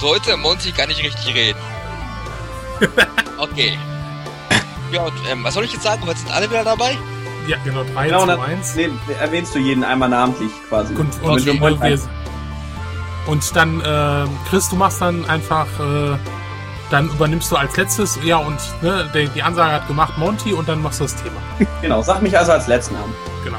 [0.00, 1.58] Und heute, Monty, kann ich richtig reden.
[3.38, 3.78] Okay.
[4.90, 6.02] Ja, und ähm, was soll ich jetzt sagen?
[6.04, 6.98] Heute sind alle wieder dabei?
[7.46, 8.74] Ja, genau, 3, Genau, und 2, dann 1.
[8.74, 10.92] nee, erwähnst du jeden einmal namentlich quasi.
[10.96, 12.00] Und, und, du und wir,
[13.26, 16.16] Und dann, äh, Chris, du machst dann einfach, äh,
[16.90, 20.68] dann übernimmst du als letztes, ja, und ne, die, die Ansage hat gemacht Monty und
[20.68, 21.40] dann machst du das Thema.
[21.80, 23.14] Genau, sag mich also als letzten an.
[23.44, 23.58] Genau.